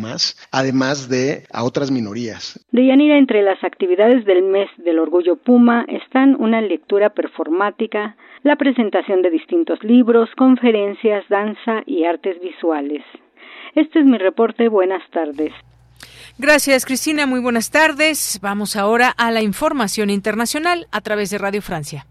[0.52, 2.66] además de a otras minorías.
[2.72, 8.56] De Yanira, entre las actividades del mes del orgullo Puma están una lectura performática, la
[8.56, 13.04] presentación de distintos libros, conferencias, danza y artes visuales.
[13.76, 14.68] Este es mi reporte.
[14.68, 15.52] Buenas tardes.
[16.38, 17.28] Gracias, Cristina.
[17.28, 18.40] Muy buenas tardes.
[18.42, 22.06] Vamos ahora a la información internacional a través de Radio Francia.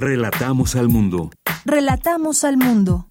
[0.00, 1.32] Relatamos al mundo.
[1.64, 3.10] Relatamos al mundo.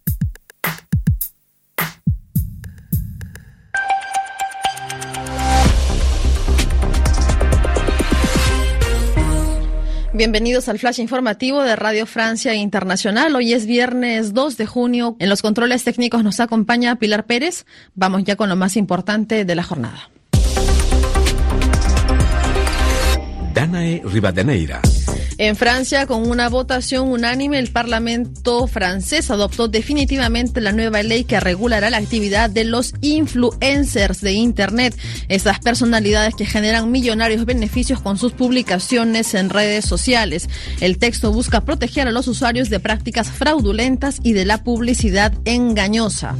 [10.13, 13.35] Bienvenidos al flash informativo de Radio Francia Internacional.
[13.35, 15.17] Hoy es viernes 2 de junio.
[15.19, 17.65] En los controles técnicos nos acompaña Pilar Pérez.
[17.95, 20.09] Vamos ya con lo más importante de la jornada.
[23.53, 24.81] Danae Rivadeneira.
[25.39, 31.39] En Francia, con una votación unánime, el Parlamento francés adoptó definitivamente la nueva ley que
[31.39, 34.97] regulará la actividad de los influencers de Internet,
[35.29, 40.49] esas personalidades que generan millonarios beneficios con sus publicaciones en redes sociales.
[40.81, 46.35] El texto busca proteger a los usuarios de prácticas fraudulentas y de la publicidad engañosa.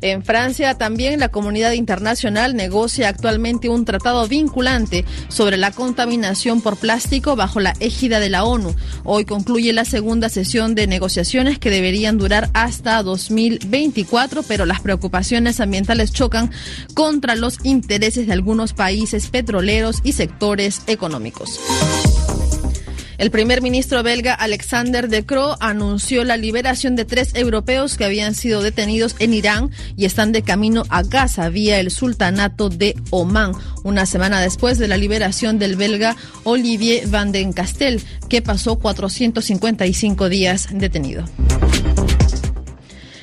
[0.00, 6.76] En Francia también la comunidad internacional negocia actualmente un tratado vinculante sobre la contaminación por
[6.76, 8.74] plástico bajo la égida de la ONU.
[9.04, 15.60] Hoy concluye la segunda sesión de negociaciones que deberían durar hasta 2024, pero las preocupaciones
[15.60, 16.50] ambientales chocan
[16.94, 21.60] contra los intereses de algunos países petroleros y sectores económicos.
[23.18, 28.36] El primer ministro belga Alexander De Croo anunció la liberación de tres europeos que habían
[28.36, 33.54] sido detenidos en Irán y están de camino a Gaza vía el sultanato de Omán,
[33.82, 40.28] una semana después de la liberación del belga Olivier Van den Castel, que pasó 455
[40.28, 41.24] días detenido.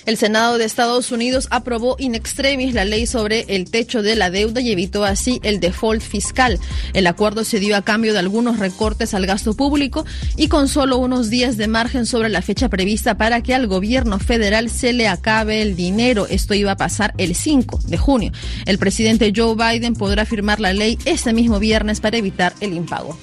[0.06, 4.30] El Senado de Estados Unidos aprobó in extremis la ley sobre el techo de la
[4.30, 6.60] deuda y evitó así el default fiscal.
[6.94, 10.06] El acuerdo se dio a cambio de algunos recortes al gasto público
[10.38, 14.20] y con solo unos días de margen sobre la fecha prevista para que al gobierno
[14.20, 16.28] federal se le acabe el dinero.
[16.30, 18.32] Esto iba a pasar el 5 de junio.
[18.66, 23.18] El presidente Joe Biden podrá firmar la ley este mismo viernes para evitar el impago.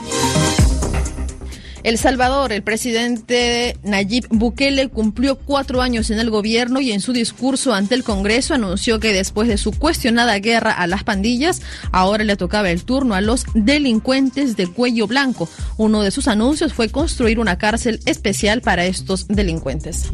[1.83, 7.13] El Salvador, el presidente Nayib Bukele cumplió cuatro años en el gobierno y en su
[7.13, 11.61] discurso ante el Congreso anunció que después de su cuestionada guerra a las pandillas,
[11.91, 15.49] ahora le tocaba el turno a los delincuentes de cuello blanco.
[15.77, 20.11] Uno de sus anuncios fue construir una cárcel especial para estos delincuentes.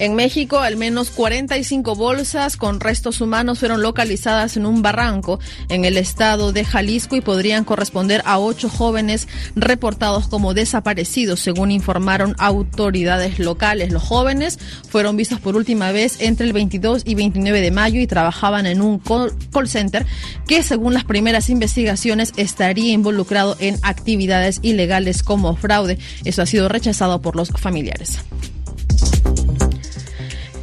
[0.00, 5.84] En México, al menos 45 bolsas con restos humanos fueron localizadas en un barranco en
[5.84, 9.26] el estado de Jalisco y podrían corresponder a ocho jóvenes
[9.56, 13.90] reportados como desaparecidos, según informaron autoridades locales.
[13.90, 18.06] Los jóvenes fueron vistos por última vez entre el 22 y 29 de mayo y
[18.06, 20.06] trabajaban en un call center
[20.46, 25.98] que, según las primeras investigaciones, estaría involucrado en actividades ilegales como fraude.
[26.24, 28.20] Eso ha sido rechazado por los familiares.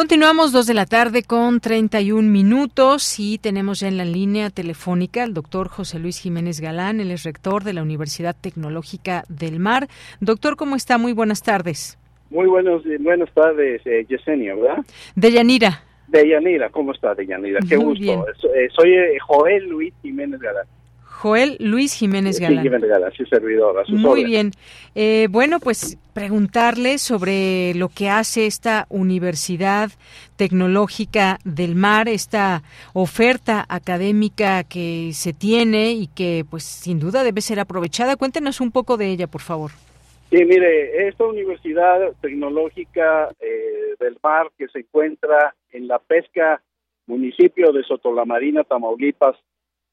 [0.00, 5.24] Continuamos dos de la tarde con 31 minutos y tenemos ya en la línea telefónica
[5.24, 9.88] al doctor José Luis Jiménez Galán, él es rector de la Universidad Tecnológica del Mar.
[10.20, 10.96] Doctor, ¿cómo está?
[10.96, 11.98] Muy buenas tardes.
[12.30, 14.78] Muy buenos, buenas tardes, eh, Yesenia, ¿verdad?
[15.16, 15.82] De Yanira.
[16.08, 17.60] De Yanira, ¿cómo está, De Yanira?
[17.68, 18.26] Qué gusto.
[18.54, 20.64] Eh, soy eh, Joel Luis Jiménez Galán.
[21.20, 22.62] Joel Luis Jiménez Galán.
[22.62, 23.84] Sí, Jiménez Galán, sí, servidor.
[23.90, 24.52] Muy bien.
[24.94, 29.90] Eh, bueno, pues preguntarle sobre lo que hace esta Universidad
[30.36, 32.62] Tecnológica del Mar, esta
[32.94, 38.16] oferta académica que se tiene y que, pues, sin duda debe ser aprovechada.
[38.16, 39.72] Cuéntenos un poco de ella, por favor.
[40.30, 46.62] Sí, mire, esta Universidad Tecnológica eh, del Mar que se encuentra en la pesca
[47.06, 49.36] municipio de Sotolamarina, Tamaulipas,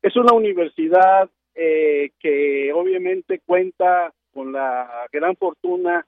[0.01, 6.05] es una universidad eh, que obviamente cuenta con la gran fortuna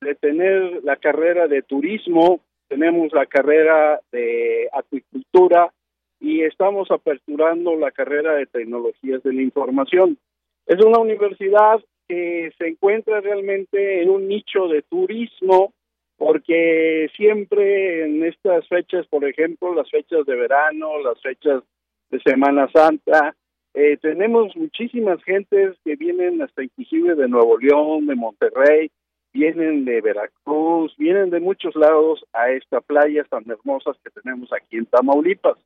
[0.00, 5.72] de tener la carrera de turismo, tenemos la carrera de acuicultura
[6.20, 10.18] y estamos aperturando la carrera de tecnologías de la información.
[10.66, 15.72] Es una universidad que se encuentra realmente en un nicho de turismo
[16.16, 21.62] porque siempre en estas fechas, por ejemplo, las fechas de verano, las fechas
[22.10, 23.34] de Semana Santa.
[23.74, 28.90] Eh, tenemos muchísimas gentes que vienen hasta inclusive de Nuevo León, de Monterrey,
[29.32, 34.76] vienen de Veracruz, vienen de muchos lados a esta playa tan hermosas que tenemos aquí
[34.76, 35.58] en Tamaulipas.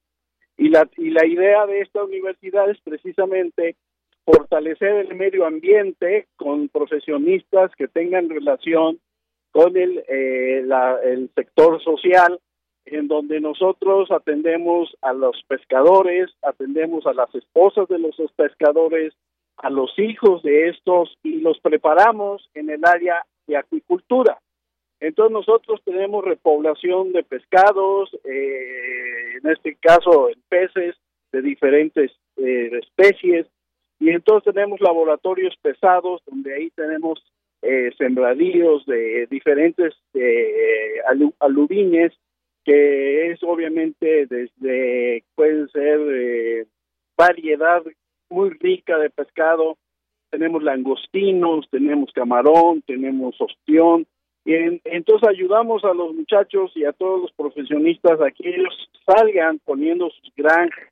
[0.56, 3.76] Y la, y la idea de esta universidad es precisamente
[4.24, 8.98] fortalecer el medio ambiente con profesionistas que tengan relación
[9.50, 10.64] con el, eh,
[11.04, 12.38] el sector social
[12.84, 19.14] en donde nosotros atendemos a los pescadores, atendemos a las esposas de los pescadores,
[19.56, 24.38] a los hijos de estos y los preparamos en el área de acuicultura.
[25.00, 30.96] Entonces nosotros tenemos repoblación de pescados, eh, en este caso en peces
[31.32, 33.46] de diferentes eh, especies,
[33.98, 37.22] y entonces tenemos laboratorios pesados donde ahí tenemos
[37.62, 41.00] eh, sembradíos de diferentes eh,
[41.38, 42.12] aluvines
[42.64, 46.66] que es obviamente desde, pueden ser eh,
[47.16, 47.82] variedad
[48.30, 49.76] muy rica de pescado,
[50.30, 54.06] tenemos langostinos, tenemos camarón, tenemos ostión,
[54.44, 59.60] y entonces ayudamos a los muchachos y a todos los profesionistas a que ellos salgan
[59.64, 60.88] poniendo sus granjas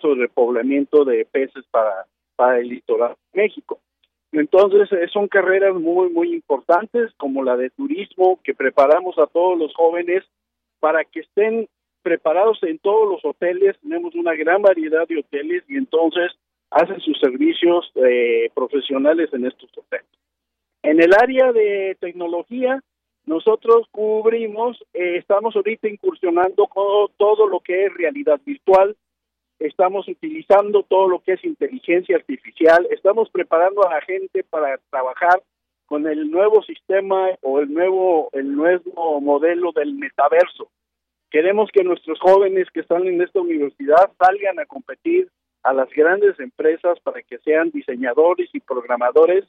[0.00, 2.06] sobre repoblamiento de peces para,
[2.36, 3.80] para el litoral de México.
[4.32, 9.58] Entonces, eh, son carreras muy, muy importantes, como la de turismo, que preparamos a todos
[9.58, 10.24] los jóvenes
[10.80, 11.68] para que estén
[12.02, 13.76] preparados en todos los hoteles.
[13.80, 16.32] Tenemos una gran variedad de hoteles y entonces
[16.70, 20.06] hacen sus servicios eh, profesionales en estos hoteles.
[20.82, 22.80] En el área de tecnología,
[23.26, 28.96] nosotros cubrimos, eh, estamos ahorita incursionando con todo lo que es realidad virtual,
[29.58, 35.42] estamos utilizando todo lo que es inteligencia artificial, estamos preparando a la gente para trabajar
[35.86, 40.70] con el nuevo sistema o el nuevo el nuevo modelo del metaverso.
[41.30, 45.28] Queremos que nuestros jóvenes que están en esta universidad salgan a competir
[45.62, 49.44] a las grandes empresas para que sean diseñadores y programadores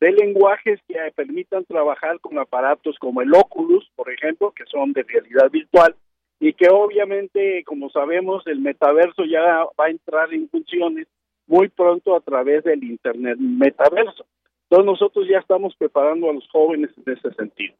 [0.00, 5.02] de lenguajes que permitan trabajar con aparatos como el Oculus, por ejemplo, que son de
[5.02, 5.94] realidad virtual,
[6.40, 11.06] y que obviamente, como sabemos, el metaverso ya va a entrar en funciones
[11.46, 14.24] muy pronto a través del Internet metaverso.
[14.64, 17.74] Entonces nosotros ya estamos preparando a los jóvenes en ese sentido.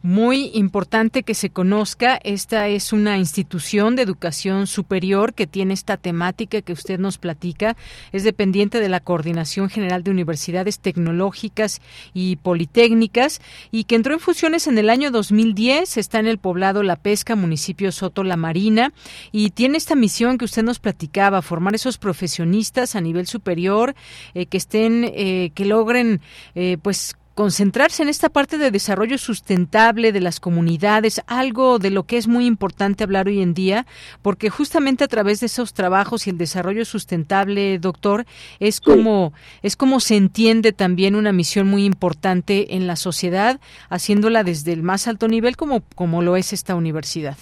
[0.00, 5.98] Muy importante que se conozca, esta es una institución de educación superior que tiene esta
[5.98, 7.76] temática que usted nos platica,
[8.12, 11.82] es dependiente de la Coordinación General de Universidades Tecnológicas
[12.14, 16.82] y Politécnicas y que entró en funciones en el año 2010, está en el poblado
[16.82, 18.94] La Pesca, municipio Soto La Marina
[19.30, 23.94] y tiene esta misión que usted nos platicaba, formar esos profesionistas a nivel superior
[24.32, 26.22] eh, que estén, eh, que logren
[26.54, 32.04] eh, pues concentrarse en esta parte de desarrollo sustentable de las comunidades, algo de lo
[32.04, 33.84] que es muy importante hablar hoy en día,
[34.22, 38.24] porque justamente a través de esos trabajos y el desarrollo sustentable, doctor,
[38.58, 43.60] es como es como se entiende también una misión muy importante en la sociedad,
[43.90, 47.36] haciéndola desde el más alto nivel como como lo es esta universidad.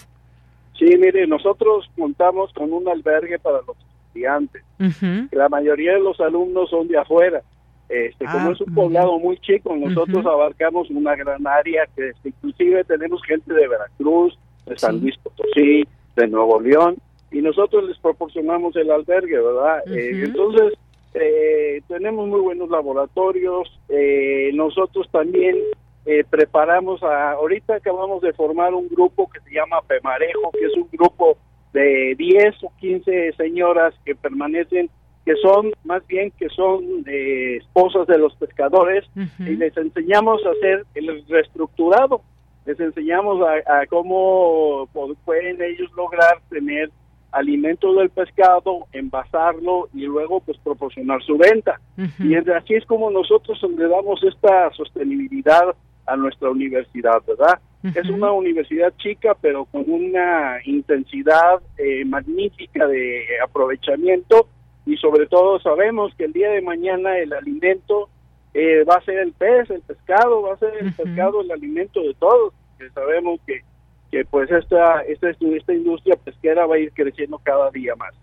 [0.77, 3.77] Sí, mire, nosotros contamos con un albergue para los
[4.09, 4.65] estudiantes.
[5.31, 7.45] La mayoría de los alumnos son de afuera
[7.89, 12.31] este, como ah, es un poblado muy chico, nosotros abarcamos una gran área que este,
[12.31, 15.85] inclusive tenemos gente de Veracruz, de San Luis Potosí,
[16.17, 16.97] de Nuevo León,
[17.31, 19.83] y nosotros les proporcionamos el albergue, ¿verdad?
[19.89, 20.75] Eh, entonces,
[21.15, 25.57] eh, tenemos muy buenos laboratorios, eh, nosotros también
[26.07, 30.75] eh, preparamos a, ahorita acabamos de formar un grupo que se llama Pemarejo, que es
[30.77, 31.39] un grupo
[31.73, 34.91] de 10 o 15 señoras que permanecen,
[35.25, 39.05] que son más bien que son eh, esposas de los pescadores
[39.39, 42.21] y les enseñamos a hacer el reestructurado,
[42.67, 44.89] les enseñamos a, a cómo
[45.25, 46.91] pueden ellos lograr tener
[47.35, 51.81] alimento del pescado, envasarlo y luego pues proporcionar su venta.
[52.21, 55.75] Y así es como nosotros le damos esta sostenibilidad
[56.07, 57.59] a nuestra universidad, ¿verdad?
[57.83, 64.49] Es una universidad chica, pero con una intensidad eh, magnífica de aprovechamiento
[64.87, 68.09] y sobre todo sabemos que el día de mañana el alimento
[68.53, 72.01] eh, va a ser el pez, el pescado, va a ser el pescado el alimento
[72.01, 73.63] de todos, que sabemos que,
[74.11, 78.15] que pues esta, esta, esta industria pesquera va a ir creciendo cada día más.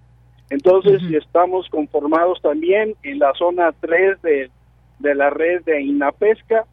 [0.49, 4.51] Entonces estamos conformados también en la zona 3 de,
[4.99, 6.65] de la red de INAPESCA,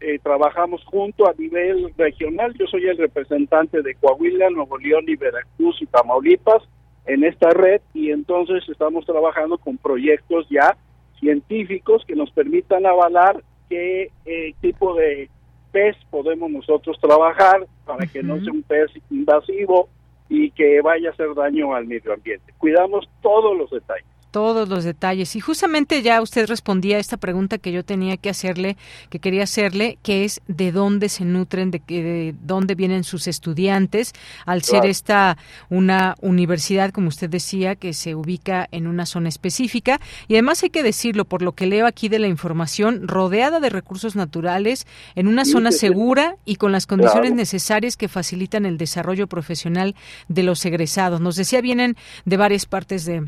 [0.00, 2.52] eh, trabajamos junto a nivel regional.
[2.58, 6.62] Yo soy el representante de Coahuila, Nuevo León y Veracruz y Tamaulipas
[7.06, 10.76] en esta red y entonces estamos trabajando con proyectos ya
[11.18, 15.30] científicos que nos permitan avalar qué eh, tipo de
[15.72, 19.88] pez podemos nosotros trabajar para que no sea un pez invasivo
[20.28, 22.52] y que vaya a hacer daño al medio ambiente.
[22.58, 25.34] Cuidamos todos los detalles todos los detalles.
[25.34, 28.76] Y justamente ya usted respondía a esta pregunta que yo tenía que hacerle,
[29.08, 34.12] que quería hacerle, que es de dónde se nutren, de, de dónde vienen sus estudiantes,
[34.44, 35.38] al ser esta
[35.70, 40.02] una universidad, como usted decía, que se ubica en una zona específica.
[40.28, 43.70] Y además hay que decirlo, por lo que leo aquí de la información, rodeada de
[43.70, 49.28] recursos naturales, en una zona segura y con las condiciones necesarias que facilitan el desarrollo
[49.28, 49.94] profesional
[50.28, 51.22] de los egresados.
[51.22, 51.96] Nos decía, vienen
[52.26, 53.24] de varias partes de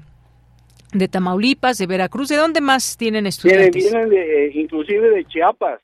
[0.93, 2.28] de Tamaulipas, de Veracruz.
[2.28, 3.90] ¿De dónde más tienen estudiantes?
[3.90, 5.81] Vienen, de, eh, inclusive de Chiapas.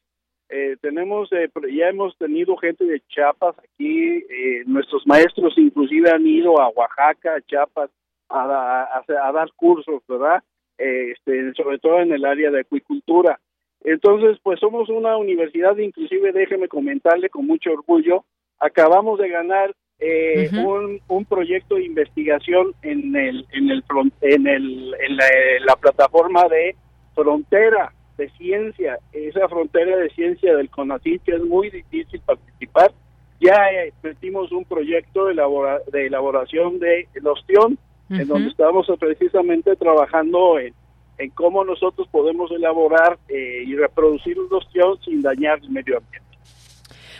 [0.48, 4.24] Eh, tenemos eh, ya hemos tenido gente de Chiapas aquí.
[4.66, 7.90] nuestros maestros inclusive han ido a Oaxaca, a Chiapas,
[8.28, 10.42] a, a, dar cursos, ¿verdad?
[10.78, 13.40] este, sobre todo en el área de acuicultura.
[13.82, 18.24] Entonces, pues somos una universidad, inclusive déjeme comentarle con mucho orgullo,
[18.58, 23.84] acabamos de ganar eh, un, un, proyecto de investigación en el en el
[24.20, 25.16] en el en
[25.66, 26.76] la, plataforma de
[27.14, 28.98] frontera de ciencia.
[29.12, 32.92] Esa frontera de ciencia del CONACYT que es muy difícil participar.
[33.40, 35.34] Ya eh, metimos un proyecto de,
[35.92, 37.78] de elaboración de ostión
[38.10, 40.74] en donde estamos precisamente trabajando en,
[41.18, 46.33] en cómo nosotros podemos elaborar eh, y reproducir un ostión sin dañar el medio ambiente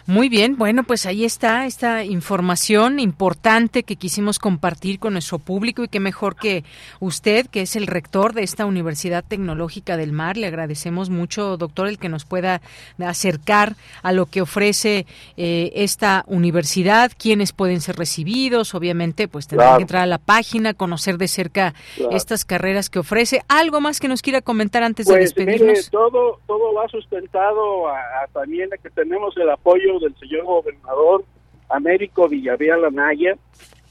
[0.07, 5.83] muy bien, bueno, pues ahí está esta información importante que quisimos compartir con nuestro público
[5.83, 6.63] y qué mejor que
[7.01, 10.37] usted, que es el rector de esta Universidad Tecnológica del Mar.
[10.37, 12.61] Le agradecemos mucho, doctor, el que nos pueda
[12.99, 15.07] acercar a lo que ofrece
[15.39, 20.75] eh, esta universidad, quiénes pueden ser recibidos, obviamente, pues tendrán que entrar a la página,
[20.75, 21.73] conocer de cerca
[22.11, 23.41] estas carreras que ofrece.
[23.49, 25.89] ¿Algo más que nos quiera comentar antes de pues, despedirnos?
[25.91, 31.25] todo, todo va sustentado a, a también a que tenemos el apoyo del señor gobernador
[31.69, 33.37] Américo Villarreal Anaya,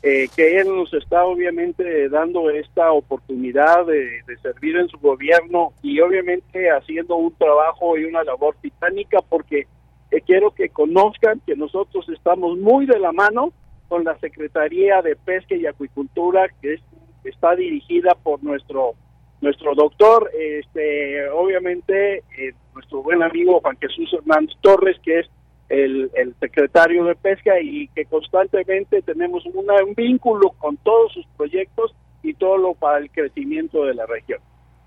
[0.01, 6.01] eh, que él nos está obviamente dando esta oportunidad de, servir en su gobierno y
[6.01, 9.65] obviamente haciendo un trabajo y una labor titánica porque
[10.11, 13.53] eh, quiero que conozcan que nosotros estamos muy de la mano
[13.87, 16.79] con la Secretaría de Pesca y Acuicultura que
[17.23, 18.95] está dirigida por nuestro
[19.39, 25.27] nuestro doctor, este obviamente eh, nuestro buen amigo Juan Jesús Hernández Torres, que es
[25.69, 32.33] el, secretario de Pesca y que constantemente tenemos un vínculo con todos sus proyectos y
[32.33, 34.39] todo lo para el crecimiento de la región.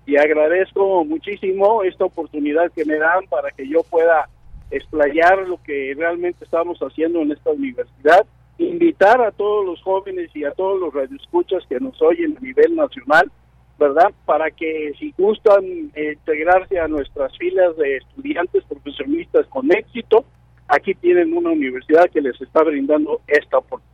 [0.05, 4.29] Y agradezco muchísimo esta oportunidad que me dan para que yo pueda
[4.71, 8.25] explayar lo que realmente estamos haciendo en esta universidad,
[8.57, 12.75] invitar a todos los jóvenes y a todos los radioescuchas que nos oyen a nivel
[12.75, 13.31] nacional,
[13.77, 14.11] ¿verdad?
[14.25, 20.25] Para que si gustan integrarse a nuestras filas de estudiantes profesionistas con éxito,
[20.67, 23.87] aquí tienen una universidad que les está brindando esta oportunidad.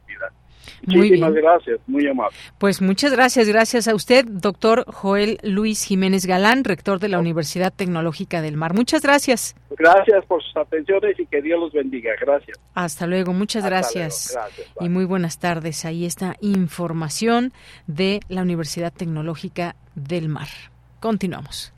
[0.85, 2.35] Muchísimas gracias, muy amable.
[2.57, 7.73] Pues muchas gracias, gracias a usted, doctor Joel Luis Jiménez Galán, rector de la Universidad
[7.73, 8.73] Tecnológica del Mar.
[8.73, 9.55] Muchas gracias.
[9.77, 12.11] Gracias por sus atenciones y que Dios los bendiga.
[12.19, 12.59] Gracias.
[12.73, 14.37] Hasta luego, muchas gracias.
[14.79, 15.85] y muy buenas tardes.
[15.85, 17.53] Ahí está información
[17.87, 20.47] de la Universidad Tecnológica del Mar.
[20.99, 21.73] Continuamos.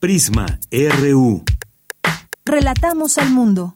[0.00, 1.44] Prisma RU.
[2.46, 3.72] Relatamos al mundo.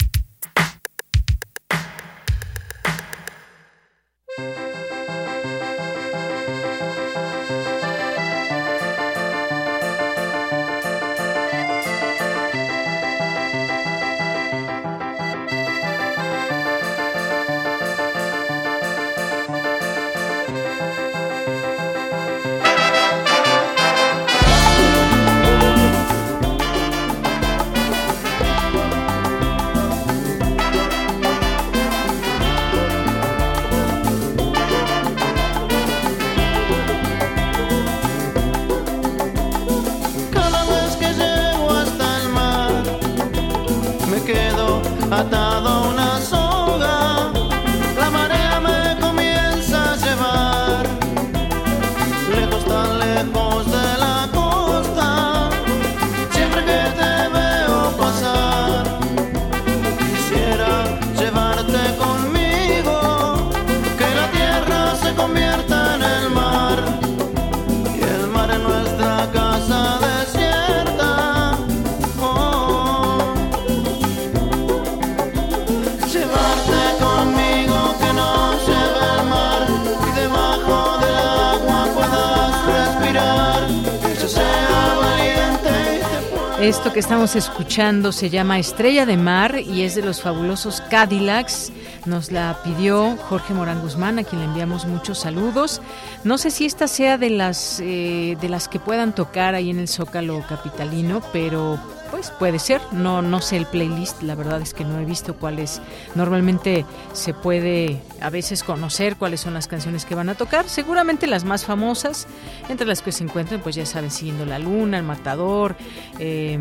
[86.78, 91.72] Esto que estamos escuchando se llama Estrella de Mar y es de los fabulosos Cadillacs.
[92.06, 95.82] Nos la pidió Jorge Morán Guzmán, a quien le enviamos muchos saludos.
[96.22, 99.80] No sé si esta sea de las eh, de las que puedan tocar ahí en
[99.80, 102.80] el Zócalo capitalino, pero pues puede ser.
[102.92, 105.80] No no sé el playlist, la verdad es que no he visto cuáles.
[106.14, 110.68] Normalmente se puede a veces conocer cuáles son las canciones que van a tocar.
[110.68, 112.26] Seguramente las más famosas,
[112.68, 115.76] entre las que se encuentran, pues ya saben, siguiendo la luna, el matador.
[116.18, 116.58] Eh,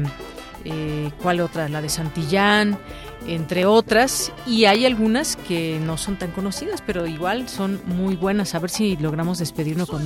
[0.66, 1.70] eh, ¿Cuál otra?
[1.70, 2.78] La de Santillán,
[3.28, 4.32] entre otras.
[4.46, 8.56] Y hay algunas que no son tan conocidas, pero igual son muy buenas.
[8.56, 10.04] A ver si logramos despedirnos con,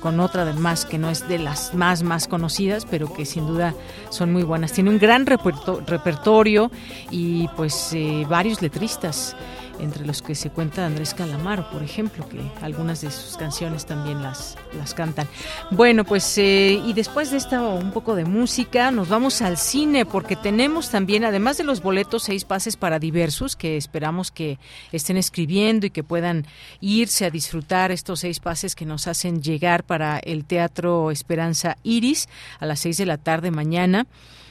[0.00, 3.46] con otra de más, que no es de las más, más conocidas, pero que sin
[3.46, 3.74] duda
[4.10, 4.72] son muy buenas.
[4.72, 6.70] Tiene un gran repertorio
[7.10, 9.36] y pues eh, varios letristas
[9.78, 14.22] entre los que se cuenta Andrés Calamaro, por ejemplo, que algunas de sus canciones también
[14.22, 15.28] las, las cantan.
[15.70, 20.06] Bueno, pues eh, y después de esta un poco de música, nos vamos al cine
[20.06, 24.58] porque tenemos también, además de los boletos, seis pases para diversos que esperamos que
[24.92, 26.46] estén escribiendo y que puedan
[26.80, 32.28] irse a disfrutar estos seis pases que nos hacen llegar para el Teatro Esperanza Iris
[32.60, 34.06] a las seis de la tarde mañana.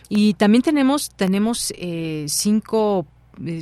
[0.09, 3.07] Y también tenemos, tenemos eh, cinco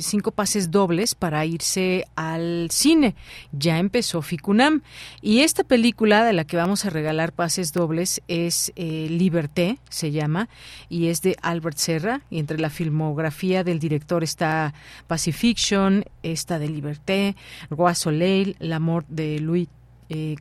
[0.00, 3.14] cinco pases dobles para irse al cine.
[3.52, 4.82] Ya empezó Ficunam.
[5.20, 10.10] Y esta película de la que vamos a regalar pases dobles es eh, Liberté, se
[10.10, 10.48] llama,
[10.88, 12.22] y es de Albert Serra.
[12.30, 14.74] Y entre la filmografía del director está
[15.06, 17.36] Pacifiction, esta de Liberté,
[17.70, 19.68] Roi Soleil, La de Louis
[20.12, 20.36] eh,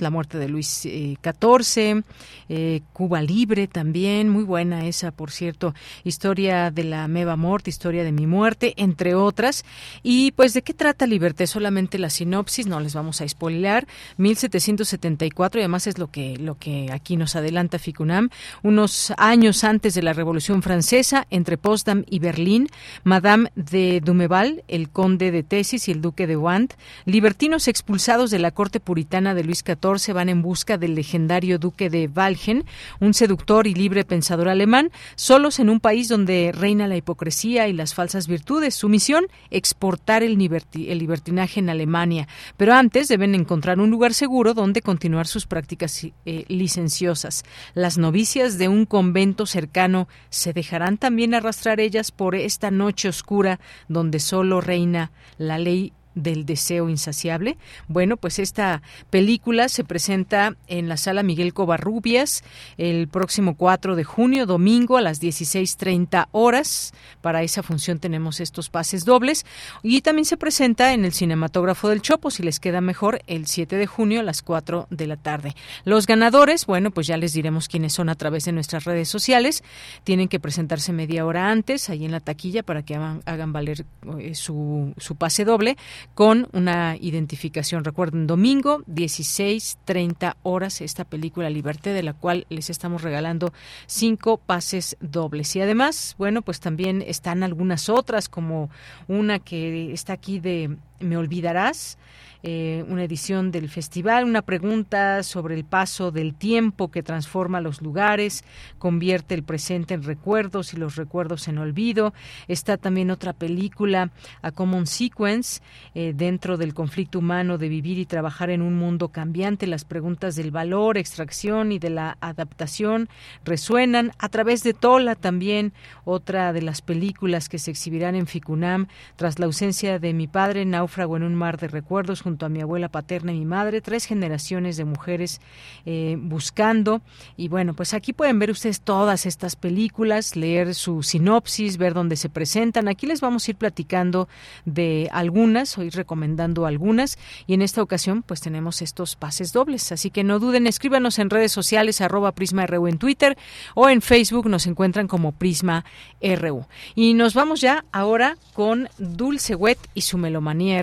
[0.00, 2.02] la muerte de Luis XIV, eh,
[2.48, 5.74] eh, Cuba Libre también, muy buena esa, por cierto,
[6.04, 9.64] historia de la Meva Mort, historia de mi muerte, entre otras.
[10.02, 11.46] Y pues, ¿de qué trata Liberté?
[11.46, 13.86] Solamente la sinopsis, no les vamos a spoilear.
[14.16, 18.30] 1774, y además es lo que, lo que aquí nos adelanta Ficunam,
[18.62, 22.68] unos años antes de la Revolución Francesa, entre Potsdam y Berlín,
[23.04, 26.74] Madame de Dumeval, el conde de Tesis y el duque de Wand,
[27.04, 31.88] libertinos expulsados de la corte puritana de Luis XIV van en busca del legendario duque
[31.88, 32.64] de Walgen,
[33.00, 37.72] un seductor y libre pensador alemán, solos en un país donde reina la hipocresía y
[37.72, 38.74] las falsas virtudes.
[38.74, 42.28] Su misión, exportar el, libertinaje en Alemania,
[42.58, 47.44] pero antes deben encontrar un lugar seguro donde continuar sus prácticas eh, licenciosas.
[47.74, 53.58] Las novicias de un convento cercano se dejarán también arrastrar ellas por esta noche oscura
[53.88, 57.58] donde solo reina la ley del deseo insaciable.
[57.86, 62.42] Bueno, pues esta película se presenta en la sala Miguel Covarrubias
[62.76, 66.92] el próximo 4 de junio, domingo a las 16.30 horas.
[67.20, 69.46] Para esa función tenemos estos pases dobles.
[69.82, 73.76] Y también se presenta en el Cinematógrafo del Chopo, si les queda mejor, el 7
[73.76, 75.54] de junio a las 4 de la tarde.
[75.84, 79.62] Los ganadores, bueno, pues ya les diremos quiénes son a través de nuestras redes sociales.
[80.04, 83.86] Tienen que presentarse media hora antes, ahí en la taquilla, para que hagan, valer
[84.18, 85.76] eh, su, su pase doble
[86.14, 87.84] con una identificación.
[87.84, 93.52] Recuerden, domingo, 16, 30 horas, esta película Liberté, de la cual les estamos regalando
[93.86, 95.54] cinco pases dobles.
[95.56, 98.70] Y además, bueno, pues también están algunas otras, como
[99.06, 101.98] una que está aquí de Me Olvidarás
[102.44, 107.82] eh, una edición del festival, una pregunta sobre el paso del tiempo que transforma los
[107.82, 108.44] lugares,
[108.78, 112.14] convierte el presente en recuerdos y los recuerdos en olvido.
[112.46, 115.60] Está también otra película, A Common Sequence,
[115.96, 119.66] eh, dentro del conflicto humano de vivir y trabajar en un mundo cambiante.
[119.66, 123.08] Las preguntas del valor, extracción y de la adaptación
[123.44, 125.72] resuenan a través de Tola también,
[126.04, 130.64] otra de las películas que se exhibirán en Ficunam tras la ausencia de mi padre,
[130.88, 134.06] náufrago en un mar de recuerdos junto a mi abuela paterna y mi madre, tres
[134.06, 135.40] generaciones de mujeres
[135.84, 137.02] eh, buscando.
[137.36, 142.16] Y bueno, pues aquí pueden ver ustedes todas estas películas, leer su sinopsis, ver dónde
[142.16, 142.88] se presentan.
[142.88, 144.28] Aquí les vamos a ir platicando
[144.64, 147.18] de algunas, ir recomendando algunas.
[147.46, 149.92] Y en esta ocasión, pues tenemos estos pases dobles.
[149.92, 153.36] Así que no duden, escríbanos en redes sociales, arroba Prisma RU en Twitter
[153.74, 155.84] o en Facebook nos encuentran como Prisma
[156.22, 156.64] RU.
[156.94, 160.77] Y nos vamos ya ahora con Dulce Wet y su Melomanía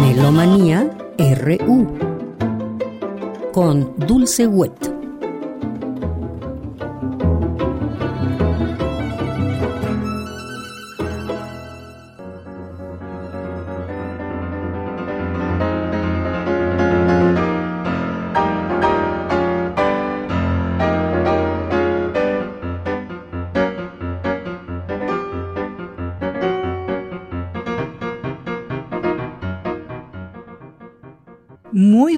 [0.00, 1.86] Melomanía RU
[3.52, 5.01] con Dulce Wet.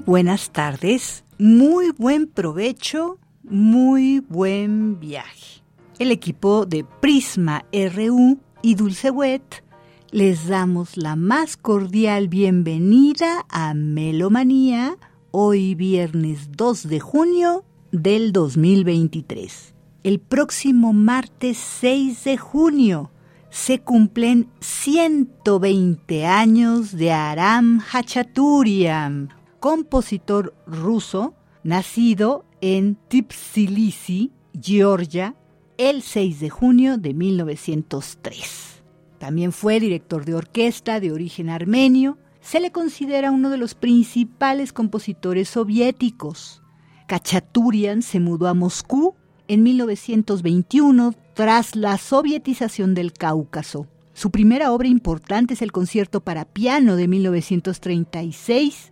[0.05, 5.63] Buenas tardes, muy buen provecho, muy buen viaje.
[5.97, 9.63] El equipo de Prisma RU y Dulce Wet
[10.11, 14.97] les damos la más cordial bienvenida a Melomanía
[15.31, 19.73] hoy viernes 2 de junio del 2023.
[20.03, 23.11] El próximo martes 6 de junio
[23.49, 29.29] se cumplen 120 años de Aram Hachaturian,
[29.65, 31.33] compositor ruso
[31.63, 34.31] nacido en Tbilisi,
[34.61, 35.35] Georgia,
[35.79, 38.83] el 6 de junio de 1903.
[39.17, 42.19] También fue director de orquesta de origen armenio.
[42.41, 46.61] Se le considera uno de los principales compositores soviéticos.
[47.07, 49.15] Kachaturian se mudó a Moscú
[49.47, 53.87] en 1921 tras la sovietización del Cáucaso.
[54.13, 58.91] Su primera obra importante es el concierto para piano de 1936,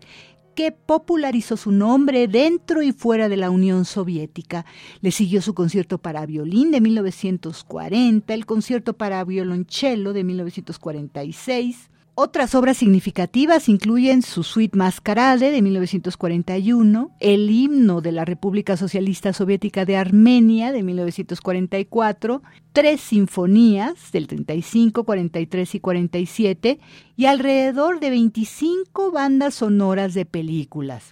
[0.56, 4.66] que popularizó su nombre dentro y fuera de la Unión Soviética.
[5.02, 12.54] Le siguió su concierto para violín de 1940, el concierto para violonchelo de 1946, otras
[12.56, 19.86] obras significativas incluyen su suite Mascarade de 1941, el himno de la República Socialista Soviética
[19.86, 26.80] de Armenia de 1944, tres sinfonías del 35, 43 y 47
[27.16, 31.12] y alrededor de 25 bandas sonoras de películas.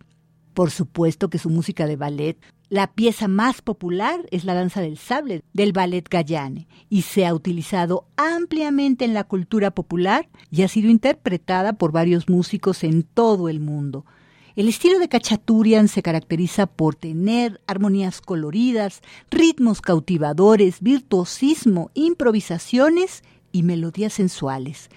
[0.54, 2.38] Por supuesto que su música de ballet
[2.72, 7.34] la pieza más popular es la danza del sable del ballet Gayane y se ha
[7.34, 13.50] utilizado ampliamente en la cultura popular y ha sido interpretada por varios músicos en todo
[13.50, 14.06] el mundo.
[14.56, 23.22] El estilo de Cachaturian se caracteriza por tener armonías coloridas, ritmos cautivadores, virtuosismo, improvisaciones
[23.52, 24.90] y melodías sensuales.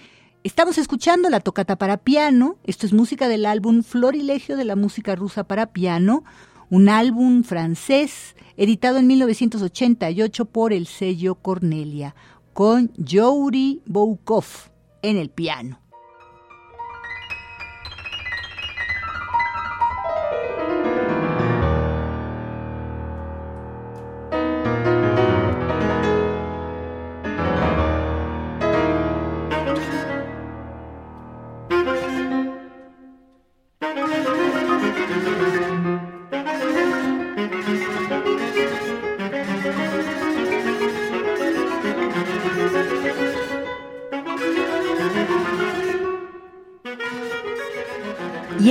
[0.44, 5.16] Estamos escuchando la tocata para piano, esto es música del álbum Florilegio de la música
[5.16, 6.22] rusa para piano,
[6.74, 12.16] un álbum francés editado en 1988 por el sello Cornelia,
[12.52, 14.44] con Yuri Boukov
[15.00, 15.83] en el piano.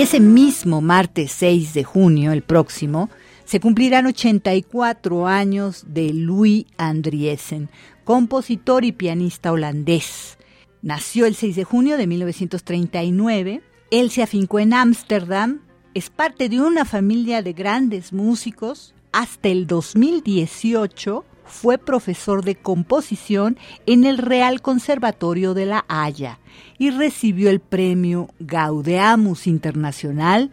[0.03, 3.09] Ese mismo martes 6 de junio, el próximo,
[3.45, 7.69] se cumplirán 84 años de Louis Andriessen,
[8.03, 10.37] compositor y pianista holandés.
[10.81, 13.61] Nació el 6 de junio de 1939.
[13.91, 15.61] Él se afincó en Ámsterdam.
[15.93, 18.93] Es parte de una familia de grandes músicos.
[19.13, 21.23] Hasta el 2018
[21.53, 26.39] fue profesor de composición en el Real Conservatorio de La Haya
[26.77, 30.51] y recibió el premio Gaudeamus Internacional.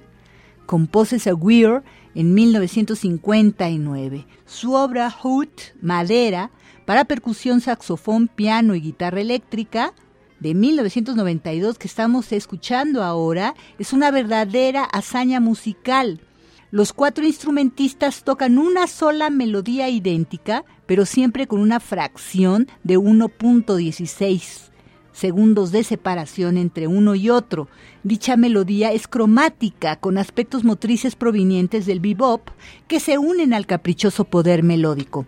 [0.66, 1.82] Composes a Weir
[2.14, 4.26] en 1959.
[4.44, 5.50] Su obra Hoot,
[5.80, 6.50] Madera,
[6.84, 9.94] para percusión, saxofón, piano y guitarra eléctrica,
[10.38, 16.20] de 1992 que estamos escuchando ahora, es una verdadera hazaña musical
[16.72, 24.70] los cuatro instrumentistas tocan una sola melodía idéntica, pero siempre con una fracción de 1.16
[25.12, 27.68] segundos de separación entre uno y otro.
[28.02, 32.48] Dicha melodía es cromática, con aspectos motrices provenientes del bebop
[32.88, 35.26] que se unen al caprichoso poder melódico.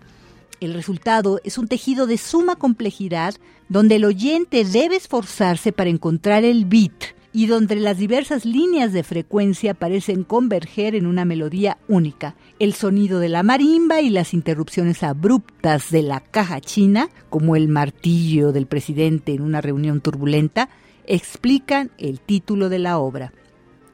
[0.59, 3.33] El resultado es un tejido de suma complejidad
[3.69, 9.03] donde el oyente debe esforzarse para encontrar el beat y donde las diversas líneas de
[9.03, 12.35] frecuencia parecen converger en una melodía única.
[12.59, 17.67] El sonido de la marimba y las interrupciones abruptas de la caja china, como el
[17.67, 20.69] martillo del presidente en una reunión turbulenta,
[21.07, 23.33] explican el título de la obra.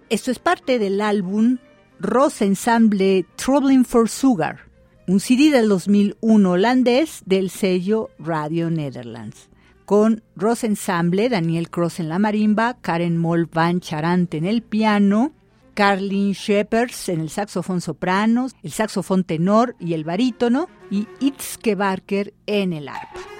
[0.09, 1.57] Esto es parte del álbum
[2.01, 4.59] Ross Ensemble Troubling for Sugar,
[5.07, 9.48] un CD del 2001 holandés del sello Radio Netherlands
[9.89, 15.31] con Ross Ensemble, Daniel Cross en la marimba, Karen Moll Van Charant en el piano,
[15.73, 22.35] Carlin Shepers en el saxofón soprano, el saxofón tenor y el barítono, y Itzke Barker
[22.45, 23.38] en el arpa.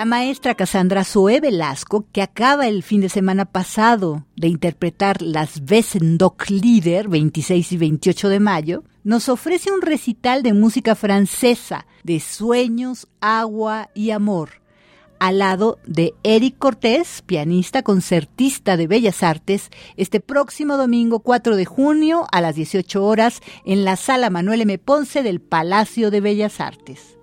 [0.00, 5.60] La maestra Cassandra Zoe Velasco, que acaba el fin de semana pasado de interpretar las
[5.60, 13.08] Wesendonck-Lieder 26 y 28 de mayo, nos ofrece un recital de música francesa de sueños,
[13.20, 14.62] agua y amor,
[15.18, 19.68] al lado de Eric Cortés, pianista concertista de Bellas Artes,
[19.98, 24.78] este próximo domingo 4 de junio a las 18 horas en la sala Manuel M.
[24.78, 27.19] Ponce del Palacio de Bellas Artes.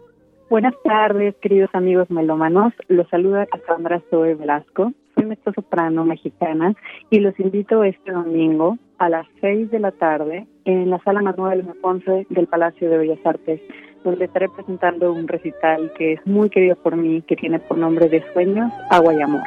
[0.49, 2.71] Buenas tardes, queridos amigos melómanos.
[2.87, 4.93] Los saluda Cassandra Zoe Velasco.
[5.15, 6.73] Soy soprano mexicana
[7.09, 11.67] y los invito este domingo a las 6 de la tarde en la sala Manuel.
[11.81, 13.59] Ponce del Palacio de Bellas Artes,
[14.05, 18.07] donde estaré presentando un recital que es muy querido por mí, que tiene por nombre
[18.07, 19.43] de Sueños, Agua y Amor.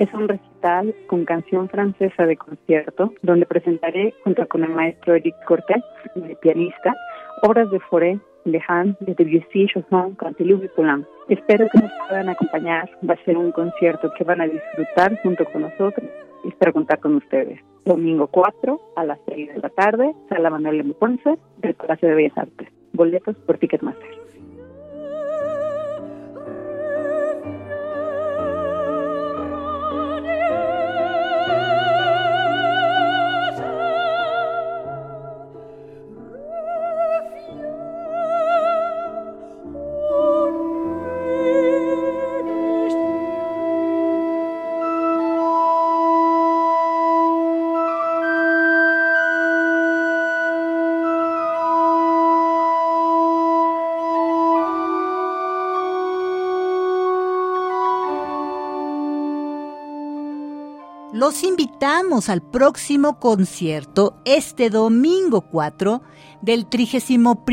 [0.00, 5.36] Es un recital con canción francesa de concierto, donde presentaré, junto con el maestro Eric
[5.46, 5.84] Cortés,
[6.16, 6.92] de pianista,
[7.42, 11.32] obras de Foré, de Han, de Debussy, Chopin, Cantilou y.
[11.32, 12.90] Espero que nos puedan acompañar.
[13.08, 16.08] Va a ser un concierto que van a disfrutar junto con nosotros
[16.48, 17.60] espero contar con ustedes.
[17.84, 20.94] Domingo 4 a las 6 de la tarde, Sala Manuel M.
[20.94, 22.68] Ponce, del Palacio de Bellas Artes.
[22.92, 24.29] Boletos por Ticketmaster.
[62.00, 66.00] Al próximo concierto este domingo 4
[66.40, 67.44] del 31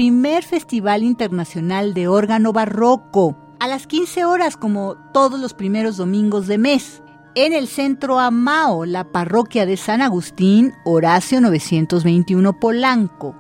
[0.41, 6.57] Festival Internacional de Órgano Barroco a las 15 horas como todos los primeros domingos de
[6.57, 7.03] mes
[7.35, 13.35] en el centro Amao, la parroquia de San Agustín, Horacio 921 Polanco.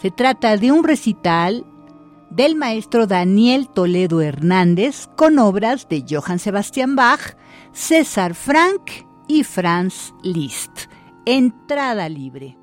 [0.00, 1.66] Se trata de un recital
[2.30, 7.36] del maestro Daniel Toledo Hernández con obras de Johann Sebastian Bach,
[7.72, 10.86] César Frank y Franz Liszt.
[11.26, 12.56] Entrada libre.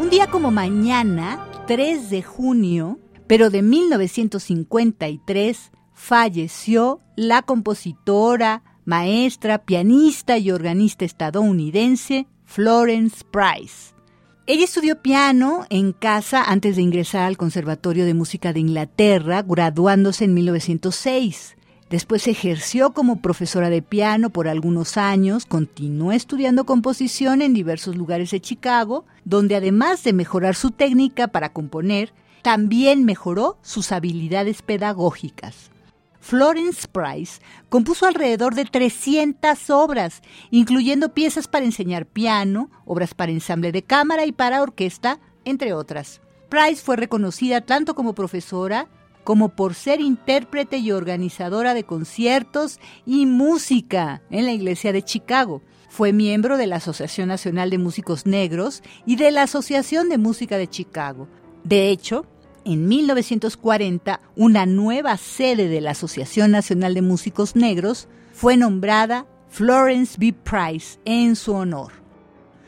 [0.00, 2.98] Un día como mañana, 3 de junio,
[3.28, 13.94] pero de 1953, falleció la compositora, maestra, pianista y organista estadounidense Florence Price.
[14.46, 20.24] Ella estudió piano en casa antes de ingresar al Conservatorio de Música de Inglaterra, graduándose
[20.24, 21.56] en 1906.
[21.90, 28.32] Después ejerció como profesora de piano por algunos años, continuó estudiando composición en diversos lugares
[28.32, 32.12] de Chicago, donde además de mejorar su técnica para componer,
[32.42, 35.70] también mejoró sus habilidades pedagógicas.
[36.20, 43.72] Florence Price compuso alrededor de 300 obras, incluyendo piezas para enseñar piano, obras para ensamble
[43.72, 46.20] de cámara y para orquesta, entre otras.
[46.48, 48.88] Price fue reconocida tanto como profesora
[49.24, 55.62] como por ser intérprete y organizadora de conciertos y música en la Iglesia de Chicago.
[55.92, 60.56] Fue miembro de la Asociación Nacional de Músicos Negros y de la Asociación de Música
[60.56, 61.28] de Chicago.
[61.64, 62.24] De hecho,
[62.64, 70.16] en 1940, una nueva sede de la Asociación Nacional de Músicos Negros fue nombrada Florence
[70.18, 70.32] B.
[70.32, 71.92] Price en su honor.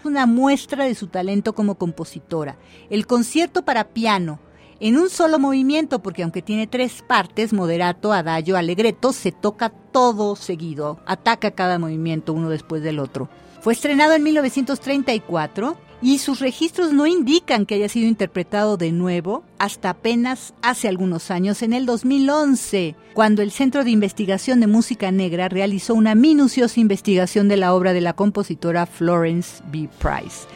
[0.05, 2.59] Una muestra de su talento como compositora.
[2.91, 4.39] El concierto para piano,
[4.85, 10.37] en un solo movimiento, porque aunque tiene tres partes, moderato, adagio, allegretto, se toca todo
[10.37, 13.31] seguido, ataca cada movimiento uno después del otro.
[13.63, 19.43] Fue estrenado en 1934 y sus registros no indican que haya sido interpretado de nuevo
[19.59, 25.11] hasta apenas hace algunos años, en el 2011, cuando el Centro de Investigación de Música
[25.11, 29.89] Negra realizó una minuciosa investigación de la obra de la compositora Florence B.
[29.99, 30.47] Price.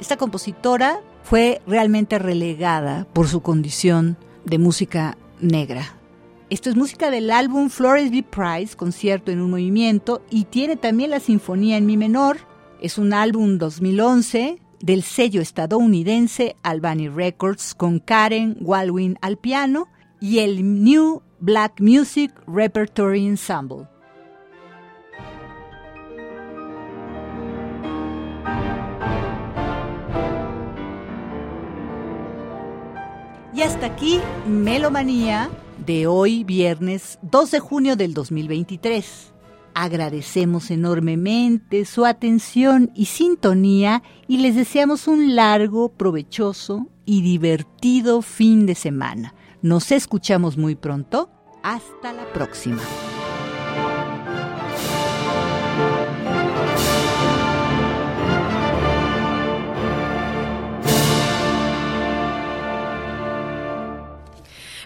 [0.00, 5.94] Esta compositora fue realmente relegada por su condición de música negra.
[6.48, 8.22] Esto es música del álbum Flores B.
[8.22, 12.38] Price, concierto en un movimiento, y tiene también la Sinfonía en Mi menor.
[12.80, 19.88] Es un álbum 2011 del sello estadounidense Albany Records con Karen Walwin al piano
[20.20, 23.86] y el New Black Music Repertory Ensemble.
[33.58, 35.50] Y hasta aquí, Melomanía
[35.84, 39.32] de hoy, viernes 2 de junio del 2023.
[39.74, 48.64] Agradecemos enormemente su atención y sintonía y les deseamos un largo, provechoso y divertido fin
[48.64, 49.34] de semana.
[49.60, 51.28] Nos escuchamos muy pronto.
[51.64, 52.80] Hasta la próxima.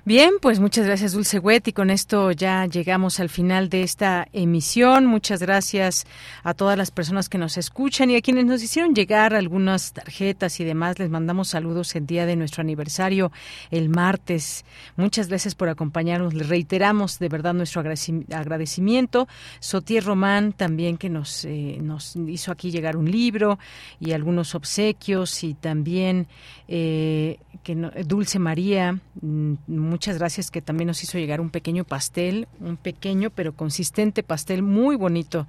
[0.05, 4.27] Bien, pues muchas gracias Dulce Wet y con esto ya llegamos al final de esta
[4.33, 5.07] emisión.
[5.07, 6.07] Muchas gracias
[6.43, 10.59] a todas las personas que nos escuchan y a quienes nos hicieron llegar algunas tarjetas
[10.59, 10.99] y demás.
[10.99, 13.31] Les mandamos saludos el día de nuestro aniversario
[13.71, 14.65] el martes.
[14.97, 16.35] Muchas gracias por acompañarnos.
[16.35, 19.29] Les reiteramos de verdad nuestro agradecimiento.
[19.61, 23.61] Sotier Román también que nos, eh, nos hizo aquí llegar un libro
[24.01, 26.27] y algunos obsequios y también
[26.67, 29.55] eh, que Dulce María mm,
[29.93, 34.63] muchas gracias que también nos hizo llegar un pequeño pastel, un pequeño pero consistente pastel
[34.63, 35.47] muy bonito,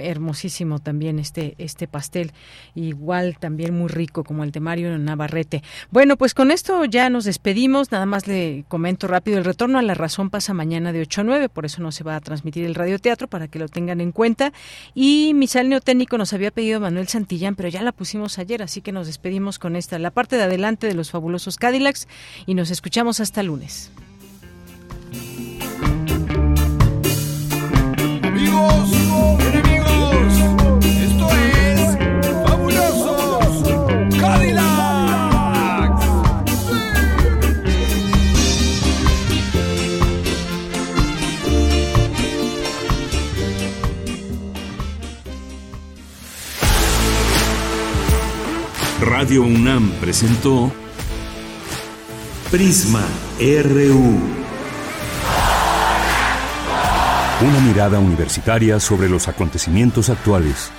[0.00, 2.32] hermosísimo también este este pastel,
[2.74, 5.62] igual también muy rico como el de Mario Navarrete.
[5.90, 9.82] Bueno, pues con esto ya nos despedimos, nada más le comento rápido, el retorno a
[9.82, 12.66] la razón pasa mañana de 8 a 9, por eso no se va a transmitir
[12.66, 14.52] el radioteatro para que lo tengan en cuenta
[14.94, 18.92] y misalneo técnico nos había pedido Manuel Santillán, pero ya la pusimos ayer, así que
[18.92, 22.08] nos despedimos con esta, la parte de adelante de los fabulosos Cadillacs
[22.44, 23.69] y nos escuchamos hasta lunes.
[28.22, 28.90] Amigos,
[29.40, 30.32] enemigos,
[31.00, 31.80] esto es
[32.46, 33.62] Fabulosos
[34.20, 34.70] Cadillacs.
[49.00, 50.72] Radio UNAM presentó
[52.50, 53.04] Prisma
[53.38, 54.18] RU.
[57.46, 60.72] Una mirada universitaria sobre los acontecimientos actuales.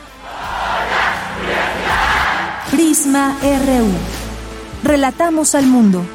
[2.71, 3.89] Prisma RU.
[4.83, 6.05] Relatamos al mundo.